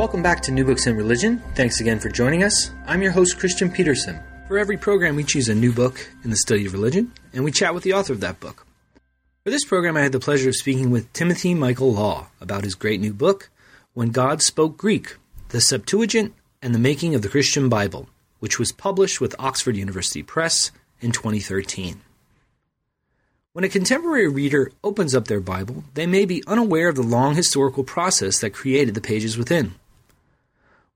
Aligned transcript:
Welcome 0.00 0.22
back 0.22 0.40
to 0.44 0.50
New 0.50 0.64
Books 0.64 0.86
in 0.86 0.96
Religion. 0.96 1.42
Thanks 1.54 1.78
again 1.78 1.98
for 2.00 2.08
joining 2.08 2.42
us. 2.42 2.70
I'm 2.86 3.02
your 3.02 3.12
host, 3.12 3.38
Christian 3.38 3.70
Peterson. 3.70 4.18
For 4.48 4.56
every 4.56 4.78
program, 4.78 5.14
we 5.14 5.24
choose 5.24 5.50
a 5.50 5.54
new 5.54 5.74
book 5.74 6.08
in 6.24 6.30
the 6.30 6.36
study 6.36 6.64
of 6.64 6.72
religion, 6.72 7.12
and 7.34 7.44
we 7.44 7.52
chat 7.52 7.74
with 7.74 7.82
the 7.82 7.92
author 7.92 8.14
of 8.14 8.20
that 8.20 8.40
book. 8.40 8.66
For 9.44 9.50
this 9.50 9.66
program, 9.66 9.98
I 9.98 10.00
had 10.00 10.12
the 10.12 10.18
pleasure 10.18 10.48
of 10.48 10.56
speaking 10.56 10.90
with 10.90 11.12
Timothy 11.12 11.52
Michael 11.52 11.92
Law 11.92 12.28
about 12.40 12.64
his 12.64 12.74
great 12.74 12.98
new 12.98 13.12
book, 13.12 13.50
When 13.92 14.08
God 14.08 14.40
Spoke 14.40 14.78
Greek 14.78 15.18
The 15.50 15.60
Septuagint 15.60 16.32
and 16.62 16.74
the 16.74 16.78
Making 16.78 17.14
of 17.14 17.20
the 17.20 17.28
Christian 17.28 17.68
Bible, 17.68 18.08
which 18.38 18.58
was 18.58 18.72
published 18.72 19.20
with 19.20 19.36
Oxford 19.38 19.76
University 19.76 20.22
Press 20.22 20.70
in 21.02 21.12
2013. 21.12 22.00
When 23.52 23.64
a 23.64 23.68
contemporary 23.68 24.28
reader 24.28 24.72
opens 24.82 25.14
up 25.14 25.28
their 25.28 25.40
Bible, 25.40 25.84
they 25.92 26.06
may 26.06 26.24
be 26.24 26.42
unaware 26.46 26.88
of 26.88 26.96
the 26.96 27.02
long 27.02 27.34
historical 27.34 27.84
process 27.84 28.38
that 28.40 28.54
created 28.54 28.94
the 28.94 29.02
pages 29.02 29.36
within. 29.36 29.74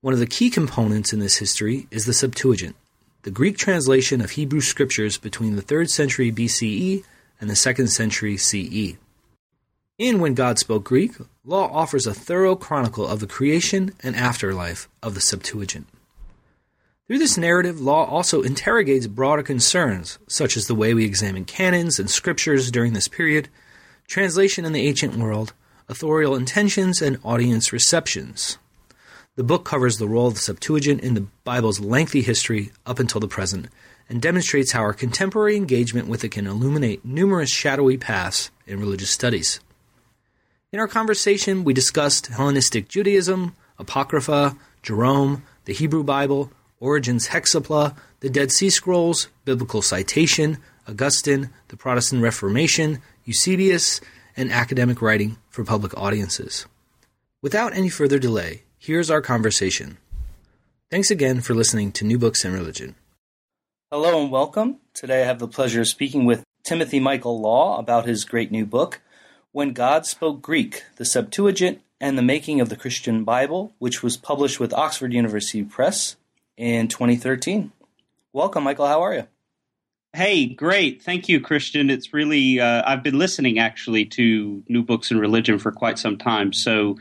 One 0.05 0.13
of 0.13 0.19
the 0.19 0.27
key 0.27 0.51
components 0.51 1.13
in 1.13 1.19
this 1.19 1.37
history 1.37 1.87
is 1.89 2.05
the 2.05 2.13
Septuagint, 2.13 2.75
the 3.23 3.31
Greek 3.31 3.57
translation 3.57 4.21
of 4.21 4.29
Hebrew 4.29 4.61
scriptures 4.61 5.17
between 5.17 5.55
the 5.55 5.63
3rd 5.63 5.89
century 5.89 6.31
BCE 6.31 7.03
and 7.41 7.49
the 7.49 7.55
2nd 7.55 7.89
century 7.89 8.37
CE. 8.37 8.99
In 9.97 10.19
When 10.19 10.35
God 10.35 10.59
Spoke 10.59 10.83
Greek, 10.83 11.13
Law 11.43 11.71
offers 11.73 12.05
a 12.05 12.13
thorough 12.13 12.55
chronicle 12.55 13.07
of 13.07 13.19
the 13.19 13.25
creation 13.25 13.95
and 14.01 14.15
afterlife 14.15 14.87
of 15.01 15.15
the 15.15 15.21
Septuagint. 15.21 15.87
Through 17.07 17.17
this 17.17 17.35
narrative, 17.35 17.81
Law 17.81 18.05
also 18.05 18.43
interrogates 18.43 19.07
broader 19.07 19.41
concerns, 19.41 20.19
such 20.27 20.55
as 20.55 20.67
the 20.67 20.75
way 20.75 20.93
we 20.93 21.03
examine 21.03 21.45
canons 21.45 21.97
and 21.97 22.11
scriptures 22.11 22.69
during 22.69 22.93
this 22.93 23.07
period, 23.07 23.49
translation 24.07 24.65
in 24.65 24.73
the 24.73 24.87
ancient 24.87 25.15
world, 25.15 25.53
authorial 25.89 26.35
intentions, 26.35 27.01
and 27.01 27.17
audience 27.23 27.73
receptions. 27.73 28.59
The 29.35 29.43
book 29.43 29.65
covers 29.65 29.97
the 29.97 30.07
role 30.07 30.27
of 30.27 30.35
the 30.35 30.39
Septuagint 30.39 31.01
in 31.01 31.13
the 31.13 31.27
Bible's 31.43 31.81
lengthy 31.81 32.21
history 32.21 32.71
up 32.85 32.99
until 32.99 33.19
the 33.19 33.27
present 33.27 33.67
and 34.07 34.21
demonstrates 34.21 34.71
how 34.71 34.79
our 34.79 34.93
contemporary 34.93 35.57
engagement 35.57 36.07
with 36.07 36.23
it 36.23 36.31
can 36.31 36.47
illuminate 36.47 37.03
numerous 37.03 37.49
shadowy 37.49 37.97
paths 37.97 38.49
in 38.65 38.79
religious 38.79 39.09
studies. 39.09 39.59
In 40.71 40.79
our 40.79 40.87
conversation, 40.87 41.65
we 41.65 41.73
discussed 41.73 42.27
Hellenistic 42.27 42.87
Judaism, 42.87 43.55
Apocrypha, 43.77 44.55
Jerome, 44.81 45.43
the 45.65 45.73
Hebrew 45.73 46.03
Bible, 46.03 46.51
Origen's 46.79 47.29
Hexapla, 47.29 47.93
the 48.21 48.29
Dead 48.29 48.53
Sea 48.53 48.69
Scrolls, 48.69 49.27
biblical 49.43 49.81
citation, 49.81 50.59
Augustine, 50.87 51.49
the 51.67 51.77
Protestant 51.77 52.21
Reformation, 52.21 53.01
Eusebius, 53.25 53.99
and 54.37 54.49
academic 54.49 55.01
writing 55.01 55.35
for 55.49 55.65
public 55.65 55.97
audiences. 55.97 56.67
Without 57.41 57.75
any 57.75 57.89
further 57.89 58.19
delay, 58.19 58.63
Here's 58.85 59.09
our 59.09 59.19
conversation. 59.19 59.97
Thanks 60.91 61.09
again 61.09 61.41
for 61.41 61.55
listening 61.55 61.91
to 61.93 62.05
New 62.05 62.19
Books 62.19 62.45
in 62.45 62.53
Religion. 62.53 62.93
Hello 63.91 64.21
and 64.21 64.29
welcome. 64.29 64.77
Today 64.93 65.23
I 65.23 65.25
have 65.25 65.39
the 65.39 65.47
pleasure 65.47 65.81
of 65.81 65.87
speaking 65.87 66.23
with 66.23 66.43
Timothy 66.63 66.99
Michael 66.99 67.41
Law 67.41 67.79
about 67.79 68.05
his 68.05 68.25
great 68.25 68.51
new 68.51 68.63
book, 68.63 69.01
When 69.51 69.73
God 69.73 70.05
Spoke 70.05 70.39
Greek 70.39 70.83
The 70.97 71.03
Septuagint 71.03 71.81
and 71.99 72.15
the 72.15 72.21
Making 72.21 72.61
of 72.61 72.69
the 72.69 72.75
Christian 72.75 73.23
Bible, 73.23 73.73
which 73.79 74.03
was 74.03 74.17
published 74.17 74.59
with 74.59 74.71
Oxford 74.71 75.13
University 75.13 75.63
Press 75.63 76.15
in 76.55 76.87
2013. 76.87 77.71
Welcome, 78.33 78.65
Michael. 78.65 78.85
How 78.85 79.01
are 79.01 79.15
you? 79.15 79.27
Hey, 80.13 80.45
great. 80.45 81.01
Thank 81.01 81.27
you, 81.27 81.41
Christian. 81.41 81.89
It's 81.89 82.13
really, 82.13 82.59
uh, 82.59 82.83
I've 82.85 83.01
been 83.01 83.17
listening 83.17 83.57
actually 83.57 84.05
to 84.05 84.63
New 84.69 84.83
Books 84.83 85.09
in 85.09 85.17
Religion 85.17 85.57
for 85.57 85.71
quite 85.71 85.97
some 85.97 86.19
time. 86.19 86.53
So, 86.53 86.97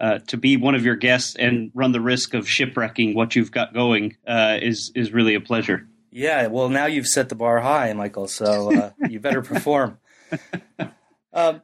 uh, 0.00 0.18
to 0.26 0.36
be 0.36 0.56
one 0.56 0.74
of 0.74 0.84
your 0.84 0.96
guests 0.96 1.36
and 1.36 1.70
run 1.74 1.92
the 1.92 2.00
risk 2.00 2.34
of 2.34 2.48
shipwrecking 2.48 3.14
what 3.14 3.34
you've 3.36 3.52
got 3.52 3.72
going 3.74 4.16
uh, 4.26 4.58
is 4.60 4.90
is 4.94 5.12
really 5.12 5.34
a 5.34 5.40
pleasure. 5.40 5.86
Yeah, 6.10 6.46
well, 6.46 6.68
now 6.68 6.86
you've 6.86 7.08
set 7.08 7.28
the 7.28 7.34
bar 7.34 7.60
high, 7.60 7.92
Michael. 7.92 8.28
So 8.28 8.74
uh, 8.74 8.90
you 9.08 9.20
better 9.20 9.42
perform. 9.42 9.98
Um, 11.32 11.62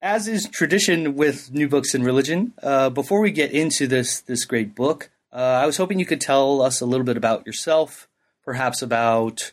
as 0.00 0.28
is 0.28 0.48
tradition 0.48 1.16
with 1.16 1.52
new 1.52 1.68
books 1.68 1.94
in 1.94 2.04
religion, 2.04 2.52
uh, 2.62 2.90
before 2.90 3.20
we 3.20 3.30
get 3.30 3.50
into 3.52 3.86
this 3.86 4.20
this 4.20 4.44
great 4.44 4.74
book, 4.74 5.10
uh, 5.32 5.36
I 5.36 5.66
was 5.66 5.76
hoping 5.76 5.98
you 5.98 6.06
could 6.06 6.20
tell 6.20 6.62
us 6.62 6.80
a 6.80 6.86
little 6.86 7.04
bit 7.04 7.16
about 7.16 7.46
yourself, 7.46 8.08
perhaps 8.44 8.82
about 8.82 9.52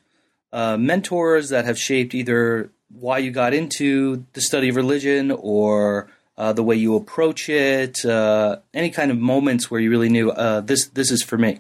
mentors 0.54 1.50
that 1.50 1.66
have 1.66 1.80
shaped 1.80 2.14
either 2.14 2.70
why 2.90 3.18
you 3.18 3.32
got 3.32 3.54
into 3.54 4.26
the 4.34 4.42
study 4.42 4.70
of 4.70 4.76
religion 4.76 5.32
or 5.32 6.10
uh, 6.42 6.52
the 6.54 6.64
way 6.64 6.76
you 6.76 6.96
approach 6.96 7.50
it, 7.50 8.04
uh, 8.04 8.58
any 8.74 8.90
kind 8.90 9.12
of 9.12 9.20
moments 9.20 9.70
where 9.70 9.80
you 9.80 9.92
really 9.92 10.10
knew 10.10 10.32
uh, 10.32 10.62
this 10.62 10.88
this 10.88 11.12
is 11.12 11.22
for 11.22 11.38
me. 11.38 11.60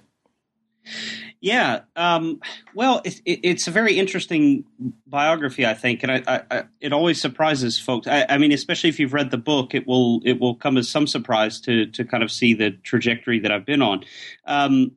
Yeah, 1.39 1.81
um, 1.95 2.39
well, 2.73 3.01
it, 3.03 3.21
it, 3.23 3.39
it's 3.43 3.67
a 3.67 3.71
very 3.71 3.99
interesting 3.99 4.65
biography, 5.05 5.67
I 5.67 5.75
think, 5.75 6.01
and 6.01 6.11
I, 6.11 6.43
I, 6.49 6.63
it 6.79 6.93
always 6.93 7.21
surprises 7.21 7.79
folks. 7.79 8.07
I, 8.07 8.25
I, 8.27 8.37
mean, 8.39 8.51
especially 8.51 8.89
if 8.89 8.99
you've 8.99 9.13
read 9.13 9.29
the 9.29 9.37
book, 9.37 9.75
it 9.75 9.85
will 9.85 10.21
it 10.25 10.39
will 10.39 10.55
come 10.55 10.77
as 10.77 10.89
some 10.89 11.05
surprise 11.05 11.61
to 11.61 11.85
to 11.85 12.03
kind 12.03 12.23
of 12.23 12.31
see 12.31 12.55
the 12.55 12.71
trajectory 12.71 13.39
that 13.41 13.51
I've 13.51 13.67
been 13.67 13.83
on. 13.83 14.03
Um, 14.47 14.93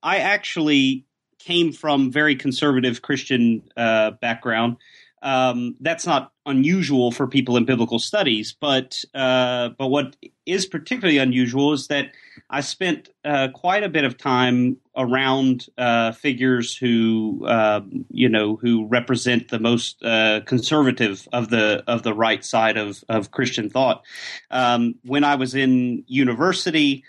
I 0.00 0.18
actually 0.18 1.06
came 1.40 1.72
from 1.72 2.12
very 2.12 2.36
conservative 2.36 3.02
Christian 3.02 3.62
uh, 3.76 4.12
background. 4.12 4.76
Um, 5.24 5.76
that's 5.80 6.06
not 6.06 6.32
unusual 6.44 7.10
for 7.10 7.26
people 7.26 7.56
in 7.56 7.64
biblical 7.64 7.98
studies, 7.98 8.54
but 8.60 9.02
uh, 9.14 9.70
but 9.78 9.88
what 9.88 10.16
is 10.44 10.66
particularly 10.66 11.16
unusual 11.16 11.72
is 11.72 11.86
that 11.88 12.10
I 12.50 12.60
spent 12.60 13.08
uh, 13.24 13.48
quite 13.54 13.82
a 13.82 13.88
bit 13.88 14.04
of 14.04 14.18
time 14.18 14.76
around 14.94 15.66
uh, 15.78 16.12
figures 16.12 16.76
who 16.76 17.42
um, 17.48 18.04
you 18.10 18.28
know 18.28 18.56
who 18.56 18.86
represent 18.86 19.48
the 19.48 19.58
most 19.58 20.04
uh, 20.04 20.42
conservative 20.44 21.26
of 21.32 21.48
the 21.48 21.82
of 21.86 22.02
the 22.02 22.12
right 22.12 22.44
side 22.44 22.76
of 22.76 23.02
of 23.08 23.30
Christian 23.30 23.70
thought. 23.70 24.04
Um, 24.50 24.96
when 25.04 25.24
I 25.24 25.36
was 25.36 25.54
in 25.54 26.04
university, 26.06 27.02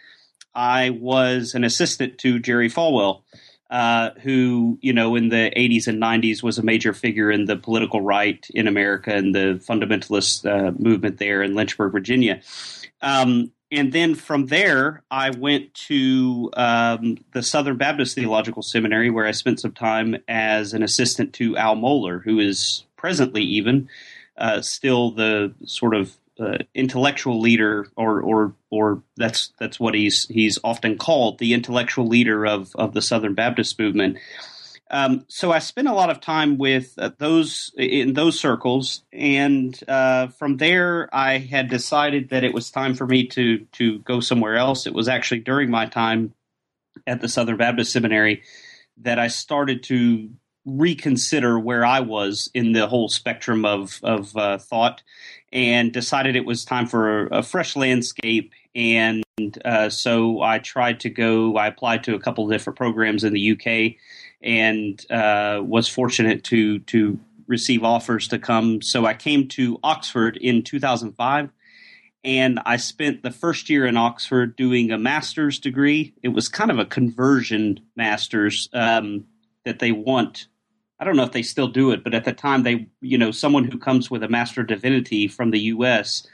I 0.54 0.92
was 0.92 1.54
an 1.54 1.66
assistant 1.66 2.18
to 2.20 2.40
Jerry 2.40 2.70
Falwell 2.70 3.24
uh, 3.70 4.12
who, 4.22 4.78
you 4.82 4.94
know, 4.94 5.16
in 5.16 5.30
the 5.30 5.52
80s 5.56 5.88
and 5.88 6.02
90s 6.02 6.44
was 6.44 6.58
a 6.58 6.64
major 6.64 6.94
figure 6.94 7.32
in 7.32 7.46
the 7.46 7.58
political 7.58 8.02
right 8.02 8.46
in 8.54 8.68
America 8.68 9.14
and 9.14 9.34
the 9.34 9.62
fundamentalist 9.68 10.46
uh, 10.46 10.72
movement 10.78 11.18
there 11.18 11.42
in 11.42 11.56
Lynchburg, 11.56 11.92
Virginia. 11.92 12.42
Um, 13.02 13.52
and 13.72 13.92
then 13.92 14.14
from 14.14 14.46
there, 14.46 15.04
I 15.10 15.32
went 15.32 15.74
to 15.74 16.52
um, 16.54 17.18
the 17.34 17.42
Southern 17.42 17.78
Baptist 17.78 18.16
Theological 18.16 18.62
Seminary, 18.62 19.10
where 19.10 19.26
I 19.26 19.32
spent 19.32 19.60
some 19.60 19.74
time 19.74 20.18
as 20.28 20.74
an 20.74 20.84
assistant 20.84 21.34
to 21.34 21.58
Al 21.58 21.76
Mohler, 21.76 22.24
who 22.24 22.40
is 22.40 22.86
presently 22.96 23.42
even 23.42 23.90
uh, 24.38 24.62
still 24.62 25.12
the 25.12 25.54
sort 25.66 25.96
of 25.96 26.16
uh, 26.40 26.58
intellectual 26.74 27.40
leader, 27.40 27.88
or 27.96 28.22
or 28.22 28.56
or 28.70 29.04
that's 29.18 29.54
that's 29.60 29.80
what 29.80 29.94
he's 29.94 30.28
he's 30.28 30.60
often 30.64 30.98
called, 30.98 31.40
the 31.40 31.54
intellectual 31.54 32.08
leader 32.08 32.46
of 32.46 32.76
of 32.76 32.94
the 32.94 33.02
Southern 33.02 33.34
Baptist 33.34 33.80
movement. 33.80 34.18
Um, 34.92 35.26
so 35.28 35.52
I 35.52 35.60
spent 35.60 35.88
a 35.88 35.94
lot 35.94 36.12
of 36.12 36.22
time 36.22 36.58
with 36.58 36.94
uh, 36.98 37.10
those 37.18 37.72
in 37.78 38.14
those 38.14 38.40
circles, 38.40 39.04
and 39.12 39.78
uh, 39.88 40.28
from 40.28 40.58
there 40.58 41.10
I 41.14 41.40
had 41.40 41.70
decided 41.70 42.30
that 42.30 42.44
it 42.44 42.54
was 42.54 42.70
time 42.70 42.94
for 42.94 43.08
me 43.08 43.28
to 43.28 43.60
to 43.74 44.00
go 44.00 44.20
somewhere 44.20 44.58
else. 44.58 44.86
It 44.86 44.94
was 44.94 45.08
actually 45.08 45.40
during 45.40 45.72
my 45.72 45.88
time 45.88 46.34
at 47.08 47.22
the 47.22 47.30
Southern 47.30 47.58
Baptist 47.58 47.92
Seminary 47.92 48.44
that 48.98 49.20
I 49.20 49.28
started 49.28 49.84
to 49.84 50.30
reconsider 50.66 51.60
where 51.60 51.86
I 51.86 52.00
was 52.00 52.50
in 52.54 52.74
the 52.74 52.88
whole 52.88 53.10
spectrum 53.10 53.66
of 53.66 54.00
of 54.04 54.36
uh, 54.38 54.58
thought, 54.58 55.04
and 55.56 55.94
decided 55.94 56.36
it 56.36 56.46
was 56.46 56.66
time 56.66 56.86
for 56.86 57.28
a, 57.28 57.40
a 57.40 57.44
fresh 57.44 57.76
landscape. 57.76 58.52
And 58.76 59.24
uh, 59.64 59.90
so 59.90 60.42
I 60.42 60.60
tried 60.60 61.00
to 61.00 61.10
go. 61.10 61.56
I 61.56 61.68
applied 61.68 62.04
to 62.04 62.14
a 62.14 62.20
couple 62.20 62.44
of 62.44 62.52
different 62.52 62.78
programs 62.78 63.24
in 63.24 63.34
the 63.34 63.52
UK, 63.54 63.96
and 64.44 65.04
uh, 65.10 65.62
was 65.64 65.88
fortunate 65.88 66.44
to 66.46 66.80
to 66.80 67.18
receive 67.48 67.84
offers 67.84 68.28
to 68.28 68.38
come. 68.38 68.82
So 68.82 69.06
I 69.06 69.14
came 69.14 69.48
to 69.50 69.80
Oxford 69.84 70.38
in 70.38 70.64
2005 70.64 71.50
and 72.26 72.60
I 72.66 72.78
spent 72.78 73.22
the 73.22 73.30
first 73.30 73.70
year 73.70 73.86
in 73.86 73.98
Oxford 73.98 74.56
doing 74.56 74.90
a 74.92 74.98
master's 74.98 75.60
degree. 75.60 76.16
It 76.24 76.30
was 76.30 76.50
kind 76.50 76.72
of 76.72 76.80
a 76.80 76.86
conversion 76.86 77.80
master's 77.96 78.68
um, 78.74 79.26
that 79.64 79.78
they 79.78 79.92
want. 79.92 80.48
I 81.00 81.04
don't 81.04 81.18
know 81.18 81.24
if 81.24 81.32
they 81.32 81.44
still 81.44 81.68
do 81.68 81.92
it, 81.92 82.04
but 82.04 82.14
at 82.14 82.24
the 82.24 82.34
time 82.34 82.64
they, 82.64 82.88
you 83.02 83.18
know, 83.18 83.32
someone 83.32 83.66
who 83.66 83.78
comes 83.78 84.10
with 84.10 84.24
a 84.24 84.30
master 84.30 84.64
divinity 84.64 85.28
from 85.28 85.52
the 85.52 85.60
U.S., 85.60 86.26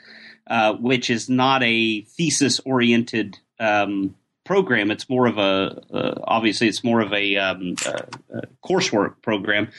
uh, 0.48 0.74
which 0.74 1.10
is 1.10 1.30
not 1.30 1.64
a 1.64 2.02
thesis 2.02 2.60
oriented 2.60 3.38
um, 3.60 4.16
program. 4.44 4.92
It's 4.92 5.10
more 5.10 5.28
of 5.28 5.38
a 5.38 5.84
uh, 5.94 6.16
obviously 6.24 6.68
it's 6.68 6.84
more 6.84 7.02
of 7.02 7.14
a, 7.14 7.38
um, 7.38 7.76
coursework 8.64 9.22
program, 9.22 9.70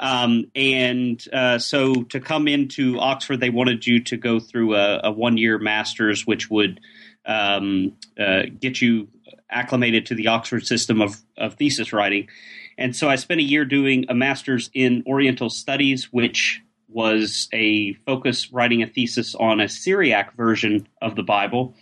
um, 0.00 0.50
and 0.54 1.22
uh, 1.32 1.58
so 1.58 2.02
to 2.04 2.20
come 2.20 2.48
into 2.48 2.98
Oxford, 2.98 3.40
they 3.40 3.50
wanted 3.50 3.86
you 3.86 4.02
to 4.04 4.16
go 4.16 4.40
through 4.40 4.74
a, 4.74 5.00
a 5.04 5.12
one 5.12 5.36
year 5.36 5.58
master's, 5.58 6.26
which 6.26 6.50
would 6.50 6.80
um, 7.24 7.96
uh, 8.18 8.42
get 8.58 8.80
you 8.80 9.08
acclimated 9.50 10.06
to 10.06 10.14
the 10.14 10.28
Oxford 10.28 10.66
system 10.66 11.00
of, 11.00 11.16
of 11.36 11.54
thesis 11.54 11.92
writing. 11.92 12.28
And 12.78 12.94
so 12.94 13.08
I 13.08 13.16
spent 13.16 13.40
a 13.40 13.44
year 13.44 13.64
doing 13.64 14.06
a 14.08 14.14
master's 14.14 14.70
in 14.74 15.02
Oriental 15.06 15.50
Studies, 15.50 16.12
which 16.12 16.62
was 16.88 17.48
a 17.52 17.94
focus 18.06 18.52
writing 18.52 18.82
a 18.82 18.86
thesis 18.86 19.34
on 19.34 19.60
a 19.60 19.68
Syriac 19.68 20.34
version 20.36 20.86
of 21.02 21.16
the 21.16 21.22
Bible. 21.22 21.74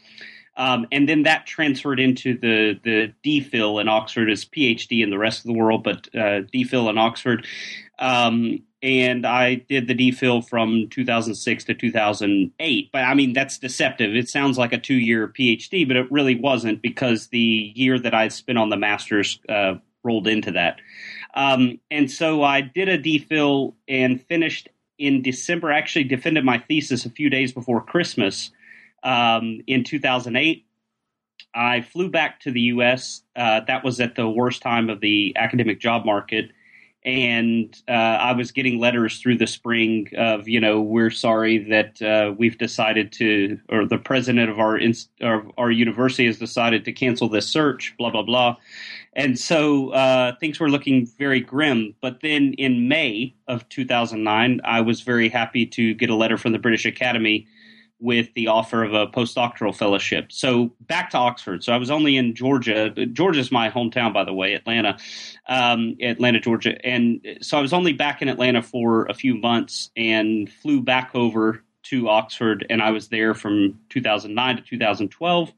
Um, 0.57 0.87
and 0.93 1.09
then 1.09 1.25
that 1.25 1.47
transferred 1.47 1.99
into 1.99 2.39
the 2.39 2.79
the 2.85 3.13
DPhil 3.25 3.81
in 3.81 3.89
Oxford 3.89 4.31
as 4.31 4.45
PhD 4.45 5.03
in 5.03 5.11
the 5.11 5.19
rest 5.19 5.41
of 5.41 5.47
the 5.47 5.59
world, 5.59 5.83
but 5.83 6.09
uh, 6.15 6.43
DPhil 6.53 6.89
in 6.91 6.97
Oxford. 6.97 7.47
Um, 7.99 8.63
and 8.83 9.25
I 9.25 9.55
did 9.55 9.89
the 9.89 9.95
DPhil 9.95 10.47
from 10.47 10.89
2006 10.91 11.65
to 11.65 11.75
2008. 11.75 12.91
But 12.93 13.03
I 13.03 13.15
mean, 13.15 13.33
that's 13.33 13.59
deceptive. 13.59 14.15
It 14.15 14.29
sounds 14.29 14.59
like 14.59 14.73
a 14.73 14.79
two 14.79 14.95
year 14.95 15.27
PhD, 15.27 15.89
but 15.89 15.97
it 15.97 16.13
really 16.13 16.37
wasn't 16.37 16.83
because 16.83 17.29
the 17.29 17.73
year 17.75 17.99
that 17.99 18.15
I 18.15 18.29
spent 18.29 18.59
on 18.59 18.69
the 18.69 18.77
master's 18.77 19.41
uh, 19.49 19.75
rolled 20.05 20.29
into 20.29 20.53
that. 20.53 20.81
Um, 21.35 21.81
and 21.91 22.11
so 22.11 22.43
I 22.43 22.61
did 22.61 22.89
a 22.89 22.99
DPhil 22.99 23.75
and 23.89 24.23
finished 24.23 24.69
in 24.99 25.23
December. 25.23 25.73
Actually, 25.73 26.05
defended 26.05 26.45
my 26.45 26.59
thesis 26.59 27.05
a 27.05 27.11
few 27.11 27.29
days 27.29 27.53
before 27.53 27.83
Christmas 27.83 28.51
um, 29.03 29.61
in 29.67 29.85
2008. 29.85 30.65
I 31.55 31.83
flew 31.83 32.11
back 32.11 32.41
to 32.41 32.53
the 32.53 32.61
U.S. 32.61 33.23
Uh, 33.37 33.61
that 33.67 33.85
was 33.85 34.01
at 34.01 34.17
the 34.17 34.29
worst 34.29 34.63
time 34.63 34.91
of 34.91 35.01
the 35.01 35.33
academic 35.37 35.81
job 35.81 36.05
market. 36.05 36.51
And 37.05 37.77
uh, 37.87 37.93
I 37.93 38.33
was 38.33 38.51
getting 38.51 38.81
letters 38.81 39.21
through 39.21 39.37
the 39.37 39.47
spring 39.47 40.09
of, 40.17 40.49
you 40.49 40.59
know, 40.59 40.81
we're 40.81 41.11
sorry 41.11 41.59
that 41.69 42.01
uh, 42.01 42.33
we've 42.37 42.57
decided 42.57 43.13
to, 43.13 43.61
or 43.69 43.87
the 43.87 43.99
president 43.99 44.51
of 44.51 44.59
our, 44.59 44.79
inst- 44.79 45.11
of 45.21 45.51
our 45.59 45.71
university 45.71 46.25
has 46.25 46.39
decided 46.39 46.87
to 46.87 46.93
cancel 46.93 47.29
this 47.29 47.47
search, 47.47 47.95
blah, 47.99 48.09
blah, 48.09 48.23
blah. 48.23 48.57
And 49.17 49.39
so 49.39 49.91
uh, 49.91 50.35
things 50.37 50.59
were 50.59 50.69
looking 50.69 51.07
very 51.07 51.41
grim. 51.41 51.95
But 52.01 52.21
then 52.21 52.55
in 52.55 52.89
May 52.89 53.35
of 53.47 53.69
2009, 53.69 54.61
I 54.65 54.81
was 54.81 55.03
very 55.03 55.29
happy 55.29 55.67
to 55.67 55.95
get 55.95 56.11
a 56.11 56.15
letter 56.15 56.37
from 56.37 56.53
the 56.53 56.59
British 56.59 56.85
Academy 56.85 57.47
with 58.01 58.29
the 58.35 58.49
offer 58.49 58.83
of 58.83 58.93
a 58.93 59.07
postdoctoral 59.07 59.75
fellowship. 59.75 60.31
So 60.31 60.73
back 60.81 61.11
to 61.11 61.19
Oxford. 61.19 61.63
So 61.63 61.73
I 61.73 61.77
was 61.77 61.91
only 61.91 62.17
in 62.17 62.35
Georgia. 62.35 62.91
Georgia's 62.91 63.53
my 63.53 63.71
hometown, 63.71 64.13
by 64.13 64.25
the 64.25 64.33
way, 64.33 64.55
Atlanta, 64.55 64.99
um, 65.49 65.97
Atlanta, 66.03 66.41
Georgia. 66.41 66.85
And 66.85 67.25
so 67.41 67.57
I 67.57 67.63
was 67.63 67.73
only 67.73 67.93
back 67.93 68.21
in 68.21 68.29
Atlanta 68.29 68.63
for 68.63 69.07
a 69.07 69.15
few 69.15 69.37
months 69.37 69.91
and 69.97 70.51
flew 70.51 70.83
back 70.83 71.13
over 71.15 71.63
to 71.85 72.09
Oxford. 72.09 72.67
And 72.69 72.83
I 72.83 72.91
was 72.91 73.09
there 73.09 73.33
from 73.33 73.79
2009 73.91 74.57
to 74.57 74.63
2012. 74.63 75.53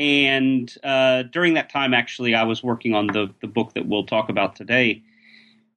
And 0.00 0.74
uh, 0.82 1.24
during 1.24 1.52
that 1.54 1.68
time, 1.68 1.92
actually, 1.92 2.34
I 2.34 2.44
was 2.44 2.62
working 2.62 2.94
on 2.94 3.08
the, 3.08 3.34
the 3.42 3.46
book 3.46 3.74
that 3.74 3.86
we'll 3.86 4.06
talk 4.06 4.30
about 4.30 4.56
today. 4.56 5.02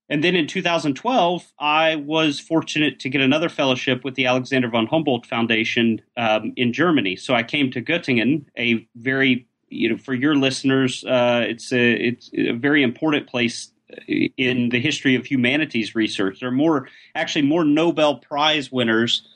And 0.07 0.23
then 0.23 0.33
in 0.33 0.47
2012, 0.47 1.51
I 1.59 1.97
was 1.97 2.39
fortunate 2.39 3.01
to 3.01 3.09
get 3.09 3.19
another 3.19 3.49
fellowship 3.49 4.05
with 4.05 4.15
the 4.15 4.25
Alexander 4.25 4.69
von 4.69 4.87
Humboldt 4.87 5.25
Foundation 5.25 6.01
um, 6.15 6.53
in 6.55 6.71
Germany. 6.71 7.17
So 7.17 7.33
I 7.33 7.43
came 7.43 7.69
to 7.71 7.81
Göttingen, 7.81 8.45
a 8.57 8.87
very, 8.95 9.45
you 9.67 9.89
know, 9.89 9.97
for 9.97 10.13
your 10.13 10.37
listeners, 10.37 11.03
uh, 11.03 11.45
it's 11.45 11.73
a 11.73 11.91
it's 11.91 12.29
a 12.33 12.53
very 12.53 12.81
important 12.81 13.27
place 13.27 13.71
in 14.37 14.69
the 14.69 14.79
history 14.79 15.15
of 15.15 15.25
humanities 15.25 15.95
research. 15.95 16.39
There 16.39 16.47
are 16.47 16.53
more, 16.53 16.87
actually, 17.13 17.41
more 17.43 17.65
Nobel 17.65 18.19
Prize 18.19 18.71
winners 18.71 19.27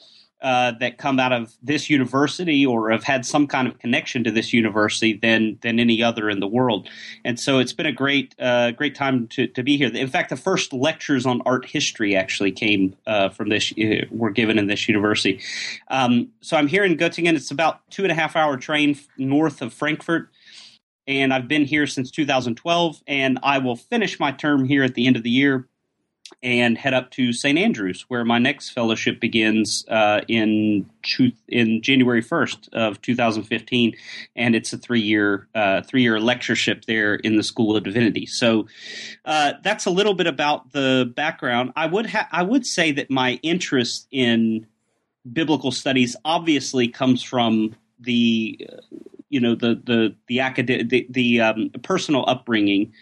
uh, 0.42 0.72
that 0.80 0.98
come 0.98 1.20
out 1.20 1.34
of 1.34 1.56
this 1.64 1.90
university 1.90 2.66
or 2.66 2.92
have 2.92 3.04
had 3.04 3.26
some 3.26 3.48
kind 3.48 3.68
of 3.68 3.80
connection 3.80 4.24
to 4.24 4.32
this 4.32 4.54
university 4.54 5.14
than 5.14 5.58
than 5.62 5.80
any 5.80 6.04
other 6.04 6.30
in 6.30 6.40
the 6.40 6.48
world. 6.48 6.88
And 7.26 7.40
so 7.40 7.58
it's 7.60 7.74
been 7.74 7.86
a 7.86 7.92
great 7.92 8.36
uh, 8.40 8.72
great 8.72 8.96
time 8.96 9.28
to, 9.30 9.48
to 9.48 9.64
be 9.64 9.78
here. 9.78 9.90
In 9.94 10.08
fact, 10.08 10.30
the 10.30 10.36
first 10.36 10.74
lectures 10.74 11.26
on 11.26 11.42
art 11.46 11.66
history 11.66 12.16
actually 12.16 12.52
came 12.52 12.96
uh, 13.08 13.30
from 13.30 13.50
this 13.50 13.74
uh, 13.80 14.06
were 14.12 14.32
given 14.32 14.60
in 14.60 14.68
this 14.68 14.88
university. 14.88 15.42
Um, 15.88 16.30
so 16.42 16.56
I'm 16.56 16.68
here 16.68 16.84
in 16.84 16.98
Göttingen. 16.98 17.36
It's 17.36 17.52
about 17.52 17.90
two 17.90 18.04
and 18.04 18.12
a 18.12 18.16
half 18.16 18.36
hour 18.36 18.58
train 18.58 18.98
north 19.18 19.62
of 19.62 19.74
Frankfurt. 19.74 20.30
And 21.08 21.34
I've 21.34 21.48
been 21.48 21.64
here 21.64 21.88
since 21.88 22.12
2012, 22.12 23.02
and 23.08 23.40
I 23.42 23.60
will 23.60 23.78
finish 23.78 24.20
my 24.20 24.34
term 24.34 24.66
here 24.66 24.84
at 24.84 24.94
the 24.94 25.08
end 25.08 25.16
of 25.16 25.24
the 25.24 25.30
year 25.30 25.70
and 26.44 26.78
head 26.78 26.94
up 26.94 27.12
to 27.12 27.34
St. 27.34 27.58
Andrews, 27.58 28.06
where 28.08 28.26
my 28.26 28.40
next 28.40 28.70
fellowship 28.70 29.20
begins 29.20 29.86
uh, 29.90 30.22
in 30.28 30.90
in 31.48 31.82
January 31.82 32.22
first 32.22 32.70
of 32.74 33.02
2015, 33.02 33.96
and 34.36 34.56
it's 34.56 34.74
a 34.74 34.78
three 34.78 35.02
year 35.02 35.48
uh, 35.56 35.82
three 35.82 36.02
year 36.02 36.20
lectureship 36.20 36.86
there 36.86 37.16
in 37.16 37.38
the 37.38 37.44
School 37.44 37.76
of 37.76 37.84
Divinity. 37.84 38.26
So 38.26 38.68
uh, 39.26 39.54
that's 39.64 39.86
a 39.86 39.92
little 39.92 40.14
bit 40.14 40.28
about 40.28 40.72
the 40.72 41.12
background. 41.16 41.74
I 41.76 41.86
would 41.86 42.08
ha- 42.08 42.28
I 42.32 42.44
would 42.44 42.66
say 42.66 42.92
that 42.94 43.10
my 43.10 43.40
interest 43.44 44.08
in 44.12 44.68
biblical 45.32 45.72
studies 45.72 46.16
obviously 46.24 46.88
comes 46.88 47.24
from 47.24 47.76
the 48.00 48.60
you 49.30 49.40
know 49.40 49.56
the 49.56 49.82
the 49.84 50.16
the 50.28 50.40
academic 50.40 50.90
the, 50.90 51.08
the 51.10 51.42
um, 51.42 51.70
personal 51.84 52.24
upbringing 52.28 52.94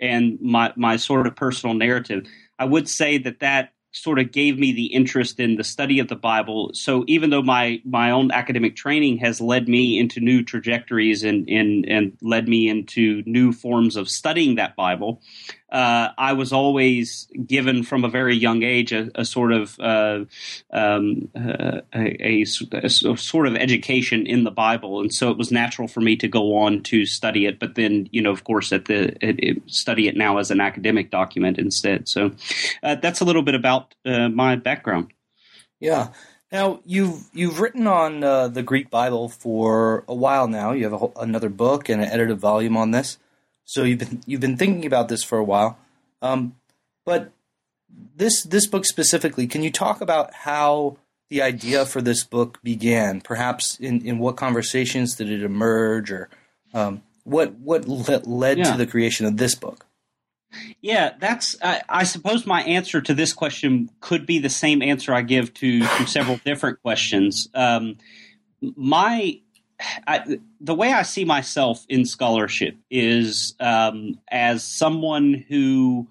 and 0.00 0.40
my 0.40 0.72
my 0.76 0.96
sort 0.96 1.26
of 1.26 1.36
personal 1.36 1.74
narrative 1.74 2.26
I 2.58 2.64
would 2.64 2.88
say 2.88 3.18
that 3.18 3.40
that 3.40 3.72
sort 3.92 4.18
of 4.18 4.32
gave 4.32 4.58
me 4.58 4.72
the 4.72 4.86
interest 4.86 5.40
in 5.40 5.56
the 5.56 5.64
study 5.64 5.98
of 5.98 6.08
the 6.08 6.16
Bible. 6.16 6.70
So 6.74 7.04
even 7.06 7.30
though 7.30 7.42
my 7.42 7.80
my 7.84 8.10
own 8.10 8.30
academic 8.30 8.76
training 8.76 9.18
has 9.18 9.40
led 9.40 9.68
me 9.68 9.98
into 9.98 10.20
new 10.20 10.42
trajectories 10.42 11.24
and 11.24 11.48
and, 11.48 11.86
and 11.88 12.16
led 12.20 12.48
me 12.48 12.68
into 12.68 13.22
new 13.26 13.52
forms 13.52 13.96
of 13.96 14.08
studying 14.08 14.56
that 14.56 14.76
Bible, 14.76 15.22
uh, 15.70 16.08
I 16.16 16.32
was 16.32 16.52
always 16.52 17.28
given 17.46 17.82
from 17.82 18.04
a 18.04 18.08
very 18.08 18.34
young 18.34 18.62
age 18.62 18.92
a, 18.92 19.10
a 19.14 19.24
sort 19.24 19.52
of 19.52 19.78
uh, 19.78 20.24
um, 20.70 21.28
uh, 21.36 21.82
a, 21.94 22.42
a, 22.42 22.46
a, 22.72 22.88
sort 22.88 23.46
of 23.46 23.54
education 23.54 24.26
in 24.26 24.44
the 24.44 24.50
Bible, 24.50 25.00
and 25.00 25.12
so 25.12 25.30
it 25.30 25.36
was 25.36 25.52
natural 25.52 25.86
for 25.86 26.00
me 26.00 26.16
to 26.16 26.28
go 26.28 26.56
on 26.56 26.82
to 26.84 27.04
study 27.04 27.44
it. 27.44 27.58
But 27.58 27.74
then, 27.74 28.08
you 28.12 28.22
know, 28.22 28.30
of 28.30 28.44
course, 28.44 28.72
at 28.72 28.86
the 28.86 29.14
it, 29.20 29.38
it, 29.44 29.62
study 29.66 30.08
it 30.08 30.16
now 30.16 30.38
as 30.38 30.50
an 30.50 30.60
academic 30.60 31.10
document 31.10 31.58
instead. 31.58 32.08
So 32.08 32.32
uh, 32.82 32.94
that's 32.94 33.20
a 33.20 33.24
little 33.26 33.42
bit 33.42 33.54
about 33.54 33.94
uh, 34.06 34.30
my 34.30 34.56
background. 34.56 35.12
Yeah. 35.80 36.08
Now 36.50 36.80
you've 36.86 37.28
you've 37.34 37.60
written 37.60 37.86
on 37.86 38.20
the 38.20 38.62
Greek 38.62 38.88
Bible 38.88 39.28
for 39.28 40.04
a 40.08 40.14
while 40.14 40.48
now. 40.48 40.72
You 40.72 40.88
have 40.88 41.12
another 41.16 41.50
book 41.50 41.90
and 41.90 42.00
an 42.00 42.08
edited 42.08 42.38
volume 42.38 42.74
on 42.74 42.90
this. 42.90 43.18
So 43.68 43.82
you've 43.82 43.98
been 43.98 44.22
you've 44.24 44.40
been 44.40 44.56
thinking 44.56 44.86
about 44.86 45.10
this 45.10 45.22
for 45.22 45.36
a 45.36 45.44
while, 45.44 45.78
um, 46.22 46.54
but 47.04 47.32
this 48.16 48.42
this 48.42 48.66
book 48.66 48.86
specifically, 48.86 49.46
can 49.46 49.62
you 49.62 49.70
talk 49.70 50.00
about 50.00 50.32
how 50.32 50.96
the 51.28 51.42
idea 51.42 51.84
for 51.84 52.00
this 52.00 52.24
book 52.24 52.58
began? 52.62 53.20
Perhaps 53.20 53.76
in, 53.78 54.00
in 54.06 54.20
what 54.20 54.36
conversations 54.38 55.16
did 55.16 55.30
it 55.30 55.42
emerge, 55.42 56.10
or 56.10 56.30
um, 56.72 57.02
what 57.24 57.56
what 57.56 57.86
le- 57.86 58.22
led 58.24 58.56
yeah. 58.56 58.72
to 58.72 58.78
the 58.78 58.86
creation 58.86 59.26
of 59.26 59.36
this 59.36 59.54
book? 59.54 59.84
Yeah, 60.80 61.12
that's. 61.20 61.54
I, 61.62 61.82
I, 61.90 62.04
suppose 62.04 62.46
my 62.46 62.62
answer 62.62 63.02
to 63.02 63.12
this 63.12 63.34
question 63.34 63.90
could 64.00 64.24
be 64.24 64.38
the 64.38 64.48
same 64.48 64.80
answer 64.80 65.12
I 65.12 65.20
give 65.20 65.52
to, 65.52 65.80
to 65.80 66.06
several 66.06 66.38
different 66.38 66.80
questions. 66.80 67.50
Um, 67.52 67.98
my 68.62 69.40
I, 70.06 70.38
the 70.60 70.74
way 70.74 70.92
I 70.92 71.02
see 71.02 71.24
myself 71.24 71.84
in 71.88 72.04
scholarship 72.04 72.76
is 72.90 73.54
um, 73.60 74.18
as 74.30 74.64
someone 74.64 75.44
who 75.48 76.08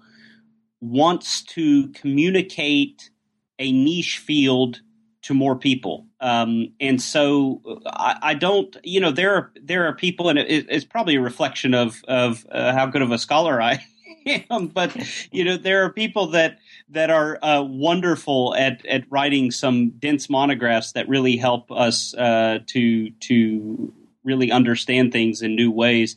wants 0.80 1.42
to 1.42 1.88
communicate 1.88 3.10
a 3.58 3.72
niche 3.72 4.18
field 4.18 4.80
to 5.22 5.34
more 5.34 5.56
people. 5.56 6.06
Um, 6.20 6.72
and 6.80 7.02
so 7.02 7.60
I, 7.86 8.18
I, 8.22 8.34
don't, 8.34 8.74
you 8.82 9.00
know, 9.00 9.10
there 9.10 9.34
are 9.34 9.52
there 9.60 9.86
are 9.86 9.92
people, 9.92 10.28
and 10.28 10.38
it, 10.38 10.66
it's 10.68 10.84
probably 10.84 11.16
a 11.16 11.20
reflection 11.20 11.74
of 11.74 12.02
of 12.08 12.46
uh, 12.50 12.72
how 12.72 12.86
good 12.86 13.02
of 13.02 13.10
a 13.10 13.18
scholar 13.18 13.60
I 13.60 13.84
am, 14.50 14.68
but 14.68 14.96
you 15.30 15.44
know 15.44 15.56
there 15.56 15.84
are 15.84 15.92
people 15.92 16.28
that 16.28 16.58
that 16.90 17.10
are 17.10 17.38
uh, 17.42 17.62
wonderful 17.62 18.54
at 18.56 18.84
at 18.86 19.04
writing 19.10 19.50
some 19.50 19.90
dense 19.90 20.30
monographs 20.30 20.92
that 20.92 21.08
really 21.08 21.36
help 21.36 21.70
us 21.70 22.14
uh, 22.14 22.58
to 22.66 23.10
to 23.10 23.92
really 24.24 24.50
understand 24.50 25.12
things 25.12 25.42
in 25.42 25.54
new 25.54 25.70
ways. 25.70 26.16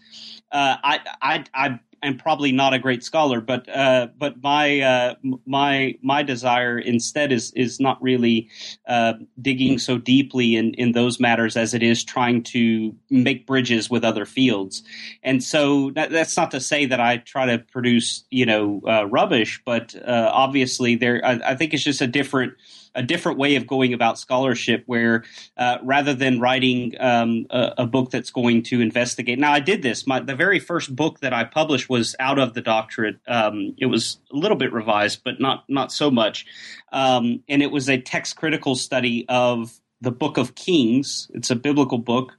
Uh, 0.52 0.78
I 0.84 1.00
I 1.22 1.44
I 1.54 1.80
am 2.04 2.18
probably 2.18 2.52
not 2.52 2.74
a 2.74 2.80
great 2.80 3.04
scholar, 3.04 3.42
but 3.42 3.68
uh, 3.70 4.08
but 4.18 4.42
my 4.42 4.80
uh, 4.82 5.16
my 5.46 5.96
my 6.02 6.24
desire 6.24 6.78
instead 6.78 7.32
is 7.32 7.52
is 7.54 7.80
not 7.80 8.02
really 8.02 8.50
uh, 8.88 9.14
digging 9.42 9.80
so 9.80 9.98
deeply 9.98 10.56
in 10.56 10.74
in 10.76 10.92
those 10.92 11.20
matters 11.20 11.58
as 11.58 11.74
it 11.74 11.84
is 11.84 12.04
trying 12.04 12.44
to 12.44 12.96
make 13.10 13.46
bridges 13.46 13.90
with 13.90 14.04
other 14.04 14.26
fields. 14.26 14.84
And 15.24 15.44
so 15.44 15.92
that, 15.92 16.12
that's 16.12 16.38
not 16.38 16.52
to 16.52 16.60
say 16.60 16.86
that 16.88 17.00
I 17.00 17.18
try 17.18 17.46
to 17.48 17.60
produce 17.60 18.24
you 18.30 18.46
know 18.46 18.82
uh, 18.88 19.06
rubbish, 19.08 19.62
but 19.66 19.96
uh, 19.96 20.30
obviously 20.34 20.96
there 20.96 21.22
I, 21.24 21.40
I 21.52 21.56
think 21.56 21.74
it's 21.74 21.84
just 21.84 22.02
a 22.02 22.08
different 22.08 22.54
a 22.96 23.04
different 23.04 23.38
way 23.38 23.56
of 23.56 23.68
going 23.68 23.94
about 23.94 24.20
scholarship 24.20 24.84
where 24.86 25.24
uh, 25.58 25.78
rather 25.84 26.14
than 26.14 26.40
writing 26.40 26.94
um, 27.00 27.46
a, 27.50 27.74
a, 27.80 27.88
book 27.88 28.12
that's 28.12 28.32
going 28.32 28.64
to 28.64 28.82
investigate. 28.82 29.40
Now 29.40 29.54
i 29.54 29.60
did 29.60 29.82
this. 29.82 30.06
My, 30.08 30.20
the 30.20 30.36
very 30.36 30.60
first 30.60 30.96
book 30.96 31.20
that 31.20 31.34
i 31.34 31.44
published 31.44 31.90
was 31.90 32.16
out 32.20 32.40
of 32.40 32.54
the 32.54 32.62
doctorate. 32.62 33.18
Um, 33.28 33.76
it 33.78 33.88
was 33.88 34.20
a 34.32 34.36
little 34.36 34.58
bit 34.58 34.74
revised 34.74 35.24
but 35.24 35.40
not 35.40 35.64
not 35.70 35.92
so 35.92 36.12
much. 36.12 36.46
Um, 36.92 37.44
and 37.48 37.62
it 37.62 37.72
was 37.72 37.90
a 37.90 38.00
text 38.00 38.36
critical 38.36 38.76
study 38.76 39.26
of 39.30 39.80
the 40.02 40.12
book 40.12 40.38
of 40.38 40.56
kings. 40.56 41.30
It's 41.34 41.50
a 41.50 41.56
biblical 41.56 41.98
book 41.98 42.34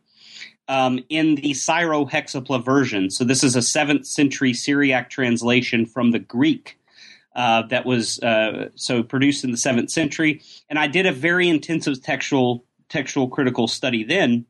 um, 0.69 1.01
in 1.09 1.37
the 1.37 1.55
Syro-Hexapla 1.55 2.65
version. 2.65 3.11
So 3.11 3.25
this 3.25 3.45
is 3.45 3.57
a 3.57 3.63
seventh 3.63 4.07
century 4.07 4.53
Syriac 4.55 5.11
translation 5.11 5.87
from 5.87 6.11
the 6.11 6.19
Greek 6.19 6.79
uh, 7.35 7.63
that 7.69 7.87
was 7.87 8.19
uh, 8.21 8.69
so 8.75 9.03
produced 9.03 9.45
in 9.45 9.51
the 9.51 9.57
seventh 9.57 9.91
century. 9.91 10.43
And 10.69 10.79
I 10.79 10.87
did 10.87 11.07
a 11.07 11.13
very 11.13 11.49
intensive 11.49 12.03
textual 12.03 12.65
textual 12.89 13.29
critical 13.29 13.67
study 13.67 14.05
then. 14.05 14.45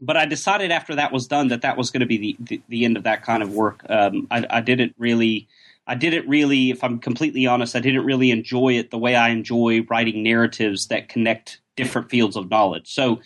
But 0.00 0.16
I 0.16 0.26
decided 0.26 0.72
after 0.72 0.96
that 0.96 1.12
was 1.12 1.28
done 1.28 1.48
that 1.48 1.62
that 1.62 1.76
was 1.76 1.90
going 1.90 2.00
to 2.00 2.06
be 2.06 2.18
the, 2.18 2.36
the, 2.40 2.62
the, 2.68 2.84
end 2.84 2.96
of 2.96 3.04
that 3.04 3.22
kind 3.22 3.42
of 3.42 3.52
work. 3.52 3.84
Um, 3.88 4.26
I, 4.30 4.44
I 4.50 4.60
didn't 4.60 4.94
really, 4.98 5.48
I 5.86 5.94
didn't 5.94 6.28
really, 6.28 6.70
if 6.70 6.82
I'm 6.82 6.98
completely 6.98 7.46
honest, 7.46 7.76
I 7.76 7.80
didn't 7.80 8.04
really 8.04 8.30
enjoy 8.30 8.74
it 8.74 8.90
the 8.90 8.98
way 8.98 9.14
I 9.14 9.28
enjoy 9.28 9.82
writing 9.88 10.22
narratives 10.22 10.88
that 10.88 11.08
connect 11.08 11.60
different 11.76 12.10
fields 12.10 12.36
of 12.36 12.50
knowledge. 12.50 12.92
So 12.92 13.20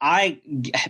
I 0.00 0.40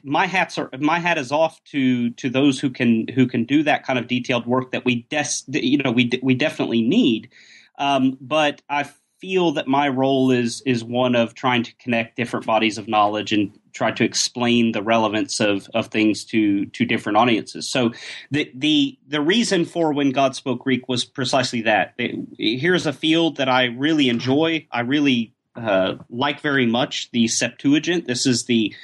my 0.03 0.27
hats 0.27 0.59
are 0.59 0.71
my 0.79 0.99
hat 0.99 1.19
is 1.19 1.33
off 1.33 1.62
to 1.65 2.11
to 2.11 2.29
those 2.29 2.61
who 2.61 2.71
can 2.71 3.09
who 3.09 3.27
can 3.27 3.45
do 3.45 3.62
that 3.62 3.87
kind 3.87 3.99
of 3.99 4.07
detailed 4.07 4.47
work 4.47 4.73
that 4.73 4.85
we 4.85 5.07
des, 5.11 5.25
you 5.49 5.79
know 5.79 5.93
we 5.93 6.11
we 6.23 6.35
definitely 6.35 6.83
need. 6.83 7.31
Um, 7.79 8.19
but 8.21 8.61
I 8.69 8.91
feel 9.21 9.53
that 9.53 9.67
my 9.67 9.88
role 9.88 10.31
is 10.31 10.62
is 10.67 10.85
one 10.85 11.17
of 11.17 11.35
trying 11.35 11.62
to 11.65 11.75
connect 11.77 12.17
different 12.17 12.47
bodies 12.47 12.79
of 12.79 12.87
knowledge 12.87 13.33
and 13.33 13.59
try 13.73 13.91
to 13.91 14.05
explain 14.05 14.73
the 14.73 14.83
relevance 14.83 15.41
of 15.41 15.69
of 15.75 15.88
things 15.88 16.25
to 16.25 16.67
to 16.67 16.85
different 16.85 17.19
audiences. 17.19 17.69
So 17.69 17.93
the 18.31 18.50
the 18.55 18.99
the 19.07 19.21
reason 19.21 19.65
for 19.65 19.93
when 19.93 20.11
God 20.11 20.37
spoke 20.37 20.61
Greek 20.61 20.88
was 20.88 21.05
precisely 21.05 21.62
that. 21.62 21.95
Here's 22.38 22.87
a 22.87 22.93
field 22.93 23.37
that 23.37 23.49
I 23.49 23.67
really 23.67 24.09
enjoy. 24.09 24.67
I 24.71 24.81
really 24.81 25.35
uh, 25.59 25.97
like 26.11 26.41
very 26.41 26.67
much 26.67 27.11
the 27.11 27.29
Septuagint. 27.29 28.07
This 28.07 28.27
is 28.27 28.45
the 28.45 28.75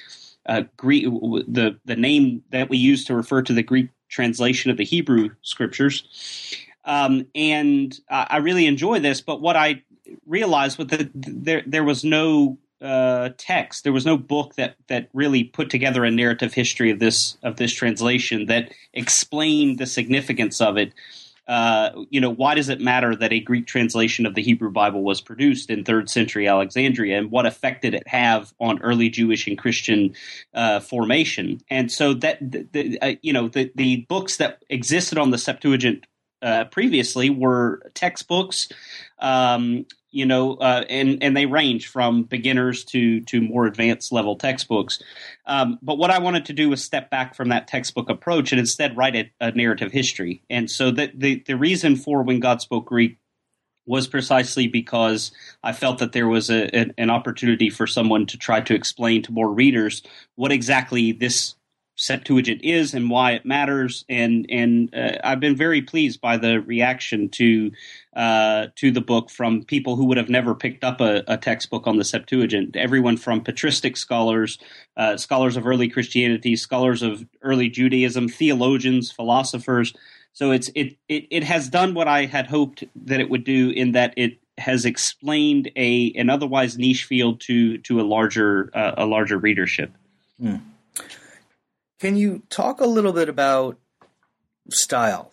uh, 0.46 0.62
Greek, 0.76 1.04
the 1.04 1.78
the 1.84 1.96
name 1.96 2.42
that 2.50 2.68
we 2.68 2.78
use 2.78 3.04
to 3.06 3.16
refer 3.16 3.42
to 3.42 3.52
the 3.52 3.62
Greek 3.62 3.88
translation 4.08 4.70
of 4.70 4.76
the 4.76 4.84
Hebrew 4.84 5.30
scriptures. 5.42 6.06
Um, 6.84 7.26
and 7.34 7.98
I, 8.10 8.26
I 8.30 8.36
really 8.38 8.66
enjoy 8.66 9.00
this, 9.00 9.20
but 9.20 9.40
what 9.40 9.56
I 9.56 9.82
realized 10.26 10.78
was 10.78 10.88
that 10.88 11.10
there 11.14 11.62
there 11.66 11.84
was 11.84 12.04
no 12.04 12.58
uh, 12.82 13.30
text, 13.38 13.84
there 13.84 13.92
was 13.92 14.04
no 14.04 14.16
book 14.16 14.56
that 14.56 14.76
that 14.88 15.08
really 15.14 15.44
put 15.44 15.70
together 15.70 16.04
a 16.04 16.10
narrative 16.10 16.52
history 16.52 16.90
of 16.90 16.98
this 16.98 17.38
of 17.42 17.56
this 17.56 17.72
translation 17.72 18.46
that 18.46 18.72
explained 18.92 19.78
the 19.78 19.86
significance 19.86 20.60
of 20.60 20.76
it 20.76 20.92
uh, 21.46 21.90
you 22.10 22.20
know, 22.20 22.30
why 22.30 22.54
does 22.54 22.68
it 22.70 22.80
matter 22.80 23.14
that 23.14 23.32
a 23.32 23.40
Greek 23.40 23.66
translation 23.66 24.24
of 24.24 24.34
the 24.34 24.42
Hebrew 24.42 24.70
Bible 24.70 25.02
was 25.02 25.20
produced 25.20 25.68
in 25.68 25.84
third 25.84 26.08
century 26.08 26.48
Alexandria, 26.48 27.18
and 27.18 27.30
what 27.30 27.44
effect 27.44 27.82
did 27.82 27.94
it 27.94 28.08
have 28.08 28.54
on 28.58 28.80
early 28.80 29.10
Jewish 29.10 29.46
and 29.46 29.58
Christian 29.58 30.14
uh, 30.54 30.80
formation? 30.80 31.60
And 31.68 31.92
so 31.92 32.14
that 32.14 32.38
the, 32.40 32.66
the 32.72 33.00
uh, 33.00 33.14
you 33.20 33.32
know 33.32 33.48
the 33.48 33.70
the 33.74 34.06
books 34.08 34.38
that 34.38 34.64
existed 34.70 35.18
on 35.18 35.30
the 35.30 35.38
Septuagint 35.38 36.06
uh, 36.40 36.64
previously 36.64 37.28
were 37.28 37.90
textbooks, 37.94 38.68
um, 39.18 39.86
you 40.14 40.24
know, 40.26 40.54
uh, 40.54 40.84
and 40.88 41.22
and 41.22 41.36
they 41.36 41.46
range 41.46 41.88
from 41.88 42.22
beginners 42.22 42.84
to 42.86 43.20
to 43.22 43.40
more 43.40 43.66
advanced 43.66 44.12
level 44.12 44.36
textbooks. 44.36 45.02
Um, 45.46 45.78
but 45.82 45.98
what 45.98 46.10
I 46.10 46.20
wanted 46.20 46.46
to 46.46 46.52
do 46.52 46.70
was 46.70 46.82
step 46.82 47.10
back 47.10 47.34
from 47.34 47.48
that 47.48 47.66
textbook 47.66 48.08
approach 48.08 48.52
and 48.52 48.60
instead 48.60 48.96
write 48.96 49.16
a, 49.16 49.30
a 49.40 49.50
narrative 49.52 49.92
history. 49.92 50.42
And 50.48 50.70
so 50.70 50.90
that 50.92 51.18
the 51.18 51.42
the 51.46 51.56
reason 51.56 51.96
for 51.96 52.22
when 52.22 52.40
God 52.40 52.62
spoke 52.62 52.86
Greek 52.86 53.18
was 53.86 54.06
precisely 54.06 54.66
because 54.66 55.32
I 55.62 55.72
felt 55.72 55.98
that 55.98 56.12
there 56.12 56.28
was 56.28 56.48
a, 56.48 56.90
an 56.98 57.10
opportunity 57.10 57.68
for 57.68 57.86
someone 57.86 58.26
to 58.26 58.38
try 58.38 58.60
to 58.62 58.74
explain 58.74 59.22
to 59.22 59.32
more 59.32 59.52
readers 59.52 60.02
what 60.36 60.52
exactly 60.52 61.12
this 61.12 61.54
Septuagint 61.96 62.60
is 62.64 62.92
and 62.92 63.08
why 63.08 63.32
it 63.32 63.46
matters, 63.46 64.04
and 64.08 64.46
and 64.48 64.92
uh, 64.94 65.18
I've 65.22 65.38
been 65.38 65.54
very 65.54 65.80
pleased 65.80 66.20
by 66.20 66.36
the 66.36 66.60
reaction 66.60 67.28
to 67.30 67.70
uh, 68.16 68.66
to 68.76 68.90
the 68.90 69.00
book 69.00 69.30
from 69.30 69.64
people 69.64 69.94
who 69.94 70.06
would 70.06 70.16
have 70.16 70.28
never 70.28 70.56
picked 70.56 70.82
up 70.82 71.00
a, 71.00 71.22
a 71.28 71.36
textbook 71.36 71.86
on 71.86 71.96
the 71.96 72.04
Septuagint. 72.04 72.74
Everyone 72.74 73.16
from 73.16 73.42
patristic 73.42 73.96
scholars, 73.96 74.58
uh, 74.96 75.16
scholars 75.16 75.56
of 75.56 75.66
early 75.66 75.88
Christianity, 75.88 76.56
scholars 76.56 77.02
of 77.02 77.24
early 77.42 77.68
Judaism, 77.68 78.28
theologians, 78.28 79.12
philosophers. 79.12 79.94
So 80.32 80.50
it's 80.50 80.70
it, 80.74 80.96
it 81.08 81.28
it 81.30 81.44
has 81.44 81.68
done 81.68 81.94
what 81.94 82.08
I 82.08 82.26
had 82.26 82.48
hoped 82.48 82.82
that 83.06 83.20
it 83.20 83.30
would 83.30 83.44
do 83.44 83.70
in 83.70 83.92
that 83.92 84.14
it 84.16 84.40
has 84.58 84.84
explained 84.84 85.70
a 85.76 86.12
an 86.16 86.28
otherwise 86.28 86.76
niche 86.76 87.04
field 87.04 87.40
to 87.42 87.78
to 87.78 88.00
a 88.00 88.02
larger 88.02 88.70
uh, 88.74 88.94
a 88.96 89.06
larger 89.06 89.38
readership. 89.38 89.92
Hmm. 90.40 90.56
Can 92.00 92.16
you 92.16 92.42
talk 92.50 92.80
a 92.80 92.86
little 92.86 93.12
bit 93.12 93.28
about 93.28 93.78
style, 94.70 95.30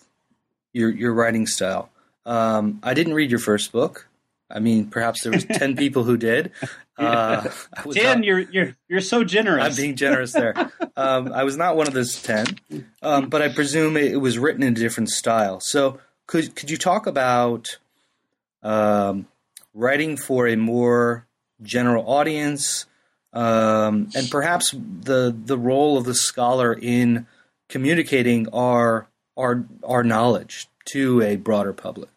your 0.74 0.90
your 0.90 1.14
writing 1.14 1.48
style? 1.48 1.90
Um, 2.26 2.80
I 2.84 2.94
didn't 2.94 3.14
read 3.14 3.30
your 3.30 3.40
first 3.40 3.72
book. 3.72 4.08
I 4.50 4.60
mean, 4.60 4.90
perhaps 4.90 5.24
there 5.24 5.32
was 5.32 5.46
ten 5.46 5.76
people 5.78 6.04
who 6.04 6.18
did. 6.18 6.52
Uh, 6.98 7.50
ten, 7.94 8.20
not, 8.20 8.24
you're 8.24 8.40
you're 8.40 8.76
you're 8.88 9.02
so 9.02 9.24
generous. 9.24 9.66
I'm 9.66 9.76
being 9.76 9.96
generous 9.96 10.34
there. 10.34 10.72
Um, 10.96 11.32
I 11.34 11.44
was 11.44 11.58
not 11.58 11.76
one 11.76 11.88
of 11.88 11.94
those 11.94 12.22
ten, 12.22 12.46
um, 13.02 13.30
but 13.30 13.42
I 13.42 13.50
presume 13.50 13.98
it, 13.98 14.12
it, 14.12 14.18
was 14.18 14.38
written 14.38 14.62
in 14.62 14.74
a 14.74 14.76
different 14.76 15.10
style. 15.10 15.60
So, 15.62 16.00
could 16.28 16.56
could 16.56 16.70
you 16.70 16.78
talk 16.78 17.08
about 17.08 17.80
um, 18.62 19.28
writing 19.74 20.18
for 20.18 20.48
a 20.48 20.56
more 20.56 21.26
general 21.64 22.08
audience? 22.08 22.86
Um, 23.34 24.10
and 24.16 24.30
perhaps 24.30 24.72
the 24.72 25.36
the 25.46 25.58
role 25.58 25.98
of 25.98 26.06
the 26.06 26.16
scholar 26.16 26.74
in 26.74 27.28
communicating 27.70 28.48
our 28.50 29.08
our 29.38 29.66
our 29.84 30.04
knowledge 30.04 30.68
to 30.86 31.22
a 31.22 31.36
broader 31.38 31.74
public. 31.74 32.10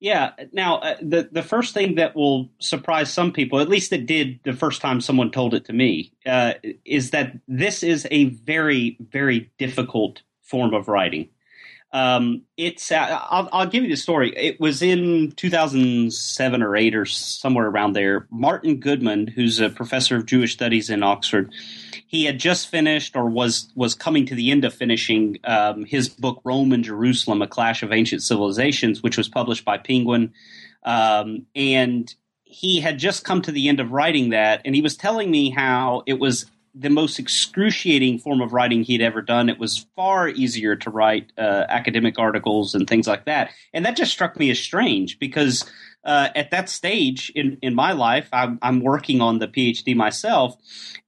Yeah. 0.00 0.30
Now, 0.52 0.78
uh, 0.78 0.96
the 1.02 1.28
the 1.30 1.42
first 1.42 1.74
thing 1.74 1.96
that 1.96 2.16
will 2.16 2.48
surprise 2.58 3.12
some 3.12 3.32
people, 3.32 3.60
at 3.60 3.68
least 3.68 3.92
it 3.92 4.06
did 4.06 4.40
the 4.44 4.54
first 4.54 4.80
time 4.80 5.02
someone 5.02 5.30
told 5.30 5.52
it 5.52 5.66
to 5.66 5.74
me, 5.74 6.12
uh, 6.24 6.54
is 6.86 7.10
that 7.10 7.36
this 7.46 7.82
is 7.82 8.08
a 8.10 8.24
very 8.24 8.96
very 9.12 9.50
difficult 9.58 10.22
form 10.40 10.72
of 10.72 10.88
writing. 10.88 11.28
Um, 11.92 12.42
it's 12.56 12.92
uh, 12.92 13.20
I'll, 13.30 13.48
I'll, 13.52 13.66
give 13.66 13.82
you 13.82 13.90
the 13.90 13.96
story. 13.96 14.32
It 14.36 14.60
was 14.60 14.80
in 14.80 15.32
2007 15.32 16.62
or 16.62 16.76
eight 16.76 16.94
or 16.94 17.04
somewhere 17.04 17.66
around 17.66 17.94
there. 17.94 18.28
Martin 18.30 18.76
Goodman, 18.76 19.26
who's 19.26 19.58
a 19.58 19.70
professor 19.70 20.16
of 20.16 20.26
Jewish 20.26 20.52
studies 20.52 20.88
in 20.88 21.02
Oxford, 21.02 21.52
he 22.06 22.24
had 22.26 22.38
just 22.38 22.68
finished 22.68 23.16
or 23.16 23.28
was 23.28 23.72
was 23.74 23.96
coming 23.96 24.24
to 24.26 24.36
the 24.36 24.52
end 24.52 24.64
of 24.64 24.72
finishing 24.72 25.38
um, 25.42 25.84
his 25.84 26.08
book 26.08 26.40
Rome 26.44 26.72
and 26.72 26.84
Jerusalem: 26.84 27.42
A 27.42 27.48
Clash 27.48 27.82
of 27.82 27.92
Ancient 27.92 28.22
Civilizations, 28.22 29.02
which 29.02 29.16
was 29.16 29.28
published 29.28 29.64
by 29.64 29.76
Penguin, 29.76 30.32
um, 30.84 31.46
and 31.56 32.14
he 32.44 32.80
had 32.80 32.98
just 32.98 33.24
come 33.24 33.42
to 33.42 33.52
the 33.52 33.68
end 33.68 33.80
of 33.80 33.90
writing 33.90 34.30
that, 34.30 34.60
and 34.64 34.76
he 34.76 34.82
was 34.82 34.96
telling 34.96 35.28
me 35.28 35.50
how 35.50 36.04
it 36.06 36.20
was 36.20 36.46
the 36.74 36.90
most 36.90 37.18
excruciating 37.18 38.18
form 38.18 38.40
of 38.40 38.52
writing 38.52 38.82
he'd 38.82 39.02
ever 39.02 39.22
done. 39.22 39.48
It 39.48 39.58
was 39.58 39.86
far 39.96 40.28
easier 40.28 40.76
to 40.76 40.90
write 40.90 41.32
uh, 41.36 41.64
academic 41.68 42.18
articles 42.18 42.74
and 42.74 42.86
things 42.86 43.06
like 43.06 43.24
that. 43.24 43.50
And 43.72 43.84
that 43.84 43.96
just 43.96 44.12
struck 44.12 44.38
me 44.38 44.50
as 44.50 44.58
strange 44.58 45.18
because 45.18 45.68
uh, 46.04 46.28
at 46.34 46.50
that 46.50 46.70
stage 46.70 47.30
in, 47.34 47.58
in 47.60 47.74
my 47.74 47.92
life, 47.92 48.28
I'm, 48.32 48.58
I'm 48.62 48.80
working 48.80 49.20
on 49.20 49.38
the 49.38 49.46
PhD 49.46 49.94
myself, 49.94 50.56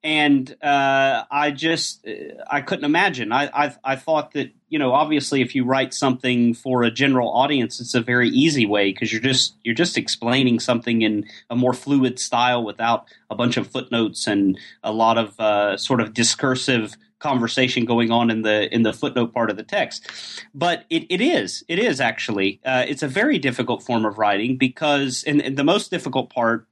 and 0.04 0.54
uh, 0.62 1.24
I 1.30 1.50
just 1.50 2.06
I 2.50 2.60
couldn't 2.60 2.84
imagine. 2.84 3.32
I, 3.32 3.48
I 3.54 3.74
I 3.84 3.96
thought 3.96 4.32
that 4.32 4.50
you 4.68 4.78
know 4.78 4.92
obviously 4.92 5.40
if 5.40 5.54
you 5.54 5.64
write 5.64 5.94
something 5.94 6.52
for 6.52 6.82
a 6.82 6.90
general 6.90 7.30
audience, 7.32 7.80
it's 7.80 7.94
a 7.94 8.02
very 8.02 8.28
easy 8.28 8.66
way 8.66 8.92
because 8.92 9.12
you're 9.12 9.22
just 9.22 9.54
you're 9.62 9.74
just 9.74 9.96
explaining 9.96 10.60
something 10.60 11.02
in 11.02 11.24
a 11.48 11.56
more 11.56 11.72
fluid 11.72 12.18
style 12.18 12.62
without 12.62 13.06
a 13.30 13.34
bunch 13.34 13.56
of 13.56 13.68
footnotes 13.68 14.26
and 14.26 14.58
a 14.82 14.92
lot 14.92 15.16
of 15.16 15.38
uh, 15.40 15.76
sort 15.78 16.00
of 16.00 16.12
discursive 16.12 16.96
conversation 17.22 17.84
going 17.84 18.10
on 18.10 18.30
in 18.30 18.42
the 18.42 18.72
in 18.74 18.82
the 18.82 18.92
footnote 18.92 19.32
part 19.32 19.50
of 19.50 19.56
the 19.56 19.62
text. 19.62 20.10
But 20.52 20.84
it, 20.90 21.06
it 21.08 21.20
is 21.20 21.64
it 21.68 21.78
is 21.78 22.00
actually 22.00 22.60
uh, 22.64 22.84
it's 22.86 23.02
a 23.02 23.08
very 23.08 23.38
difficult 23.38 23.82
form 23.82 24.04
of 24.04 24.18
writing 24.18 24.58
because 24.58 25.24
and, 25.26 25.40
and 25.40 25.56
the 25.56 25.64
most 25.64 25.90
difficult 25.90 26.30
part 26.30 26.66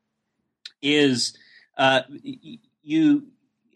is 0.83 1.37
uh, 1.78 2.02
you 2.83 3.28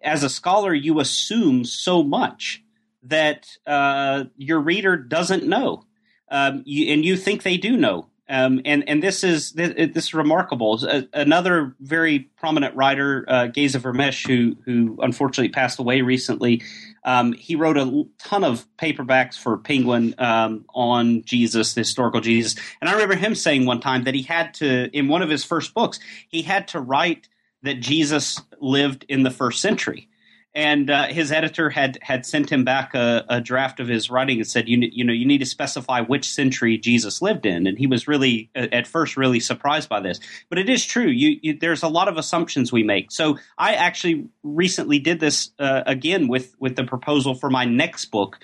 as 0.02 0.22
a 0.22 0.28
scholar 0.28 0.74
you 0.74 1.00
assume 1.00 1.64
so 1.64 2.02
much 2.02 2.62
that 3.04 3.56
uh, 3.66 4.24
your 4.36 4.60
reader 4.60 4.96
doesn't 4.96 5.44
know. 5.44 5.84
Um, 6.30 6.62
you, 6.64 6.92
and 6.92 7.04
you 7.04 7.16
think 7.16 7.42
they 7.42 7.58
do 7.58 7.76
know, 7.76 8.08
um, 8.28 8.62
and 8.64 8.88
and 8.88 9.02
this 9.02 9.22
is 9.22 9.52
this, 9.52 9.74
this 9.92 10.04
is 10.04 10.14
remarkable. 10.14 10.80
another 11.12 11.74
very 11.80 12.20
prominent 12.20 12.74
writer, 12.74 13.24
uh, 13.28 13.46
Geza 13.48 13.78
Vermes, 13.78 14.20
who 14.22 14.56
who 14.64 14.98
unfortunately 15.02 15.50
passed 15.50 15.78
away 15.78 16.00
recently. 16.00 16.62
Um, 17.04 17.34
he 17.34 17.54
wrote 17.54 17.76
a 17.76 18.04
ton 18.18 18.44
of 18.44 18.66
paperbacks 18.78 19.38
for 19.38 19.58
Penguin 19.58 20.14
um, 20.16 20.64
on 20.74 21.22
Jesus, 21.24 21.74
the 21.74 21.82
historical 21.82 22.22
Jesus. 22.22 22.56
And 22.80 22.88
I 22.88 22.94
remember 22.94 23.16
him 23.16 23.34
saying 23.34 23.66
one 23.66 23.80
time 23.80 24.04
that 24.04 24.14
he 24.14 24.22
had 24.22 24.54
to, 24.54 24.88
in 24.96 25.08
one 25.08 25.20
of 25.20 25.28
his 25.28 25.44
first 25.44 25.74
books, 25.74 26.00
he 26.28 26.40
had 26.40 26.68
to 26.68 26.80
write 26.80 27.28
that 27.62 27.80
Jesus 27.80 28.40
lived 28.58 29.04
in 29.06 29.22
the 29.22 29.30
first 29.30 29.60
century 29.60 30.08
and 30.54 30.88
uh, 30.88 31.06
his 31.06 31.32
editor 31.32 31.68
had 31.68 31.98
had 32.00 32.24
sent 32.24 32.50
him 32.50 32.64
back 32.64 32.94
a, 32.94 33.24
a, 33.28 33.40
draft 33.40 33.80
of 33.80 33.88
his 33.88 34.08
writing 34.08 34.38
and 34.38 34.46
said, 34.46 34.68
you 34.68 34.78
you 34.92 35.04
know, 35.04 35.12
you 35.12 35.26
need 35.26 35.38
to 35.38 35.46
specify 35.46 36.00
which 36.00 36.30
century 36.30 36.78
Jesus 36.78 37.20
lived 37.20 37.44
in, 37.44 37.66
and 37.66 37.76
he 37.76 37.86
was 37.86 38.06
really 38.06 38.50
at 38.54 38.86
first 38.86 39.16
really 39.16 39.40
surprised 39.40 39.88
by 39.88 40.00
this. 40.00 40.20
But 40.48 40.58
it 40.58 40.68
is 40.68 40.84
true. 40.84 41.08
You, 41.08 41.38
you 41.42 41.58
there's 41.58 41.82
a 41.82 41.88
lot 41.88 42.08
of 42.08 42.16
assumptions 42.16 42.72
we 42.72 42.84
make. 42.84 43.10
So 43.10 43.38
I 43.58 43.74
actually 43.74 44.28
recently 44.42 45.00
did 45.00 45.18
this 45.18 45.50
uh, 45.58 45.82
again 45.86 46.28
with 46.28 46.54
with 46.58 46.76
the 46.76 46.84
proposal 46.84 47.34
for 47.34 47.50
my 47.50 47.64
next 47.64 48.06
book 48.06 48.38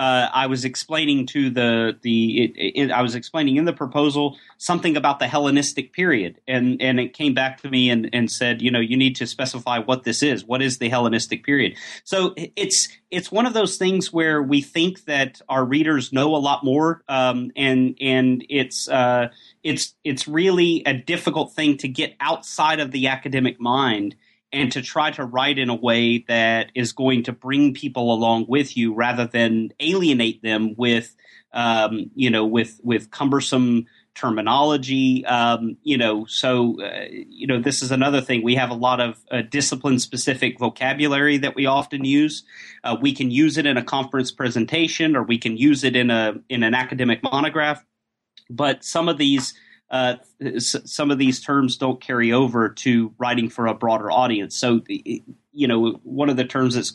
uh, 0.00 0.30
I 0.32 0.46
was 0.46 0.64
explaining 0.64 1.26
to 1.26 1.50
the 1.50 1.94
the 2.00 2.44
it, 2.44 2.52
it, 2.56 2.90
I 2.90 3.02
was 3.02 3.14
explaining 3.14 3.56
in 3.56 3.66
the 3.66 3.72
proposal 3.74 4.38
something 4.56 4.96
about 4.96 5.18
the 5.18 5.28
Hellenistic 5.28 5.92
period, 5.92 6.40
and 6.48 6.80
and 6.80 6.98
it 6.98 7.12
came 7.12 7.34
back 7.34 7.60
to 7.60 7.68
me 7.68 7.90
and 7.90 8.08
and 8.14 8.30
said, 8.30 8.62
you 8.62 8.70
know, 8.70 8.80
you 8.80 8.96
need 8.96 9.16
to 9.16 9.26
specify 9.26 9.78
what 9.78 10.04
this 10.04 10.22
is. 10.22 10.42
What 10.42 10.62
is 10.62 10.78
the 10.78 10.88
Hellenistic 10.88 11.44
period? 11.44 11.76
So 12.02 12.34
it's 12.36 12.88
it's 13.10 13.30
one 13.30 13.44
of 13.44 13.52
those 13.52 13.76
things 13.76 14.10
where 14.10 14.42
we 14.42 14.62
think 14.62 15.04
that 15.04 15.42
our 15.50 15.66
readers 15.66 16.14
know 16.14 16.34
a 16.34 16.38
lot 16.38 16.64
more, 16.64 17.02
um, 17.06 17.52
and 17.54 17.94
and 18.00 18.42
it's 18.48 18.88
uh, 18.88 19.28
it's 19.62 19.94
it's 20.02 20.26
really 20.26 20.82
a 20.86 20.94
difficult 20.94 21.52
thing 21.52 21.76
to 21.76 21.88
get 21.88 22.16
outside 22.20 22.80
of 22.80 22.90
the 22.90 23.08
academic 23.08 23.60
mind 23.60 24.16
and 24.52 24.72
to 24.72 24.82
try 24.82 25.10
to 25.12 25.24
write 25.24 25.58
in 25.58 25.68
a 25.68 25.74
way 25.74 26.24
that 26.28 26.72
is 26.74 26.92
going 26.92 27.24
to 27.24 27.32
bring 27.32 27.74
people 27.74 28.12
along 28.12 28.46
with 28.48 28.76
you 28.76 28.94
rather 28.94 29.26
than 29.26 29.70
alienate 29.80 30.42
them 30.42 30.74
with 30.76 31.14
um, 31.52 32.10
you 32.14 32.30
know 32.30 32.46
with 32.46 32.80
with 32.82 33.10
cumbersome 33.10 33.86
terminology. 34.14 35.24
Um, 35.26 35.76
you 35.82 35.96
know 35.96 36.24
so 36.26 36.82
uh, 36.82 37.06
you 37.10 37.46
know 37.46 37.60
this 37.60 37.82
is 37.82 37.90
another 37.90 38.20
thing. 38.20 38.42
We 38.42 38.56
have 38.56 38.70
a 38.70 38.74
lot 38.74 39.00
of 39.00 39.18
uh, 39.30 39.42
discipline 39.42 39.98
specific 39.98 40.58
vocabulary 40.58 41.38
that 41.38 41.54
we 41.54 41.66
often 41.66 42.04
use. 42.04 42.44
Uh, 42.82 42.96
we 43.00 43.14
can 43.14 43.30
use 43.30 43.56
it 43.56 43.66
in 43.66 43.76
a 43.76 43.84
conference 43.84 44.32
presentation 44.32 45.16
or 45.16 45.22
we 45.22 45.38
can 45.38 45.56
use 45.56 45.84
it 45.84 45.94
in 45.94 46.10
a 46.10 46.34
in 46.48 46.62
an 46.62 46.74
academic 46.74 47.22
monograph. 47.22 47.84
But 48.48 48.84
some 48.84 49.08
of 49.08 49.16
these 49.16 49.54
uh, 49.90 50.16
some 50.58 51.10
of 51.10 51.18
these 51.18 51.40
terms 51.40 51.76
don't 51.76 52.00
carry 52.00 52.32
over 52.32 52.68
to 52.68 53.12
writing 53.18 53.48
for 53.48 53.66
a 53.66 53.74
broader 53.74 54.10
audience. 54.10 54.56
So, 54.56 54.82
you 54.86 55.68
know, 55.68 56.00
one 56.04 56.30
of 56.30 56.36
the 56.36 56.44
terms 56.44 56.74
that's 56.74 56.94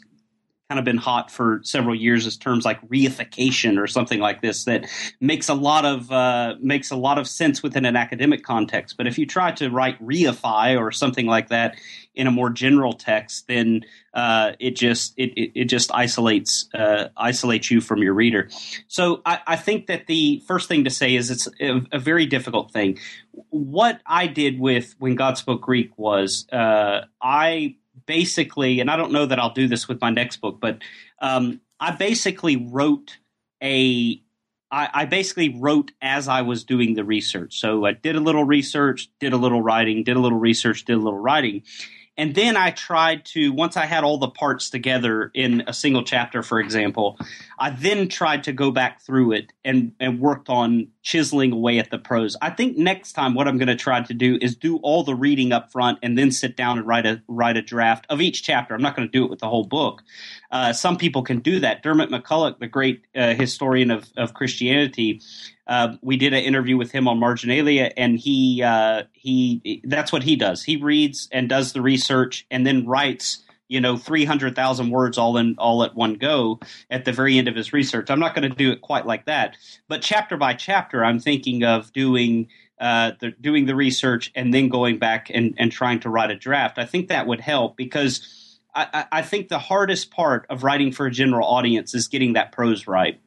kind 0.70 0.80
of 0.80 0.86
been 0.86 0.98
hot 0.98 1.30
for 1.30 1.62
several 1.64 1.94
years 1.94 2.26
is 2.26 2.38
terms 2.38 2.66
like 2.66 2.82
reification 2.90 3.78
or 3.78 3.86
something 3.86 4.20
like 4.20 4.42
this 4.42 4.66
that 4.66 4.88
makes 5.20 5.48
a 5.48 5.54
lot 5.54 5.86
of 5.86 6.12
uh, 6.12 6.56
makes 6.60 6.90
a 6.90 6.96
lot 6.96 7.20
of 7.20 7.28
sense 7.28 7.62
within 7.62 7.86
an 7.86 7.96
academic 7.96 8.44
context. 8.44 8.98
But 8.98 9.06
if 9.06 9.20
you 9.20 9.28
try 9.28 9.52
to 9.54 9.70
write 9.70 10.04
reify 10.04 10.80
or 10.80 10.92
something 10.92 11.28
like 11.28 11.50
that 11.50 11.78
in 12.16 12.26
a 12.26 12.32
more 12.32 12.50
general 12.50 12.94
text, 12.94 13.48
then 13.48 13.86
uh, 14.16 14.54
it 14.60 14.76
just 14.76 15.14
it, 15.18 15.34
it, 15.38 15.52
it 15.54 15.66
just 15.66 15.94
isolates 15.94 16.68
uh, 16.74 17.10
isolates 17.16 17.70
you 17.70 17.80
from 17.80 18.02
your 18.02 18.16
reader. 18.16 18.50
So 18.88 19.22
I, 19.24 19.40
I, 19.46 19.56
think 19.58 19.86
that 19.88 20.08
the 20.08 20.42
first 20.48 20.68
thing 20.68 20.86
to 20.86 20.90
say 20.90 21.16
is 21.16 21.30
it's 21.30 21.48
a, 21.60 21.82
a, 21.92 22.00
very 22.00 22.26
difficult 22.26 22.72
thing. 22.72 22.98
What 23.50 24.00
I 24.06 24.28
did 24.28 24.60
with 24.60 24.96
when 24.98 25.16
God 25.16 25.38
spoke 25.38 25.62
Greek 25.62 25.92
was 25.98 26.48
uh, 26.52 27.02
I 27.22 27.76
basically, 28.06 28.80
and 28.80 28.90
I 28.90 28.98
don't 28.98 29.12
know 29.12 29.26
that 29.26 29.40
I'll 29.40 29.54
do 29.54 29.68
this 29.68 29.88
with 29.88 30.02
my 30.02 30.10
next 30.10 30.38
book, 30.38 30.60
but 30.60 30.80
um, 31.22 31.62
I 31.80 31.92
basically 31.92 32.56
wrote 32.58 33.18
a. 33.62 34.22
I, 34.72 34.90
I 34.94 35.06
basically 35.06 35.50
wrote 35.50 35.92
as 36.02 36.28
I 36.28 36.42
was 36.42 36.64
doing 36.64 36.96
the 36.96 37.04
research. 37.04 37.60
So 37.60 37.86
I 37.86 37.94
did 37.94 38.16
a 38.16 38.20
little 38.20 38.44
research, 38.44 39.10
did 39.20 39.32
a 39.32 39.38
little 39.38 39.62
writing, 39.62 40.04
did 40.04 40.18
a 40.18 40.20
little 40.20 40.40
research, 40.40 40.86
did 40.86 40.96
a 40.96 41.00
little 41.00 41.20
writing, 41.20 41.62
and 42.18 42.34
then 42.34 42.56
I 42.56 42.72
tried 42.72 43.26
to, 43.26 43.52
once 43.52 43.76
I 43.76 43.86
had 43.86 44.04
all 44.04 44.18
the 44.18 44.30
parts 44.30 44.70
together 44.70 45.32
in 45.34 45.64
a 45.68 45.74
single 45.74 46.04
chapter, 46.04 46.44
for 46.44 46.60
example, 46.60 47.18
I 47.60 47.72
then 47.72 48.08
tried 48.08 48.46
to 48.46 48.54
go 48.54 48.72
back 48.72 49.02
through 49.02 49.34
it 49.34 49.52
and, 49.66 49.94
and 50.00 50.20
worked 50.20 50.50
on 50.50 50.90
chiseling 51.06 51.52
away 51.52 51.78
at 51.78 51.92
the 51.92 52.00
prose. 52.00 52.36
I 52.42 52.50
think 52.50 52.78
next 52.78 53.14
time 53.14 53.36
what 53.36 53.48
I'm 53.48 53.58
going 53.58 53.68
to 53.68 53.76
try 53.76 54.02
to 54.02 54.14
do 54.14 54.40
is 54.42 54.56
do 54.56 54.78
all 54.78 55.04
the 55.04 55.14
reading 55.16 55.54
up 55.54 55.72
front 55.72 56.00
and 56.02 56.18
then 56.18 56.32
sit 56.32 56.58
down 56.58 56.80
and 56.80 56.88
write 56.88 57.06
a 57.06 57.22
write 57.28 57.58
a 57.58 57.62
draft 57.62 58.06
of 58.10 58.20
each 58.20 58.44
chapter. 58.44 58.74
I'm 58.74 58.82
not 58.82 58.96
going 58.96 59.08
to 59.08 59.12
do 59.12 59.24
it 59.24 59.30
with 59.30 59.40
the 59.40 59.48
whole 59.48 59.64
book. 59.64 60.02
Uh, 60.52 60.74
some 60.74 60.98
people 60.98 61.22
can 61.22 61.40
do 61.40 61.60
that. 61.60 61.84
Diarmaid 61.84 62.10
MacCulloch, 62.10 62.60
the 62.60 62.68
great 62.68 63.06
uh, 63.16 63.36
historian 63.36 63.92
of, 63.92 64.10
of 64.18 64.34
Christianity, 64.34 65.22
uh, 65.68 65.96
we 66.02 66.18
did 66.18 66.34
an 66.34 66.44
interview 66.44 66.76
with 66.76 66.92
him 66.92 67.08
on 67.08 67.20
Marginalia, 67.20 67.92
and 67.96 68.18
he 68.18 68.64
uh, 68.64 69.04
he 69.14 69.82
that's 69.84 70.12
what 70.12 70.24
he 70.24 70.36
does. 70.36 70.64
He 70.64 70.78
reads 70.78 71.28
and 71.32 71.48
does 71.48 71.74
the 71.74 71.82
research, 71.82 72.48
and 72.50 72.66
then 72.66 72.88
writes 72.88 73.44
you 73.68 73.82
know 73.82 73.98
300,000 73.98 74.90
words 74.90 75.18
all 75.18 75.38
in 75.38 75.56
all 75.58 75.84
at 75.84 75.96
one 75.96 76.16
go 76.16 76.60
at 76.90 77.06
the 77.06 77.12
very 77.12 77.38
end 77.38 77.48
of 77.48 77.56
his 77.56 77.74
research. 77.74 78.10
I'm 78.10 78.20
not 78.20 78.36
going 78.36 78.50
to 78.50 78.56
do 78.56 78.72
it 78.72 78.82
quite 78.82 79.06
like 79.06 79.26
that, 79.26 79.58
but 79.88 80.02
chapter 80.02 80.38
by 80.38 80.54
chapter, 80.54 81.04
I'm 81.04 81.20
thinking 81.20 81.64
of 81.64 81.92
doing 81.94 82.48
uh, 82.80 83.12
the, 83.20 83.32
doing 83.32 83.66
the 83.66 83.76
research 83.76 84.32
and 84.36 84.54
then 84.54 84.70
going 84.70 85.00
back 85.00 85.30
and, 85.34 85.56
and 85.58 85.72
trying 85.72 86.02
to 86.02 86.10
write 86.10 86.32
a 86.32 86.36
draft. 86.36 86.78
I 86.78 86.86
think 86.86 87.10
that 87.10 87.28
would 87.28 87.42
help 87.42 87.78
because. 87.78 88.42
I, 88.78 89.06
I 89.10 89.22
think 89.22 89.48
the 89.48 89.58
hardest 89.58 90.12
part 90.12 90.46
of 90.50 90.66
writing 90.66 90.92
for 90.92 91.06
a 91.06 91.12
general 91.12 91.48
audience 91.48 91.96
is 91.96 92.10
getting 92.10 92.34
that 92.34 92.52
prose 92.52 92.88
right 92.88 93.22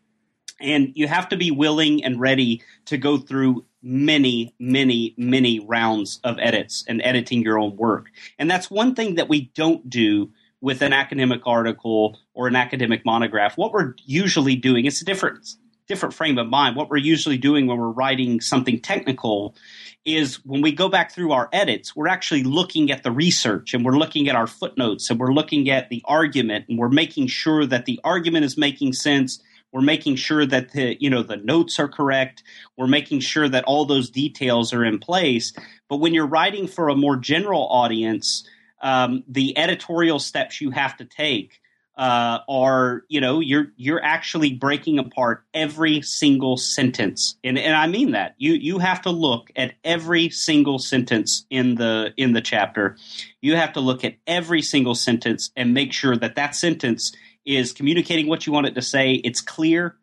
and 0.61 0.92
you 0.94 1.09
have 1.09 1.29
to 1.29 1.37
be 1.37 1.51
willing 1.51 2.05
and 2.05 2.20
ready 2.20 2.62
to 2.87 2.98
go 2.98 3.18
through 3.18 3.64
many, 3.83 4.55
many, 4.59 5.14
many 5.17 5.61
rounds 5.61 6.21
of 6.25 6.38
edits 6.41 6.85
and 6.88 7.01
editing 7.03 7.43
your 7.43 7.59
own 7.59 7.77
work. 7.77 8.07
And 8.38 8.51
that's 8.51 8.71
one 8.71 8.95
thing 8.95 9.17
that 9.17 9.29
we 9.29 9.51
don't 9.55 9.88
do 9.88 10.33
with 10.61 10.83
an 10.83 10.93
academic 10.93 11.43
article 11.47 12.19
or 12.35 12.49
an 12.49 12.57
academic 12.57 13.05
monograph. 13.05 13.57
What 13.57 13.73
we're 13.73 13.95
usually 14.05 14.57
doing, 14.57 14.87
it's 14.87 15.03
a 15.03 15.05
different 15.05 15.49
different 15.88 16.14
frame 16.14 16.38
of 16.38 16.47
mind. 16.47 16.77
What 16.77 16.91
we're 16.91 16.99
usually 16.99 17.38
doing 17.38 17.67
when 17.67 17.79
we're 17.79 17.88
writing 17.88 18.41
something 18.41 18.79
technical 18.81 19.57
is 20.05 20.45
when 20.45 20.61
we 20.61 20.71
go 20.71 20.88
back 20.88 21.12
through 21.12 21.33
our 21.33 21.49
edits, 21.53 21.97
we're 21.97 22.09
actually 22.09 22.45
looking 22.45 22.91
at 22.91 23.03
the 23.03 23.11
research 23.11 23.75
and 23.75 23.85
we're 23.85 23.97
looking 23.97 24.29
at 24.29 24.37
our 24.37 24.47
footnotes 24.47 25.11
and 25.11 25.19
we're 25.19 25.33
looking 25.33 25.71
at 25.71 25.88
the 25.88 26.03
argument 26.05 26.67
and 26.69 26.79
we're 26.79 26.88
making 26.91 27.27
sure 27.27 27.67
that 27.67 27.87
the 27.87 27.99
argument 28.05 28.45
is 28.45 28.57
making 28.57 28.93
sense 28.93 29.43
we're 29.72 29.83
making 29.83 30.16
sure 30.16 30.46
that 30.46 30.72
the 30.72 30.96
you 31.00 31.11
know 31.11 31.22
the 31.22 31.37
notes 31.37 31.78
are 31.78 31.88
correct. 31.88 32.42
We're 32.76 32.87
making 32.87 33.20
sure 33.20 33.48
that 33.48 33.64
all 33.64 33.85
those 33.85 34.11
details 34.11 34.72
are 34.72 34.85
in 34.85 34.98
place. 34.98 35.52
But 35.88 35.96
when 35.96 36.14
you're 36.14 36.26
writing 36.26 36.66
for 36.66 36.88
a 36.88 36.96
more 36.96 37.16
general 37.16 37.66
audience, 37.68 38.48
um, 38.83 39.24
the 39.28 39.57
editorial 39.59 40.18
steps 40.18 40.61
you 40.61 40.70
have 40.70 40.96
to 40.98 41.04
take 41.04 41.61
uh, 41.98 42.38
are 42.48 43.02
you 43.09 43.20
know 43.20 43.40
you're 43.40 43.72
you're 43.76 44.02
actually 44.02 44.54
breaking 44.54 45.00
apart 45.00 45.42
every 45.52 46.00
single 46.00 46.57
sentence 46.57 47.37
and 47.42 47.59
and 47.59 47.74
I 47.74 47.88
mean 47.88 48.12
that 48.12 48.37
you 48.38 48.52
you 48.52 48.78
have 48.78 49.02
to 49.02 49.11
look 49.11 49.50
at 49.57 49.74
every 49.83 50.31
single 50.31 50.78
sentence 50.78 51.44
in 51.50 51.74
the 51.74 52.14
in 52.16 52.35
the 52.35 52.40
chapter 52.40 52.96
you 53.40 53.57
have 53.57 53.72
to 53.72 53.81
look 53.81 54.04
at 54.04 54.14
every 54.28 54.62
single 54.62 54.94
sentence 54.94 55.50
and 55.57 55.74
make 55.74 55.92
sure 55.92 56.16
that 56.16 56.37
that 56.37 56.54
sentence 56.54 57.12
is 57.48 57.72
communicating 57.72 58.28
what 58.28 58.46
you 58.46 58.52
want 58.52 58.66
it 58.66 58.74
to 58.74 58.82
say. 58.82 59.14
It's 59.14 59.40
clear. 59.40 59.96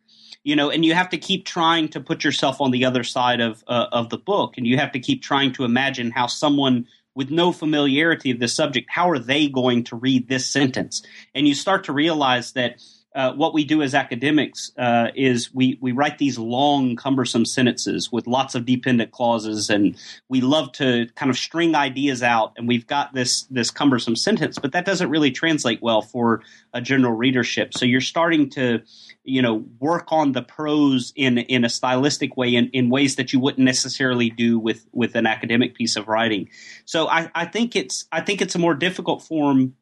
you 0.46 0.56
know, 0.56 0.70
and 0.70 0.86
you 0.86 0.94
have 0.94 1.10
to 1.10 1.18
keep 1.18 1.44
trying 1.46 1.90
to 1.90 2.00
put 2.00 2.24
yourself 2.24 2.62
on 2.62 2.72
the 2.72 2.86
other 2.86 3.04
side 3.04 3.42
of 3.42 3.64
uh, 3.68 3.88
of 3.92 4.10
the 4.10 4.18
book, 4.18 4.54
and 4.58 4.66
you 4.66 4.78
have 4.78 4.92
to 4.94 5.00
keep 5.00 5.22
trying 5.22 5.52
to 5.54 5.66
imagine 5.66 6.12
how 6.12 6.28
someone 6.28 6.86
with 7.16 7.32
no 7.32 7.52
familiarity 7.52 8.30
of 8.32 8.40
the 8.40 8.48
subject, 8.48 8.88
how 8.90 9.10
are 9.10 9.20
they 9.20 9.48
going 9.48 9.84
to 9.86 9.96
read 9.96 10.28
this 10.28 10.46
sentence? 10.46 11.02
And 11.34 11.48
you 11.48 11.56
start 11.56 11.86
to 11.86 11.94
realize 11.94 12.52
that 12.54 12.82
uh, 13.16 13.32
what 13.34 13.54
we 13.54 13.64
do 13.64 13.82
as 13.82 13.96
academics 13.96 14.74
uh, 14.78 15.08
is 15.16 15.54
we, 15.54 15.80
we 15.82 15.94
write 15.94 16.18
these 16.18 16.38
long, 16.38 16.98
cumbersome 16.98 17.46
sentences 17.46 18.12
with 18.12 18.28
lots 18.28 18.56
of 18.56 18.66
dependent 18.66 19.12
clauses, 19.12 19.70
and 19.70 19.96
we 20.28 20.42
love 20.42 20.70
to 20.74 21.08
kind 21.16 21.30
of 21.30 21.38
string 21.38 21.76
ideas 21.76 22.22
out. 22.22 22.52
And 22.58 22.68
we've 22.68 22.86
got 22.86 23.14
this 23.14 23.44
this 23.44 23.72
cumbersome 23.72 24.18
sentence, 24.18 24.60
but 24.60 24.74
that 24.74 24.84
doesn't 24.84 25.10
really 25.10 25.32
translate 25.32 25.82
well 25.82 26.02
for 26.02 26.42
a 26.74 26.82
general 26.82 27.14
readership. 27.14 27.74
So 27.74 27.86
you're 27.86 28.02
starting 28.02 28.50
to, 28.52 28.82
you 29.24 29.42
know, 29.42 29.64
work 29.80 30.12
on 30.12 30.34
the 30.34 30.42
prose 30.42 31.14
in 31.16 31.38
in 31.38 31.64
a 31.64 31.70
stylistic 31.70 32.36
way, 32.36 32.54
in, 32.54 32.70
in 32.74 32.90
ways 32.90 33.16
that 33.16 33.32
you 33.32 33.40
wouldn't 33.40 33.64
necessarily 33.64 34.30
do 34.30 34.60
with 34.60 34.86
with 34.92 35.16
an 35.16 35.26
academic 35.26 35.74
piece 35.74 35.96
of 35.96 36.10
writing. 36.10 36.50
So 36.84 37.08
I, 37.08 37.32
I 37.34 37.46
think 37.46 37.78
it's 37.78 38.08
I 38.12 38.20
think 38.20 38.42
it's 38.42 38.56
a 38.56 38.60
more 38.60 38.76
difficult 38.76 39.24
form 39.24 39.76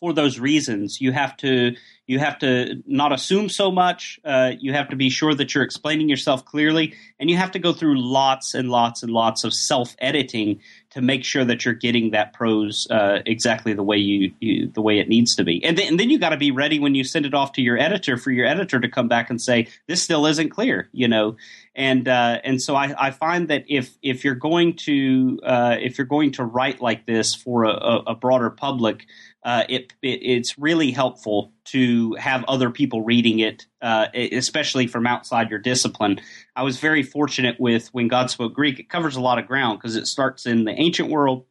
for 0.00 0.12
those 0.12 0.38
reasons. 0.38 1.00
You 1.00 1.12
have 1.12 1.36
to 1.38 1.74
you 2.08 2.18
have 2.18 2.38
to 2.38 2.82
not 2.86 3.12
assume 3.12 3.50
so 3.50 3.70
much. 3.70 4.18
Uh, 4.24 4.52
you 4.58 4.72
have 4.72 4.88
to 4.88 4.96
be 4.96 5.10
sure 5.10 5.34
that 5.34 5.54
you're 5.54 5.62
explaining 5.62 6.08
yourself 6.08 6.42
clearly, 6.42 6.94
and 7.20 7.30
you 7.30 7.36
have 7.36 7.52
to 7.52 7.58
go 7.58 7.74
through 7.74 8.00
lots 8.00 8.54
and 8.54 8.70
lots 8.70 9.02
and 9.02 9.12
lots 9.12 9.44
of 9.44 9.52
self 9.52 9.94
editing 9.98 10.60
to 10.90 11.02
make 11.02 11.22
sure 11.22 11.44
that 11.44 11.66
you're 11.66 11.74
getting 11.74 12.12
that 12.12 12.32
prose 12.32 12.86
uh, 12.90 13.18
exactly 13.26 13.74
the 13.74 13.82
way 13.82 13.98
you, 13.98 14.32
you, 14.40 14.68
the 14.68 14.80
way 14.80 14.98
it 14.98 15.08
needs 15.08 15.36
to 15.36 15.44
be. 15.44 15.62
And 15.62 15.76
then, 15.76 15.88
and 15.88 16.00
then 16.00 16.08
you 16.08 16.18
got 16.18 16.30
to 16.30 16.38
be 16.38 16.50
ready 16.50 16.78
when 16.78 16.94
you 16.94 17.04
send 17.04 17.26
it 17.26 17.34
off 17.34 17.52
to 17.52 17.62
your 17.62 17.78
editor 17.78 18.16
for 18.16 18.30
your 18.30 18.46
editor 18.46 18.80
to 18.80 18.88
come 18.88 19.06
back 19.06 19.28
and 19.28 19.40
say 19.40 19.68
this 19.86 20.02
still 20.02 20.24
isn't 20.24 20.48
clear, 20.48 20.88
you 20.92 21.08
know. 21.08 21.36
And 21.74 22.08
uh, 22.08 22.40
and 22.42 22.60
so 22.60 22.74
I, 22.74 22.94
I, 22.98 23.10
find 23.10 23.48
that 23.48 23.64
if 23.68 23.96
if 24.02 24.24
you're 24.24 24.34
going 24.34 24.74
to 24.86 25.38
uh, 25.44 25.76
if 25.78 25.98
you're 25.98 26.06
going 26.06 26.32
to 26.32 26.44
write 26.44 26.80
like 26.80 27.06
this 27.06 27.34
for 27.34 27.64
a, 27.64 28.02
a 28.08 28.14
broader 28.16 28.50
public 28.50 29.06
uh, 29.44 29.64
it, 29.68 29.92
it, 30.02 30.20
it's 30.22 30.58
really 30.58 30.90
helpful 30.90 31.52
to 31.66 32.14
have 32.14 32.44
other 32.44 32.70
people 32.70 33.02
reading 33.02 33.38
it, 33.38 33.66
uh, 33.80 34.06
especially 34.14 34.86
from 34.86 35.06
outside 35.06 35.50
your 35.50 35.58
discipline. 35.58 36.20
I 36.56 36.62
was 36.62 36.78
very 36.78 37.02
fortunate 37.02 37.56
with 37.58 37.88
when 37.88 38.08
God 38.08 38.30
spoke 38.30 38.54
Greek. 38.54 38.78
It 38.78 38.88
covers 38.88 39.16
a 39.16 39.20
lot 39.20 39.38
of 39.38 39.46
ground 39.46 39.78
because 39.78 39.96
it 39.96 40.06
starts 40.06 40.46
in 40.46 40.64
the 40.64 40.72
ancient 40.72 41.10
world 41.10 41.44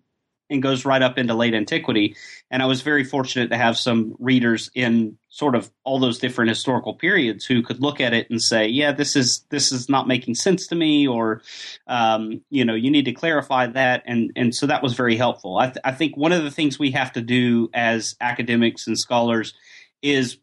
and 0.49 0.61
goes 0.61 0.85
right 0.85 1.01
up 1.01 1.17
into 1.17 1.33
late 1.33 1.53
antiquity. 1.53 2.15
And 2.49 2.63
I 2.63 2.65
was 2.65 2.81
very 2.81 3.03
fortunate 3.03 3.49
to 3.49 3.57
have 3.57 3.77
some 3.77 4.15
readers 4.19 4.71
in 4.73 5.17
sort 5.29 5.55
of 5.55 5.69
all 5.83 5.99
those 5.99 6.19
different 6.19 6.49
historical 6.49 6.93
periods 6.93 7.45
who 7.45 7.61
could 7.61 7.81
look 7.81 7.99
at 7.99 8.13
it 8.13 8.29
and 8.29 8.41
say, 8.41 8.67
"Yeah, 8.67 8.91
this 8.91 9.15
is 9.15 9.45
this 9.49 9.71
is 9.71 9.89
not 9.89 10.07
making 10.07 10.35
sense 10.35 10.67
to 10.67 10.75
me," 10.75 11.07
or 11.07 11.41
um, 11.87 12.41
you 12.49 12.65
know, 12.65 12.75
you 12.75 12.89
need 12.89 13.05
to 13.05 13.13
clarify 13.13 13.67
that. 13.67 14.03
And 14.05 14.31
and 14.35 14.55
so 14.55 14.67
that 14.67 14.83
was 14.83 14.93
very 14.93 15.15
helpful. 15.15 15.57
I, 15.57 15.67
th- 15.67 15.77
I 15.83 15.91
think 15.91 16.15
one 16.15 16.31
of 16.31 16.43
the 16.43 16.51
things 16.51 16.79
we 16.79 16.91
have 16.91 17.11
to 17.13 17.21
do 17.21 17.69
as 17.73 18.15
academics 18.21 18.87
and 18.87 18.97
scholars 18.97 19.53
is 20.01 20.37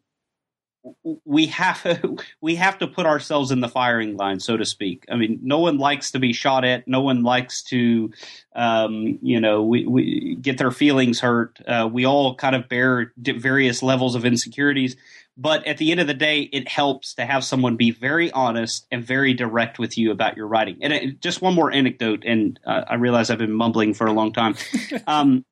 we 1.24 1.46
have 1.46 2.02
we 2.40 2.54
have 2.56 2.78
to 2.78 2.86
put 2.86 3.06
ourselves 3.06 3.50
in 3.50 3.60
the 3.60 3.68
firing 3.68 4.16
line, 4.16 4.40
so 4.40 4.56
to 4.56 4.64
speak. 4.64 5.04
I 5.10 5.16
mean, 5.16 5.38
no 5.42 5.58
one 5.58 5.78
likes 5.78 6.10
to 6.12 6.18
be 6.18 6.32
shot 6.32 6.64
at. 6.64 6.86
No 6.86 7.00
one 7.00 7.22
likes 7.22 7.62
to, 7.64 8.12
um, 8.54 9.18
you 9.22 9.40
know, 9.40 9.62
we, 9.62 9.86
we, 9.86 10.36
get 10.40 10.58
their 10.58 10.70
feelings 10.70 11.20
hurt. 11.20 11.58
Uh, 11.66 11.88
we 11.90 12.04
all 12.04 12.34
kind 12.34 12.54
of 12.54 12.68
bear 12.68 13.12
various 13.16 13.82
levels 13.82 14.14
of 14.14 14.24
insecurities. 14.24 14.96
But 15.36 15.66
at 15.66 15.78
the 15.78 15.90
end 15.90 16.00
of 16.00 16.06
the 16.06 16.14
day, 16.14 16.42
it 16.42 16.68
helps 16.68 17.14
to 17.14 17.26
have 17.26 17.42
someone 17.42 17.76
be 17.76 17.90
very 17.90 18.30
honest 18.30 18.86
and 18.92 19.02
very 19.02 19.34
direct 19.34 19.78
with 19.78 19.98
you 19.98 20.12
about 20.12 20.36
your 20.36 20.46
writing. 20.46 20.78
And 20.80 20.92
it, 20.92 21.20
just 21.20 21.42
one 21.42 21.54
more 21.54 21.72
anecdote, 21.72 22.22
and 22.24 22.60
uh, 22.64 22.82
I 22.86 22.94
realize 22.94 23.30
I've 23.30 23.38
been 23.38 23.52
mumbling 23.52 23.94
for 23.94 24.06
a 24.06 24.12
long 24.12 24.32
time. 24.32 24.54
Um, 25.06 25.44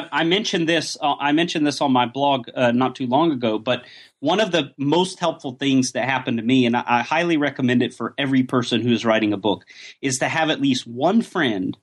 I, 0.00 0.24
mentioned 0.24 0.68
this. 0.68 0.96
Uh, 1.00 1.14
I 1.18 1.32
mentioned 1.32 1.66
this 1.66 1.80
on 1.80 1.92
my 1.92 2.06
blog 2.06 2.48
uh, 2.54 2.72
not 2.72 2.96
too 2.96 3.06
long 3.06 3.32
ago. 3.32 3.58
But 3.58 3.84
one 4.20 4.40
of 4.40 4.52
the 4.52 4.72
most 4.78 5.18
helpful 5.18 5.52
things 5.52 5.92
that 5.92 6.08
happened 6.08 6.38
to 6.38 6.44
me, 6.44 6.66
and 6.66 6.76
I, 6.76 6.84
I 6.86 7.02
highly 7.02 7.36
recommend 7.36 7.82
it 7.82 7.94
for 7.94 8.14
every 8.18 8.42
person 8.42 8.80
who 8.80 8.92
is 8.92 9.04
writing 9.04 9.32
a 9.32 9.36
book, 9.36 9.64
is 10.00 10.18
to 10.18 10.28
have 10.28 10.50
at 10.50 10.60
least 10.60 10.86
one 10.86 11.22
friend 11.22 11.76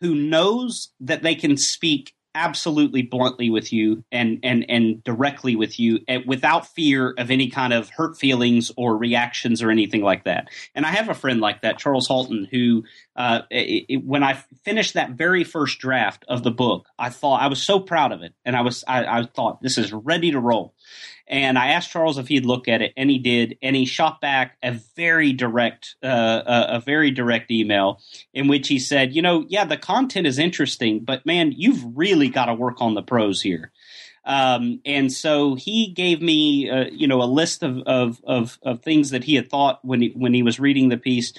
who 0.00 0.14
knows 0.14 0.90
that 1.00 1.22
they 1.22 1.34
can 1.34 1.56
speak 1.56 2.14
absolutely 2.34 3.02
bluntly 3.02 3.50
with 3.50 3.72
you 3.72 4.02
and 4.10 4.40
and 4.42 4.64
and 4.68 5.04
directly 5.04 5.54
with 5.54 5.78
you 5.78 5.98
eh, 6.08 6.20
without 6.26 6.66
fear 6.66 7.14
of 7.18 7.30
any 7.30 7.50
kind 7.50 7.72
of 7.72 7.90
hurt 7.90 8.16
feelings 8.16 8.72
or 8.76 8.96
reactions 8.96 9.62
or 9.62 9.70
anything 9.70 10.02
like 10.02 10.24
that. 10.24 10.48
And 10.74 10.86
I 10.86 10.90
have 10.90 11.08
a 11.08 11.14
friend 11.14 11.40
like 11.40 11.62
that, 11.62 11.78
Charles 11.78 12.08
Halton, 12.08 12.48
who 12.50 12.84
uh, 13.14 13.42
it, 13.50 13.84
it, 13.88 14.04
when 14.04 14.22
I 14.22 14.42
finished 14.64 14.94
that 14.94 15.10
very 15.10 15.44
first 15.44 15.78
draft 15.78 16.24
of 16.28 16.42
the 16.42 16.50
book, 16.50 16.86
I 16.98 17.10
thought 17.10 17.42
I 17.42 17.48
was 17.48 17.62
so 17.62 17.78
proud 17.78 18.12
of 18.12 18.22
it, 18.22 18.34
and 18.44 18.56
I 18.56 18.62
was 18.62 18.84
I, 18.88 19.04
I 19.04 19.26
thought 19.26 19.60
this 19.60 19.78
is 19.78 19.92
ready 19.92 20.30
to 20.30 20.40
roll. 20.40 20.74
And 21.28 21.58
I 21.58 21.68
asked 21.68 21.90
Charles 21.90 22.18
if 22.18 22.28
he'd 22.28 22.44
look 22.44 22.68
at 22.68 22.82
it, 22.82 22.92
and 22.96 23.08
he 23.08 23.18
did. 23.18 23.56
And 23.62 23.76
he 23.76 23.84
shot 23.86 24.20
back 24.20 24.56
a 24.62 24.72
very 24.96 25.32
direct, 25.32 25.94
uh, 26.02 26.42
a, 26.44 26.76
a 26.76 26.80
very 26.80 27.10
direct 27.10 27.50
email 27.50 28.00
in 28.34 28.48
which 28.48 28.68
he 28.68 28.78
said, 28.78 29.14
"You 29.14 29.22
know, 29.22 29.44
yeah, 29.48 29.64
the 29.64 29.76
content 29.76 30.26
is 30.26 30.38
interesting, 30.38 31.00
but 31.00 31.24
man, 31.26 31.52
you've 31.52 31.96
really 31.96 32.28
got 32.28 32.46
to 32.46 32.54
work 32.54 32.80
on 32.80 32.94
the 32.94 33.02
prose 33.02 33.42
here." 33.42 33.72
Um, 34.24 34.80
and 34.84 35.12
so 35.12 35.56
he 35.56 35.88
gave 35.88 36.22
me, 36.22 36.70
uh, 36.70 36.84
you 36.92 37.08
know, 37.08 37.22
a 37.22 37.24
list 37.24 37.64
of, 37.64 37.78
of, 37.86 38.20
of, 38.24 38.58
of, 38.62 38.80
things 38.80 39.10
that 39.10 39.24
he 39.24 39.34
had 39.34 39.50
thought 39.50 39.84
when 39.84 40.00
he, 40.00 40.10
when 40.10 40.32
he 40.32 40.44
was 40.44 40.60
reading 40.60 40.90
the 40.90 40.96
piece. 40.96 41.32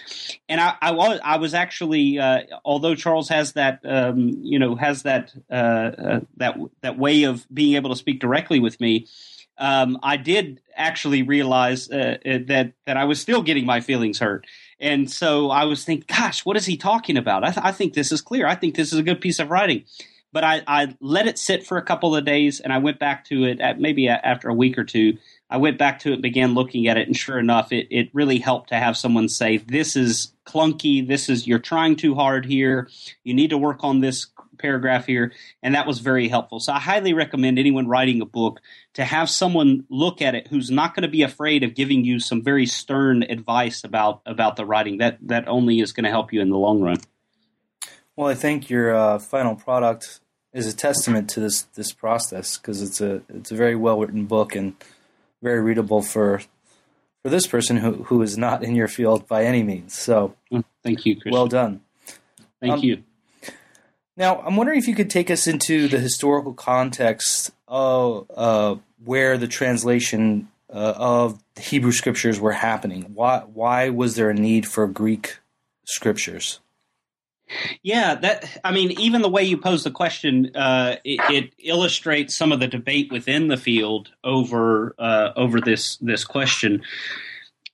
And 0.50 0.60
I, 0.60 0.76
I 0.82 0.92
was, 0.92 1.20
I 1.24 1.38
was 1.38 1.54
actually, 1.54 2.20
uh, 2.20 2.42
although 2.66 2.94
Charles 2.94 3.30
has 3.30 3.54
that, 3.54 3.80
um, 3.86 4.38
you 4.42 4.60
know, 4.60 4.76
has 4.76 5.04
that, 5.04 5.34
uh, 5.50 5.54
uh 5.54 6.20
that, 6.38 6.58
that 6.82 6.98
way 6.98 7.24
of 7.24 7.48
being 7.54 7.76
able 7.76 7.90
to 7.90 7.96
speak 7.96 8.20
directly 8.20 8.60
with 8.60 8.82
me, 8.82 9.08
um, 9.58 9.98
I 10.02 10.18
did 10.18 10.62
actually 10.76 11.22
realize 11.22 11.90
uh, 11.90 12.18
uh, 12.26 12.40
that 12.48 12.74
that 12.86 12.98
I 12.98 13.06
was 13.06 13.22
still 13.22 13.44
getting 13.44 13.66
my 13.66 13.82
feelings 13.82 14.20
hurt, 14.20 14.48
and 14.80 15.10
so 15.12 15.52
I 15.52 15.66
was 15.66 15.86
thinking, 15.86 16.06
"Gosh, 16.08 16.44
what 16.44 16.58
is 16.58 16.66
he 16.66 16.76
talking 16.76 17.18
about?" 17.18 17.44
I, 17.44 17.52
th- 17.52 17.66
I 17.66 17.72
think 17.72 17.94
this 17.94 18.12
is 18.12 18.22
clear. 18.22 18.48
I 18.48 18.56
think 18.56 18.76
this 18.76 18.92
is 18.92 18.98
a 18.98 19.04
good 19.04 19.22
piece 19.22 19.40
of 19.40 19.52
writing. 19.52 19.84
But 20.34 20.44
I, 20.44 20.62
I, 20.68 20.96
let 21.00 21.28
it 21.28 21.40
sit 21.40 21.66
for 21.66 21.78
a 21.78 21.82
couple 21.82 22.16
of 22.16 22.26
days, 22.26 22.60
and 22.60 22.74
I 22.74 22.80
went 22.80 23.00
back 23.00 23.24
to 23.26 23.46
it 23.46 23.62
at 23.62 23.80
maybe 23.80 24.10
after 24.10 24.50
a 24.50 24.54
week 24.54 24.78
or 24.78 24.84
two. 24.84 25.18
I 25.50 25.58
went 25.58 25.78
back 25.78 26.00
to 26.00 26.12
it, 26.12 26.22
began 26.22 26.56
looking 26.56 26.88
at 26.88 26.98
it, 26.98 27.08
and 27.08 27.16
sure 27.16 27.38
enough, 27.38 27.72
it, 27.72 27.88
it 27.92 28.10
really 28.12 28.40
helped 28.40 28.70
to 28.70 28.76
have 28.76 28.98
someone 28.98 29.30
say, 29.30 29.58
"This 29.58 29.96
is 29.96 30.34
clunky. 30.46 31.08
This 31.08 31.30
is 31.30 31.48
you're 31.48 31.60
trying 31.60 31.96
too 31.96 32.16
hard 32.16 32.46
here. 32.46 32.90
You 33.24 33.34
need 33.34 33.52
to 33.52 33.58
work 33.58 33.84
on 33.84 34.00
this 34.02 34.28
paragraph 34.58 35.06
here, 35.06 35.32
and 35.62 35.76
that 35.76 35.86
was 35.86 36.00
very 36.00 36.28
helpful. 36.28 36.60
So 36.60 36.74
I 36.74 36.80
highly 36.80 37.14
recommend 37.14 37.60
anyone 37.60 37.88
writing 37.88 38.22
a 38.22 38.26
book 38.26 38.62
to 38.94 39.06
have 39.06 39.30
someone 39.30 39.86
look 39.90 40.22
at 40.22 40.36
it 40.36 40.48
who's 40.48 40.72
not 40.72 40.96
going 40.96 41.04
to 41.04 41.10
be 41.10 41.22
afraid 41.22 41.64
of 41.64 41.76
giving 41.76 42.04
you 42.04 42.20
some 42.20 42.42
very 42.42 42.66
stern 42.66 43.24
advice 43.24 43.84
about 43.84 44.22
about 44.26 44.56
the 44.56 44.66
writing. 44.66 44.98
That 44.98 45.20
that 45.22 45.48
only 45.48 45.80
is 45.80 45.92
going 45.92 46.06
to 46.06 46.10
help 46.10 46.34
you 46.34 46.42
in 46.42 46.50
the 46.50 46.58
long 46.58 46.82
run. 46.82 46.98
Well, 48.16 48.28
I 48.28 48.36
think 48.36 48.70
your 48.70 48.96
uh, 48.96 49.20
final 49.20 49.56
product 49.56 50.20
is 50.54 50.68
a 50.68 50.76
testament 50.76 51.30
to 51.32 51.40
this 51.40 51.64
this 51.74 51.92
process 51.92 52.58
because 52.58 52.82
it's 52.82 53.02
a 53.02 53.22
it's 53.30 53.52
a 53.52 53.56
very 53.56 53.76
well 53.76 54.00
written 54.00 54.26
book 54.26 54.56
and 54.56 54.76
very 55.42 55.62
readable 55.62 56.02
for 56.02 56.42
for 57.24 57.30
this 57.30 57.48
person 57.48 57.78
who 57.78 58.04
who 58.04 58.22
is 58.22 58.38
not 58.38 58.64
in 58.64 58.76
your 58.76 58.88
field 58.88 59.28
by 59.28 59.46
any 59.46 59.64
means. 59.64 59.98
So, 59.98 60.36
mm, 60.52 60.64
thank 60.84 61.06
you, 61.06 61.16
Christian. 61.16 61.32
Well 61.32 61.48
done. 61.48 61.82
Thank 62.62 62.74
um, 62.74 62.80
you. 62.84 63.04
Now, 64.16 64.42
I'm 64.42 64.56
wondering 64.56 64.78
if 64.78 64.88
you 64.88 64.94
could 64.94 65.10
take 65.10 65.32
us 65.32 65.48
into 65.48 65.88
the 65.88 65.98
historical 65.98 66.54
context 66.54 67.52
of 67.68 68.30
uh, 68.36 68.76
where 69.04 69.38
the 69.40 69.48
translation 69.48 70.50
uh, 70.70 70.94
of 70.96 71.44
the 71.56 71.62
Hebrew 71.62 71.92
scriptures 71.92 72.40
were 72.40 72.52
happening. 72.52 73.12
Why, 73.14 73.40
why 73.40 73.90
was 73.90 74.16
there 74.16 74.30
a 74.30 74.34
need 74.34 74.68
for 74.68 74.88
Greek 74.88 75.40
scriptures? 75.86 76.60
Yeah, 77.82 78.16
that 78.16 78.58
I 78.64 78.72
mean, 78.72 78.92
even 79.00 79.22
the 79.22 79.30
way 79.30 79.44
you 79.44 79.58
pose 79.58 79.84
the 79.84 79.92
question, 79.92 80.56
uh, 80.56 80.96
it, 81.04 81.20
it, 81.30 81.54
illustrates 81.60 82.36
some 82.36 82.52
of 82.52 82.60
the 82.60 82.68
debate 82.68 83.12
within 83.12 83.48
the 83.48 83.58
field 83.58 84.10
over 84.24 84.96
uh, 84.98 85.32
over 85.36 85.60
this 85.62 85.98
this 85.98 86.24
question. 86.24 86.84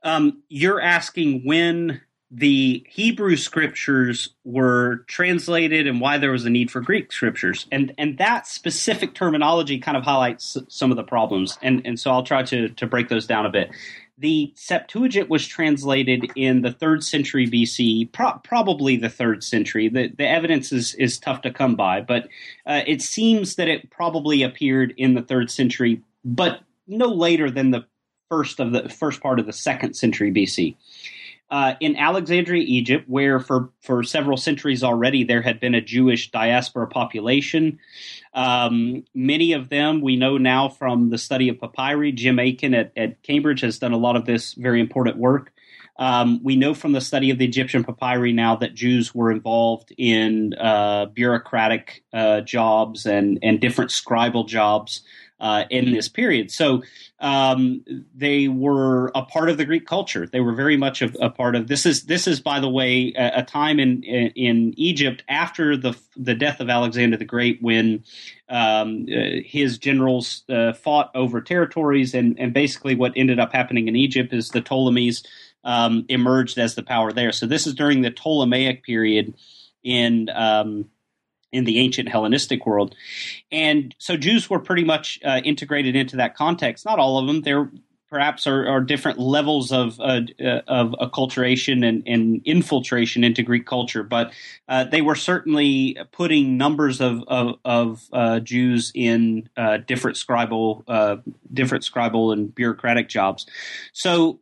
Um, 0.03 0.41
you're 0.49 0.81
asking 0.81 1.45
when 1.45 2.01
the 2.31 2.85
Hebrew 2.87 3.35
scriptures 3.35 4.29
were 4.43 5.03
translated 5.07 5.87
and 5.87 5.99
why 5.99 6.19
there 6.19 6.31
was 6.31 6.45
a 6.45 6.49
need 6.49 6.69
for 6.69 6.79
Greek 6.81 7.11
scriptures. 7.11 7.65
And 7.71 7.93
and 7.97 8.17
that 8.17 8.47
specific 8.47 9.15
terminology 9.15 9.79
kind 9.79 9.97
of 9.97 10.03
highlights 10.03 10.57
some 10.67 10.91
of 10.91 10.97
the 10.97 11.03
problems. 11.03 11.57
And 11.61 11.81
and 11.85 11.99
so 11.99 12.11
I'll 12.11 12.23
try 12.23 12.43
to 12.43 12.69
to 12.69 12.87
break 12.87 13.09
those 13.09 13.25
down 13.25 13.45
a 13.45 13.49
bit. 13.49 13.71
The 14.19 14.51
Septuagint 14.55 15.29
was 15.29 15.47
translated 15.47 16.29
in 16.35 16.61
the 16.61 16.73
third 16.73 17.03
century 17.05 17.47
BC, 17.47 18.11
pro- 18.11 18.37
probably 18.43 18.97
the 18.97 19.09
third 19.09 19.43
century. 19.43 19.87
The, 19.87 20.09
the 20.09 20.27
evidence 20.27 20.73
is, 20.73 20.93
is 20.95 21.17
tough 21.17 21.41
to 21.43 21.51
come 21.51 21.75
by, 21.75 22.01
but 22.01 22.27
uh, 22.65 22.81
it 22.85 23.01
seems 23.01 23.55
that 23.55 23.69
it 23.69 23.89
probably 23.89 24.43
appeared 24.43 24.93
in 24.97 25.13
the 25.13 25.21
third 25.21 25.49
century, 25.49 26.01
but 26.25 26.59
no 26.85 27.07
later 27.07 27.49
than 27.49 27.71
the 27.71 27.85
first 28.29 28.59
of 28.59 28.73
the 28.73 28.89
first 28.89 29.21
part 29.21 29.39
of 29.39 29.45
the 29.45 29.53
second 29.53 29.93
century 29.93 30.31
BC. 30.31 30.75
Uh, 31.51 31.73
in 31.79 31.95
Alexandria, 31.95 32.63
Egypt, 32.65 33.05
where 33.07 33.39
for, 33.39 33.71
for 33.81 34.03
several 34.03 34.37
centuries 34.37 34.83
already 34.83 35.23
there 35.23 35.41
had 35.41 35.59
been 35.59 35.73
a 35.73 35.81
Jewish 35.81 36.29
diaspora 36.29 36.87
population. 36.87 37.79
Um, 38.33 39.03
many 39.15 39.53
of 39.53 39.69
them 39.69 40.01
we 40.01 40.15
know 40.15 40.37
now 40.37 40.69
from 40.69 41.09
the 41.09 41.17
study 41.17 41.49
of 41.49 41.59
papyri. 41.59 42.11
Jim 42.11 42.37
Aitken 42.37 42.75
at, 42.75 42.91
at 42.95 43.23
Cambridge 43.23 43.61
has 43.61 43.79
done 43.79 43.93
a 43.93 43.97
lot 43.97 44.15
of 44.15 44.25
this 44.25 44.53
very 44.53 44.79
important 44.79 45.17
work. 45.17 45.51
Um, 45.97 46.39
we 46.43 46.55
know 46.55 46.73
from 46.73 46.93
the 46.93 47.01
study 47.01 47.29
of 47.29 47.39
the 47.39 47.45
Egyptian 47.45 47.83
papyri 47.83 48.31
now 48.31 48.55
that 48.57 48.73
Jews 48.73 49.13
were 49.13 49.31
involved 49.31 49.91
in 49.97 50.53
uh, 50.53 51.07
bureaucratic 51.07 52.03
uh, 52.13 52.41
jobs 52.41 53.05
and, 53.05 53.39
and 53.43 53.59
different 53.59 53.91
scribal 53.91 54.47
jobs 54.47 55.03
uh, 55.39 55.63
in 55.69 55.91
this 55.91 56.09
period. 56.09 56.51
So 56.51 56.83
um, 57.19 57.83
they 58.15 58.47
were 58.47 59.11
a 59.15 59.23
part 59.23 59.49
of 59.49 59.57
the 59.57 59.65
Greek 59.65 59.85
culture. 59.85 60.25
They 60.25 60.39
were 60.39 60.53
very 60.53 60.77
much 60.77 61.01
a, 61.01 61.11
a 61.25 61.29
part 61.29 61.55
of 61.55 61.67
this. 61.67 61.85
Is 61.85 62.03
this 62.03 62.27
is 62.27 62.39
by 62.39 62.59
the 62.59 62.69
way 62.69 63.13
a, 63.15 63.39
a 63.39 63.43
time 63.43 63.79
in, 63.79 64.03
in, 64.03 64.31
in 64.35 64.73
Egypt 64.77 65.23
after 65.27 65.77
the 65.77 65.97
the 66.15 66.35
death 66.35 66.59
of 66.59 66.69
Alexander 66.69 67.17
the 67.17 67.25
Great 67.25 67.61
when 67.61 68.03
um, 68.49 69.05
uh, 69.09 69.41
his 69.45 69.77
generals 69.77 70.43
uh, 70.49 70.73
fought 70.73 71.11
over 71.15 71.41
territories 71.41 72.13
and 72.13 72.39
and 72.39 72.53
basically 72.53 72.95
what 72.95 73.13
ended 73.15 73.39
up 73.39 73.53
happening 73.53 73.87
in 73.87 73.95
Egypt 73.95 74.33
is 74.33 74.49
the 74.49 74.61
Ptolemies 74.61 75.23
um, 75.63 76.05
emerged 76.09 76.57
as 76.57 76.75
the 76.75 76.83
power 76.83 77.11
there. 77.11 77.31
So 77.31 77.45
this 77.45 77.67
is 77.67 77.73
during 77.73 78.01
the 78.01 78.11
Ptolemaic 78.11 78.83
period 78.83 79.35
in 79.83 80.29
um, 80.29 80.89
in 81.51 81.65
the 81.65 81.79
ancient 81.79 82.09
Hellenistic 82.09 82.65
world. 82.65 82.95
And 83.51 83.95
so 83.97 84.17
Jews 84.17 84.49
were 84.49 84.59
pretty 84.59 84.83
much 84.83 85.19
uh, 85.23 85.41
integrated 85.43 85.95
into 85.95 86.17
that 86.17 86.35
context. 86.35 86.85
Not 86.85 86.99
all 86.99 87.17
of 87.17 87.27
them. 87.27 87.41
There 87.41 87.71
perhaps 88.09 88.47
are, 88.47 88.67
are 88.67 88.81
different 88.81 89.19
levels 89.19 89.71
of 89.71 89.99
uh, 89.99 90.21
uh, 90.43 90.61
of 90.67 90.95
acculturation 90.99 91.87
and, 91.87 92.03
and, 92.07 92.41
infiltration 92.43 93.23
into 93.23 93.43
Greek 93.43 93.65
culture, 93.65 94.03
but 94.03 94.33
uh, 94.67 94.83
they 94.83 95.01
were 95.01 95.15
certainly 95.15 95.97
putting 96.11 96.57
numbers 96.57 97.01
of 97.01 97.23
of, 97.27 97.59
of 97.63 98.03
uh, 98.11 98.39
Jews 98.39 98.91
in 98.95 99.49
different 99.87 100.17
scribal 100.17 101.23
different 101.53 101.83
scribal 101.83 102.33
and 102.33 102.53
bureaucratic 102.53 103.09
jobs. 103.09 103.45
So 103.93 104.39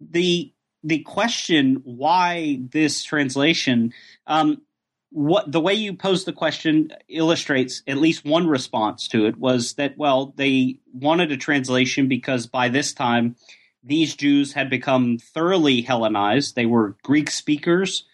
the 0.00 0.52
the 0.82 1.00
question 1.00 1.80
why 1.84 2.60
this 2.70 3.02
translation 3.02 3.92
um, 4.26 4.60
what 5.14 5.50
the 5.50 5.60
way 5.60 5.72
you 5.72 5.94
posed 5.94 6.26
the 6.26 6.32
question 6.32 6.90
illustrates 7.08 7.82
at 7.86 7.98
least 7.98 8.24
one 8.24 8.48
response 8.48 9.06
to 9.06 9.26
it 9.26 9.38
was 9.38 9.74
that 9.74 9.96
well 9.96 10.34
they 10.36 10.76
wanted 10.92 11.30
a 11.30 11.36
translation 11.36 12.08
because 12.08 12.48
by 12.48 12.68
this 12.68 12.92
time 12.92 13.36
these 13.84 14.16
Jews 14.16 14.54
had 14.54 14.70
become 14.70 15.18
thoroughly 15.18 15.82
Hellenized. 15.82 16.56
They 16.56 16.66
were 16.66 16.96
Greek 17.02 17.30
speakers, 17.30 18.04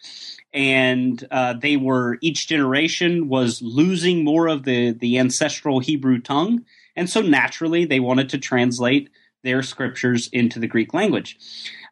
and 0.53 1.25
uh, 1.31 1.55
they 1.55 1.77
were 1.77 2.19
each 2.21 2.49
generation 2.49 3.29
was 3.29 3.63
losing 3.63 4.25
more 4.25 4.49
of 4.49 4.65
the 4.65 4.91
the 4.91 5.19
ancestral 5.19 5.79
Hebrew 5.79 6.21
tongue, 6.21 6.65
and 6.97 7.09
so 7.09 7.21
naturally 7.21 7.85
they 7.85 8.01
wanted 8.01 8.29
to 8.31 8.39
translate 8.39 9.11
their 9.43 9.63
scriptures 9.63 10.29
into 10.33 10.59
the 10.59 10.67
Greek 10.67 10.93
language. 10.93 11.39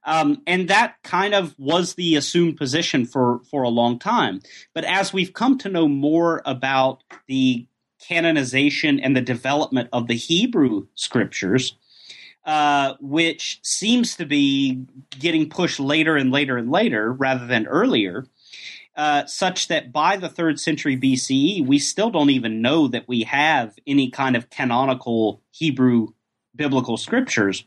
Um, 0.09 0.41
and 0.47 0.69
that 0.69 0.95
kind 1.05 1.35
of 1.35 1.55
was 1.59 1.95
the 1.95 2.17
assumed 2.17 2.57
position 2.57 3.05
for, 3.05 3.41
for 3.51 3.63
a 3.63 3.69
long 3.69 3.99
time. 3.99 4.41
But 4.75 4.85
as 4.85 5.13
we've 5.13 5.35
come 5.35 5.59
to 5.59 5.69
know 5.69 5.87
more 5.87 6.41
about 6.47 7.05
the 7.27 7.67
canonization 8.01 9.01
and 9.01 9.15
the 9.15 9.21
development 9.21 9.91
of 9.93 10.07
the 10.07 10.15
Hebrew 10.15 10.87
scriptures, 10.95 11.77
uh, 12.47 12.95
which 13.01 13.61
seems 13.63 14.17
to 14.17 14.25
be 14.25 14.87
getting 15.11 15.51
pushed 15.51 15.79
later 15.79 16.17
and 16.17 16.33
later 16.33 16.57
and 16.57 16.71
later 16.71 17.13
rather 17.13 17.47
than 17.47 17.67
earlier, 17.67 18.25
uh, 18.97 19.27
such 19.27 19.69
that 19.69 19.93
by 19.93 20.17
the 20.17 20.31
third 20.31 20.59
century 20.59 20.97
BCE, 20.97 21.67
we 21.67 21.79
still 21.79 22.09
don't 22.09 22.31
even 22.31 22.63
know 22.63 22.89
that 22.89 23.07
we 23.09 23.25
have 23.25 23.75
any 23.87 24.11
kind 24.11 24.37
of 24.37 24.49
canonical 24.49 25.43
Hebrew 25.51 26.15
biblical 26.57 26.97
scriptures 26.97 27.65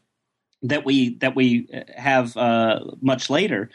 that 0.63 0.85
we 0.85 1.15
that 1.15 1.35
we 1.35 1.67
have 1.95 2.37
uh, 2.37 2.79
much 3.01 3.29
later. 3.29 3.69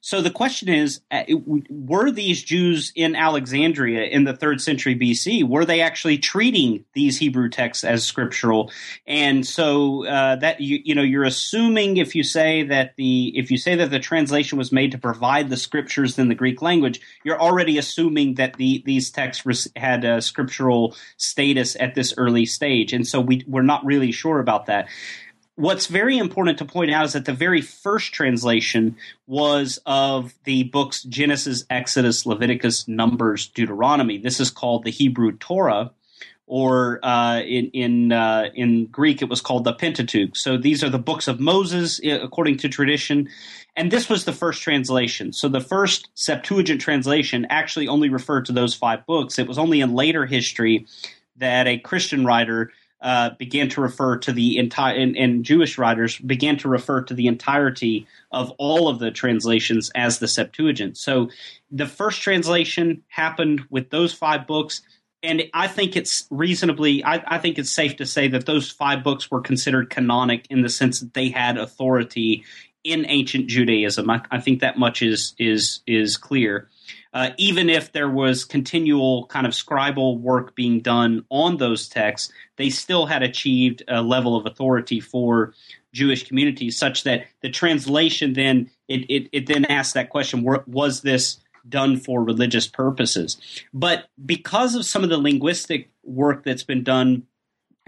So 0.00 0.20
the 0.20 0.30
question 0.30 0.68
is: 0.68 1.00
uh, 1.10 1.24
Were 1.68 2.10
these 2.10 2.42
Jews 2.42 2.92
in 2.94 3.16
Alexandria 3.16 4.04
in 4.04 4.24
the 4.24 4.36
third 4.36 4.60
century 4.60 4.94
BC? 4.94 5.46
Were 5.46 5.64
they 5.64 5.80
actually 5.80 6.18
treating 6.18 6.84
these 6.94 7.18
Hebrew 7.18 7.48
texts 7.48 7.82
as 7.82 8.04
scriptural? 8.04 8.70
And 9.06 9.44
so 9.44 10.06
uh, 10.06 10.36
that 10.36 10.60
you 10.60 10.80
you 10.84 10.94
know 10.94 11.02
you're 11.02 11.24
assuming 11.24 11.96
if 11.96 12.14
you 12.14 12.22
say 12.22 12.62
that 12.64 12.94
the 12.96 13.36
if 13.36 13.50
you 13.50 13.58
say 13.58 13.74
that 13.74 13.90
the 13.90 13.98
translation 13.98 14.56
was 14.56 14.70
made 14.70 14.92
to 14.92 14.98
provide 14.98 15.50
the 15.50 15.56
scriptures 15.56 16.18
in 16.18 16.28
the 16.28 16.36
Greek 16.36 16.62
language, 16.62 17.00
you're 17.24 17.40
already 17.40 17.78
assuming 17.78 18.34
that 18.34 18.54
the 18.54 18.82
these 18.86 19.10
texts 19.10 19.66
had 19.74 20.04
a 20.04 20.22
scriptural 20.22 20.94
status 21.16 21.76
at 21.80 21.96
this 21.96 22.14
early 22.16 22.46
stage, 22.46 22.92
and 22.92 23.06
so 23.06 23.20
we 23.20 23.44
we're 23.48 23.62
not 23.62 23.84
really 23.84 24.12
sure 24.12 24.38
about 24.38 24.66
that 24.66 24.88
what's 25.58 25.88
very 25.88 26.16
important 26.18 26.56
to 26.58 26.64
point 26.64 26.92
out 26.92 27.04
is 27.04 27.14
that 27.14 27.24
the 27.24 27.32
very 27.32 27.60
first 27.60 28.12
translation 28.12 28.96
was 29.26 29.80
of 29.86 30.32
the 30.44 30.62
books 30.62 31.02
Genesis, 31.02 31.64
Exodus, 31.68 32.24
Leviticus, 32.24 32.86
Numbers, 32.86 33.48
Deuteronomy. 33.48 34.18
This 34.18 34.38
is 34.38 34.50
called 34.50 34.84
the 34.84 34.92
Hebrew 34.92 35.32
Torah, 35.36 35.90
or 36.46 37.04
uh, 37.04 37.40
in 37.40 37.70
in 37.72 38.12
uh, 38.12 38.50
in 38.54 38.86
Greek 38.86 39.20
it 39.20 39.28
was 39.28 39.40
called 39.40 39.64
the 39.64 39.72
Pentateuch. 39.72 40.36
So 40.36 40.56
these 40.56 40.84
are 40.84 40.90
the 40.90 40.98
books 40.98 41.26
of 41.26 41.40
Moses, 41.40 42.00
according 42.04 42.58
to 42.58 42.68
tradition. 42.68 43.28
And 43.74 43.90
this 43.90 44.08
was 44.08 44.24
the 44.24 44.32
first 44.32 44.62
translation. 44.62 45.32
So 45.32 45.48
the 45.48 45.60
first 45.60 46.08
Septuagint 46.14 46.80
translation 46.80 47.46
actually 47.50 47.88
only 47.88 48.10
referred 48.10 48.46
to 48.46 48.52
those 48.52 48.74
five 48.74 49.04
books. 49.06 49.40
It 49.40 49.48
was 49.48 49.58
only 49.58 49.80
in 49.80 49.94
later 49.94 50.24
history 50.24 50.86
that 51.36 51.66
a 51.66 51.78
Christian 51.78 52.24
writer 52.24 52.70
uh, 53.00 53.30
began 53.38 53.68
to 53.70 53.80
refer 53.80 54.18
to 54.18 54.32
the 54.32 54.58
entire, 54.58 54.96
and, 54.96 55.16
and, 55.16 55.44
Jewish 55.44 55.78
writers 55.78 56.18
began 56.18 56.56
to 56.58 56.68
refer 56.68 57.02
to 57.02 57.14
the 57.14 57.28
entirety 57.28 58.08
of 58.32 58.50
all 58.58 58.88
of 58.88 58.98
the 58.98 59.12
translations 59.12 59.90
as 59.94 60.18
the 60.18 60.26
Septuagint. 60.26 60.96
So 60.96 61.30
the 61.70 61.86
first 61.86 62.22
translation 62.22 63.04
happened 63.06 63.62
with 63.70 63.90
those 63.90 64.12
five 64.12 64.48
books. 64.48 64.82
And 65.22 65.44
I 65.54 65.68
think 65.68 65.96
it's 65.96 66.26
reasonably, 66.30 67.04
I, 67.04 67.22
I 67.26 67.38
think 67.38 67.58
it's 67.58 67.70
safe 67.70 67.96
to 67.96 68.06
say 68.06 68.28
that 68.28 68.46
those 68.46 68.70
five 68.70 69.04
books 69.04 69.30
were 69.30 69.40
considered 69.40 69.90
canonic 69.90 70.46
in 70.50 70.62
the 70.62 70.68
sense 70.68 71.00
that 71.00 71.14
they 71.14 71.28
had 71.28 71.56
authority 71.56 72.44
in 72.84 73.04
ancient 73.06 73.46
Judaism. 73.46 74.10
I, 74.10 74.22
I 74.30 74.40
think 74.40 74.60
that 74.60 74.78
much 74.78 75.02
is 75.02 75.34
is 75.38 75.80
is 75.86 76.16
clear 76.16 76.68
uh, 77.14 77.30
even 77.38 77.70
if 77.70 77.92
there 77.92 78.08
was 78.08 78.44
continual 78.44 79.26
kind 79.26 79.46
of 79.46 79.52
scribal 79.52 80.18
work 80.20 80.54
being 80.54 80.80
done 80.80 81.24
on 81.30 81.56
those 81.56 81.88
texts, 81.88 82.32
they 82.56 82.70
still 82.70 83.06
had 83.06 83.22
achieved 83.22 83.82
a 83.88 84.02
level 84.02 84.36
of 84.36 84.46
authority 84.46 85.00
for 85.00 85.54
Jewish 85.92 86.26
communities, 86.26 86.76
such 86.76 87.04
that 87.04 87.26
the 87.40 87.50
translation 87.50 88.34
then 88.34 88.70
it 88.88 89.10
it, 89.10 89.28
it 89.32 89.46
then 89.46 89.64
asked 89.64 89.94
that 89.94 90.10
question: 90.10 90.46
Was 90.66 91.00
this 91.00 91.40
done 91.68 91.98
for 91.98 92.22
religious 92.22 92.66
purposes? 92.66 93.38
But 93.72 94.08
because 94.24 94.74
of 94.74 94.84
some 94.84 95.02
of 95.02 95.10
the 95.10 95.18
linguistic 95.18 95.90
work 96.04 96.44
that's 96.44 96.62
been 96.62 96.82
done 96.82 97.26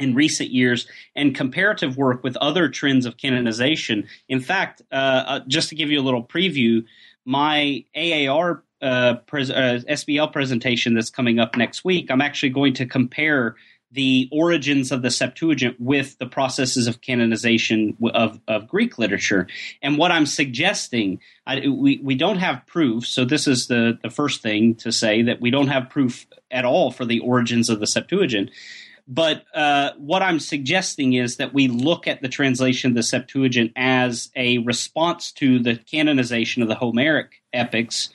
in 0.01 0.15
recent 0.15 0.51
years 0.51 0.89
and 1.15 1.35
comparative 1.35 1.97
work 1.97 2.25
with 2.25 2.37
other 2.39 2.69
trends 2.69 3.07
of 3.07 3.19
canonization. 3.19 4.09
In 4.29 4.41
fact, 4.41 4.83
uh, 4.91 4.95
uh, 4.95 5.41
just 5.47 5.69
to 5.69 5.75
give 5.75 5.91
you 5.91 6.01
a 6.01 6.03
little 6.03 6.25
preview, 6.25 6.85
my 7.25 7.85
AAR 7.95 8.65
uh, 8.83 9.16
pres- 9.27 9.51
uh, 9.51 9.81
SBL 9.88 10.33
presentation 10.33 10.95
that's 10.95 11.11
coming 11.11 11.38
up 11.38 11.57
next 11.57 11.85
week, 11.85 12.11
I'm 12.11 12.21
actually 12.21 12.51
going 12.51 12.75
to 12.75 12.87
compare 12.87 13.57
the 13.93 14.29
origins 14.31 14.93
of 14.93 15.03
the 15.03 15.11
Septuagint 15.11 15.77
with 15.81 16.16
the 16.19 16.27
processes 16.27 16.87
of 16.87 17.01
canonization 17.01 17.97
of, 18.14 18.40
of 18.47 18.69
Greek 18.69 18.99
literature. 18.99 19.49
And 19.83 19.99
what 19.99 20.12
I'm 20.12 20.27
suggesting, 20.27 21.21
I, 21.47 21.66
we, 21.69 21.99
we 22.03 22.14
don't 22.14 22.38
have 22.38 22.66
proof, 22.66 23.07
so 23.07 23.25
this 23.25 23.49
is 23.49 23.66
the, 23.66 23.99
the 24.03 24.11
first 24.11 24.43
thing 24.43 24.77
to 24.77 24.93
say 24.93 25.23
that 25.23 25.40
we 25.40 25.51
don't 25.51 25.69
have 25.69 25.90
proof 25.90 26.27
at 26.51 26.64
all 26.64 26.93
for 26.93 27.05
the 27.05 27.21
origins 27.21 27.69
of 27.69 27.81
the 27.81 27.87
Septuagint. 27.87 28.51
But 29.09 29.45
uh, 29.53 29.90
what 29.99 30.23
I'm 30.23 30.38
suggesting 30.38 31.14
is 31.14 31.38
that 31.38 31.53
we 31.53 31.66
look 31.66 32.07
at 32.07 32.23
the 32.23 32.29
translation 32.29 32.93
of 32.93 32.95
the 32.95 33.03
Septuagint 33.03 33.73
as 33.75 34.31
a 34.37 34.59
response 34.59 35.33
to 35.33 35.59
the 35.59 35.75
canonization 35.75 36.62
of 36.62 36.69
the 36.69 36.77
Homeric 36.77 37.43
epics 37.53 38.11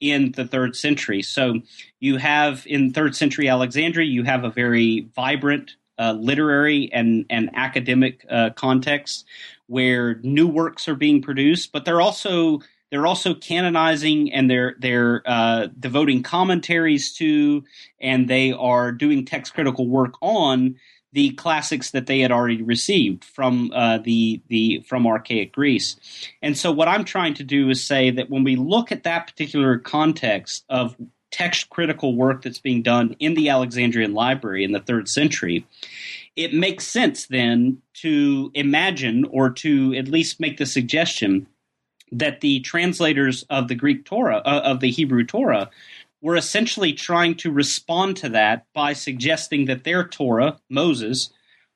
in 0.00 0.32
the 0.32 0.46
third 0.46 0.76
century. 0.76 1.22
So 1.22 1.60
you 2.00 2.16
have 2.16 2.66
in 2.66 2.92
third 2.92 3.16
century 3.16 3.48
Alexandria, 3.48 4.06
you 4.06 4.24
have 4.24 4.44
a 4.44 4.50
very 4.50 5.08
vibrant 5.14 5.76
uh, 5.98 6.12
literary 6.12 6.90
and, 6.92 7.24
and 7.30 7.50
academic 7.54 8.24
uh, 8.30 8.50
context 8.50 9.24
where 9.66 10.16
new 10.16 10.46
works 10.46 10.88
are 10.88 10.94
being 10.94 11.22
produced, 11.22 11.72
but 11.72 11.84
they're 11.84 12.00
also 12.00 12.60
they're 12.90 13.06
also 13.06 13.34
canonizing 13.34 14.32
and 14.32 14.48
they're 14.48 14.76
they're 14.78 15.22
uh, 15.26 15.68
devoting 15.78 16.22
commentaries 16.22 17.12
to, 17.14 17.64
and 18.00 18.28
they 18.28 18.52
are 18.52 18.92
doing 18.92 19.24
text 19.24 19.54
critical 19.54 19.88
work 19.88 20.14
on 20.20 20.76
the 21.16 21.30
classics 21.30 21.92
that 21.92 22.04
they 22.06 22.20
had 22.20 22.30
already 22.30 22.60
received 22.60 23.24
from 23.24 23.72
uh, 23.74 23.96
the 23.96 24.42
the 24.48 24.84
from 24.86 25.06
archaic 25.06 25.50
Greece. 25.50 25.96
And 26.42 26.58
so, 26.58 26.70
what 26.70 26.88
I'm 26.88 27.04
trying 27.04 27.32
to 27.34 27.42
do 27.42 27.70
is 27.70 27.82
say 27.82 28.10
that 28.10 28.28
when 28.28 28.44
we 28.44 28.54
look 28.54 28.92
at 28.92 29.04
that 29.04 29.26
particular 29.26 29.78
context 29.78 30.66
of 30.68 30.94
text 31.30 31.70
critical 31.70 32.14
work 32.14 32.42
that's 32.42 32.58
being 32.58 32.82
done 32.82 33.16
in 33.18 33.32
the 33.32 33.48
Alexandrian 33.48 34.12
library 34.12 34.62
in 34.62 34.72
the 34.72 34.80
third 34.80 35.08
century, 35.08 35.66
it 36.36 36.52
makes 36.52 36.86
sense 36.86 37.26
then 37.28 37.80
to 37.94 38.50
imagine 38.52 39.24
or 39.30 39.48
to 39.48 39.94
at 39.94 40.08
least 40.08 40.38
make 40.38 40.58
the 40.58 40.66
suggestion 40.66 41.46
that 42.12 42.42
the 42.42 42.60
translators 42.60 43.42
of 43.48 43.68
the 43.68 43.74
Greek 43.74 44.04
Torah, 44.04 44.42
uh, 44.44 44.60
of 44.64 44.80
the 44.80 44.90
Hebrew 44.90 45.24
Torah, 45.24 45.70
were 46.20 46.36
essentially 46.36 46.92
trying 46.92 47.34
to 47.36 47.50
respond 47.50 48.16
to 48.18 48.28
that 48.30 48.66
by 48.74 48.92
suggesting 48.92 49.66
that 49.66 49.84
their 49.84 50.06
Torah, 50.06 50.58
Moses, 50.68 51.30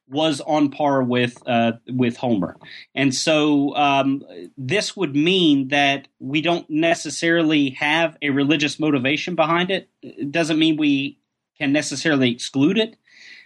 was 0.09 0.41
on 0.41 0.71
par 0.71 1.03
with 1.03 1.41
uh, 1.47 1.73
with 1.89 2.17
Homer, 2.17 2.57
and 2.97 3.15
so 3.15 3.77
um, 3.77 4.25
this 4.57 4.97
would 4.97 5.15
mean 5.15 5.69
that 5.69 6.09
we 6.19 6.41
don't 6.41 6.69
necessarily 6.69 7.71
have 7.71 8.17
a 8.21 8.31
religious 8.31 8.81
motivation 8.81 9.37
behind 9.37 9.71
it. 9.71 9.89
It 10.03 10.33
doesn't 10.33 10.59
mean 10.59 10.77
we 10.77 11.19
can 11.59 11.73
necessarily 11.73 12.33
exclude 12.33 12.77
it, 12.77 12.97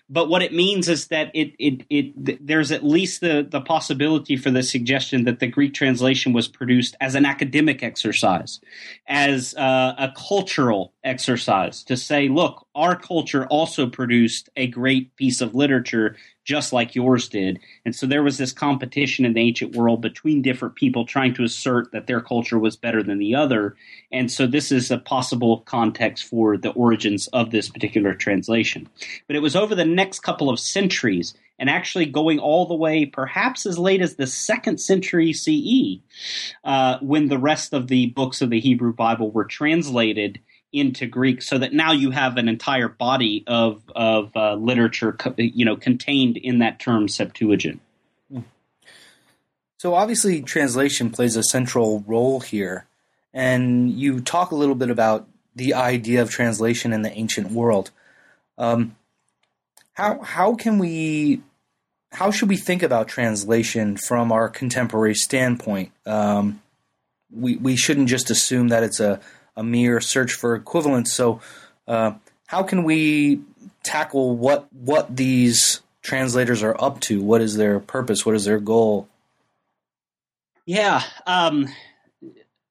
but 0.09 0.29
what 0.29 0.43
it 0.43 0.53
means 0.53 0.89
is 0.89 1.09
that 1.09 1.31
it, 1.35 1.55
it, 1.59 1.85
it, 1.91 2.47
there's 2.47 2.73
at 2.73 2.85
least 2.85 3.21
the, 3.21 3.47
the 3.49 3.61
possibility 3.61 4.37
for 4.37 4.51
the 4.51 4.63
suggestion 4.63 5.25
that 5.25 5.41
the 5.41 5.47
Greek 5.47 5.75
translation 5.75 6.33
was 6.33 6.49
produced 6.49 6.97
as 7.01 7.15
an 7.15 7.27
academic 7.27 7.83
exercise, 7.83 8.61
as 9.07 9.55
uh, 9.57 9.95
a 9.99 10.13
cultural 10.17 10.94
exercise 11.05 11.85
to 11.85 11.97
say, 11.97 12.29
look, 12.29 12.67
our 12.75 12.97
culture 12.97 13.47
also 13.47 13.87
produced 13.87 14.49
a 14.57 14.67
great 14.67 15.15
piece 15.17 15.41
of 15.41 15.55
literature 15.55 16.17
just 16.45 16.73
like 16.73 16.95
yours 16.95 17.29
did. 17.29 17.59
And 17.85 17.97
so 17.97 18.07
there 18.07 18.23
was 18.23 18.37
this 18.39 18.53
competition 18.53 19.25
in 19.25 19.33
the 19.33 19.41
ancient 19.41 19.75
world 19.75 20.03
between 20.03 20.43
different 20.43 20.75
people 20.75 21.07
trying 21.07 21.35
to 21.35 21.45
assert 21.45 21.91
that 21.93 22.07
their 22.07 22.21
culture 22.21 22.59
was 22.59 22.77
better 22.77 23.03
than 23.03 23.19
the 23.19 23.35
other. 23.35 23.77
And 24.13 24.31
so 24.31 24.47
this 24.47 24.71
is 24.71 24.91
a 24.91 24.99
possible 24.99 25.61
context 25.61 26.25
for 26.25 26.57
the 26.57 26.71
origins 26.71 27.29
of 27.29 27.51
this 27.51 27.69
particular 27.69 28.15
translation. 28.15 28.89
But 29.27 29.37
it 29.37 29.41
was 29.41 29.57
over 29.57 29.75
the 29.75 29.87
next 29.87 30.21
couple 30.21 30.51
of 30.51 30.61
centuries 30.61 31.35
and 31.59 31.71
actually 31.71 32.07
going 32.07 32.39
all 32.39 32.67
the 32.67 32.75
way 32.75 33.07
perhaps 33.07 33.65
as 33.65 33.79
late 33.79 34.03
as 34.03 34.17
the 34.17 34.27
second 34.27 34.79
century 34.79 35.33
CE 35.33 36.03
uh, 36.65 36.99
when 37.01 37.29
the 37.29 37.39
rest 37.39 37.73
of 37.73 37.87
the 37.87 38.07
books 38.07 38.43
of 38.43 38.51
the 38.51 38.61
Hebrew 38.61 38.93
Bible 38.93 39.31
were 39.31 39.45
translated 39.45 40.41
into 40.75 41.07
Greek, 41.07 41.41
so 41.41 41.57
that 41.59 41.73
now 41.73 41.93
you 41.93 42.11
have 42.11 42.37
an 42.37 42.49
entire 42.49 42.89
body 42.89 43.45
of 43.47 43.83
of 43.95 44.37
uh, 44.37 44.55
literature, 44.55 45.17
you 45.39 45.65
know, 45.65 45.77
contained 45.77 46.37
in 46.37 46.59
that 46.59 46.81
term 46.81 47.09
Septuagint. 47.09 47.81
So 49.85 49.95
obviously, 49.95 50.41
translation 50.41 51.11
plays 51.11 51.37
a 51.37 51.43
central 51.43 52.03
role 52.07 52.41
here, 52.41 52.87
and 53.35 53.91
you 53.91 54.23
talk 54.23 54.51
a 54.51 54.55
little 54.55 54.75
bit 54.75 54.89
about 54.89 55.29
the 55.55 55.75
idea 55.75 56.23
of 56.23 56.31
translation 56.31 56.95
in 56.95 57.03
the 57.03 57.13
ancient 57.13 57.51
world. 57.51 57.91
Um, 58.57 58.97
how 59.93 60.23
how 60.23 60.55
can 60.55 60.79
we 60.79 61.43
how 62.13 62.31
should 62.31 62.49
we 62.49 62.57
think 62.57 62.83
about 62.83 63.09
translation 63.09 63.99
from 63.99 64.33
our 64.33 64.49
contemporary 64.49 65.15
standpoint? 65.15 65.93
Um, 66.07 66.63
we 67.31 67.57
we 67.57 67.77
shouldn't 67.77 68.09
just 68.09 68.31
assume 68.31 68.69
that 68.69 68.85
it's 68.85 69.01
a 69.01 69.21
a 69.57 69.63
mere 69.63 70.01
search 70.01 70.33
for 70.33 70.55
equivalence. 70.55 71.13
So, 71.13 71.41
uh, 71.87 72.13
how 72.47 72.63
can 72.63 72.85
we 72.85 73.41
tackle 73.83 74.37
what 74.37 74.73
what 74.73 75.15
these 75.15 75.81
translators 76.03 76.63
are 76.63 76.77
up 76.83 77.01
to? 77.01 77.23
What 77.23 77.41
is 77.41 77.57
their 77.57 77.81
purpose? 77.81 78.25
What 78.25 78.35
is 78.35 78.45
their 78.45 78.61
goal? 78.61 79.09
Yeah. 80.67 81.03
Um, 81.27 81.69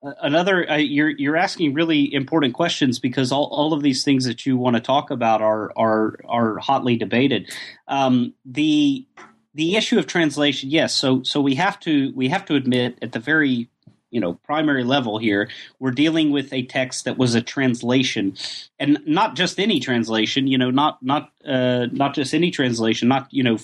another 0.01 0.69
uh, 0.69 0.77
you're 0.77 1.09
you're 1.09 1.37
asking 1.37 1.73
really 1.73 2.13
important 2.13 2.53
questions 2.53 2.99
because 2.99 3.31
all, 3.31 3.45
all 3.45 3.73
of 3.73 3.81
these 3.81 4.03
things 4.03 4.25
that 4.25 4.45
you 4.45 4.57
want 4.57 4.75
to 4.75 4.81
talk 4.81 5.11
about 5.11 5.41
are 5.41 5.71
are 5.75 6.19
are 6.27 6.57
hotly 6.59 6.97
debated. 6.97 7.51
Um, 7.87 8.33
the 8.45 9.05
the 9.53 9.75
issue 9.75 9.99
of 9.99 10.07
translation, 10.07 10.69
yes. 10.69 10.95
So 10.95 11.23
so 11.23 11.39
we 11.39 11.55
have 11.55 11.79
to 11.81 12.11
we 12.15 12.29
have 12.29 12.45
to 12.45 12.55
admit 12.55 12.97
at 13.01 13.11
the 13.11 13.19
very 13.19 13.69
you 14.13 14.19
know 14.19 14.35
primary 14.45 14.83
level 14.83 15.17
here 15.17 15.49
we're 15.79 15.91
dealing 15.91 16.31
with 16.31 16.53
a 16.53 16.63
text 16.63 17.05
that 17.05 17.17
was 17.17 17.35
a 17.35 17.41
translation 17.41 18.35
and 18.79 18.99
not 19.05 19.35
just 19.35 19.59
any 19.59 19.79
translation 19.79 20.47
you 20.47 20.57
know 20.57 20.71
not 20.71 21.01
not 21.01 21.31
uh, 21.45 21.87
not 21.91 22.13
just 22.13 22.33
any 22.33 22.51
translation 22.51 23.07
not 23.07 23.27
you 23.31 23.43
know 23.43 23.57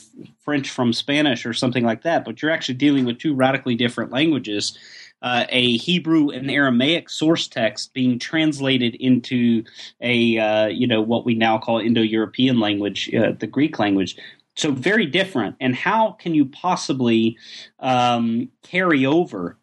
french 0.44 0.70
from 0.70 0.92
spanish 0.92 1.46
or 1.46 1.54
something 1.54 1.86
like 1.86 2.04
that 2.04 2.26
but 2.26 2.42
you're 2.42 2.52
actually 2.52 2.76
dealing 2.76 3.06
with 3.06 3.20
two 3.20 3.34
radically 3.34 3.76
different 3.76 4.12
languages 4.12 4.78
uh, 5.22 5.46
a 5.50 5.76
Hebrew 5.78 6.30
and 6.30 6.50
Aramaic 6.50 7.10
source 7.10 7.50
text 7.50 7.94
being 7.94 8.20
translated 8.20 8.96
into 8.96 9.66
a 10.00 10.38
uh, 10.38 10.68
you 10.68 10.88
know 10.88 11.02
what 11.02 11.26
we 11.26 11.36
now 11.36 11.58
call 11.58 11.80
Indo-European 11.80 12.62
language, 12.62 13.14
uh, 13.14 13.34
the 13.38 13.46
Greek 13.46 13.80
language. 13.80 14.16
So 14.56 14.72
very 14.72 15.06
different. 15.06 15.56
And 15.62 15.76
how 15.76 16.12
can 16.14 16.36
you 16.36 16.46
possibly 16.46 17.38
um, 17.80 18.50
carry 18.62 19.06
over 19.06 19.58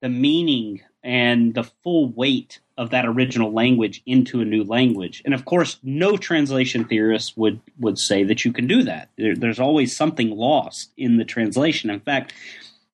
the 0.00 0.08
meaning 0.08 0.80
and 1.02 1.54
the 1.54 1.64
full 1.64 2.08
weight 2.08 2.60
of 2.76 2.90
that 2.90 3.06
original 3.06 3.52
language 3.52 4.02
into 4.06 4.40
a 4.40 4.44
new 4.44 4.64
language. 4.64 5.22
And 5.24 5.34
of 5.34 5.44
course, 5.44 5.78
no 5.82 6.16
translation 6.16 6.84
theorist 6.84 7.36
would 7.36 7.60
would 7.78 7.98
say 7.98 8.24
that 8.24 8.44
you 8.44 8.52
can 8.52 8.66
do 8.66 8.82
that. 8.84 9.10
There, 9.16 9.34
there's 9.34 9.60
always 9.60 9.96
something 9.96 10.30
lost 10.30 10.92
in 10.96 11.16
the 11.16 11.24
translation. 11.24 11.90
In 11.90 12.00
fact, 12.00 12.32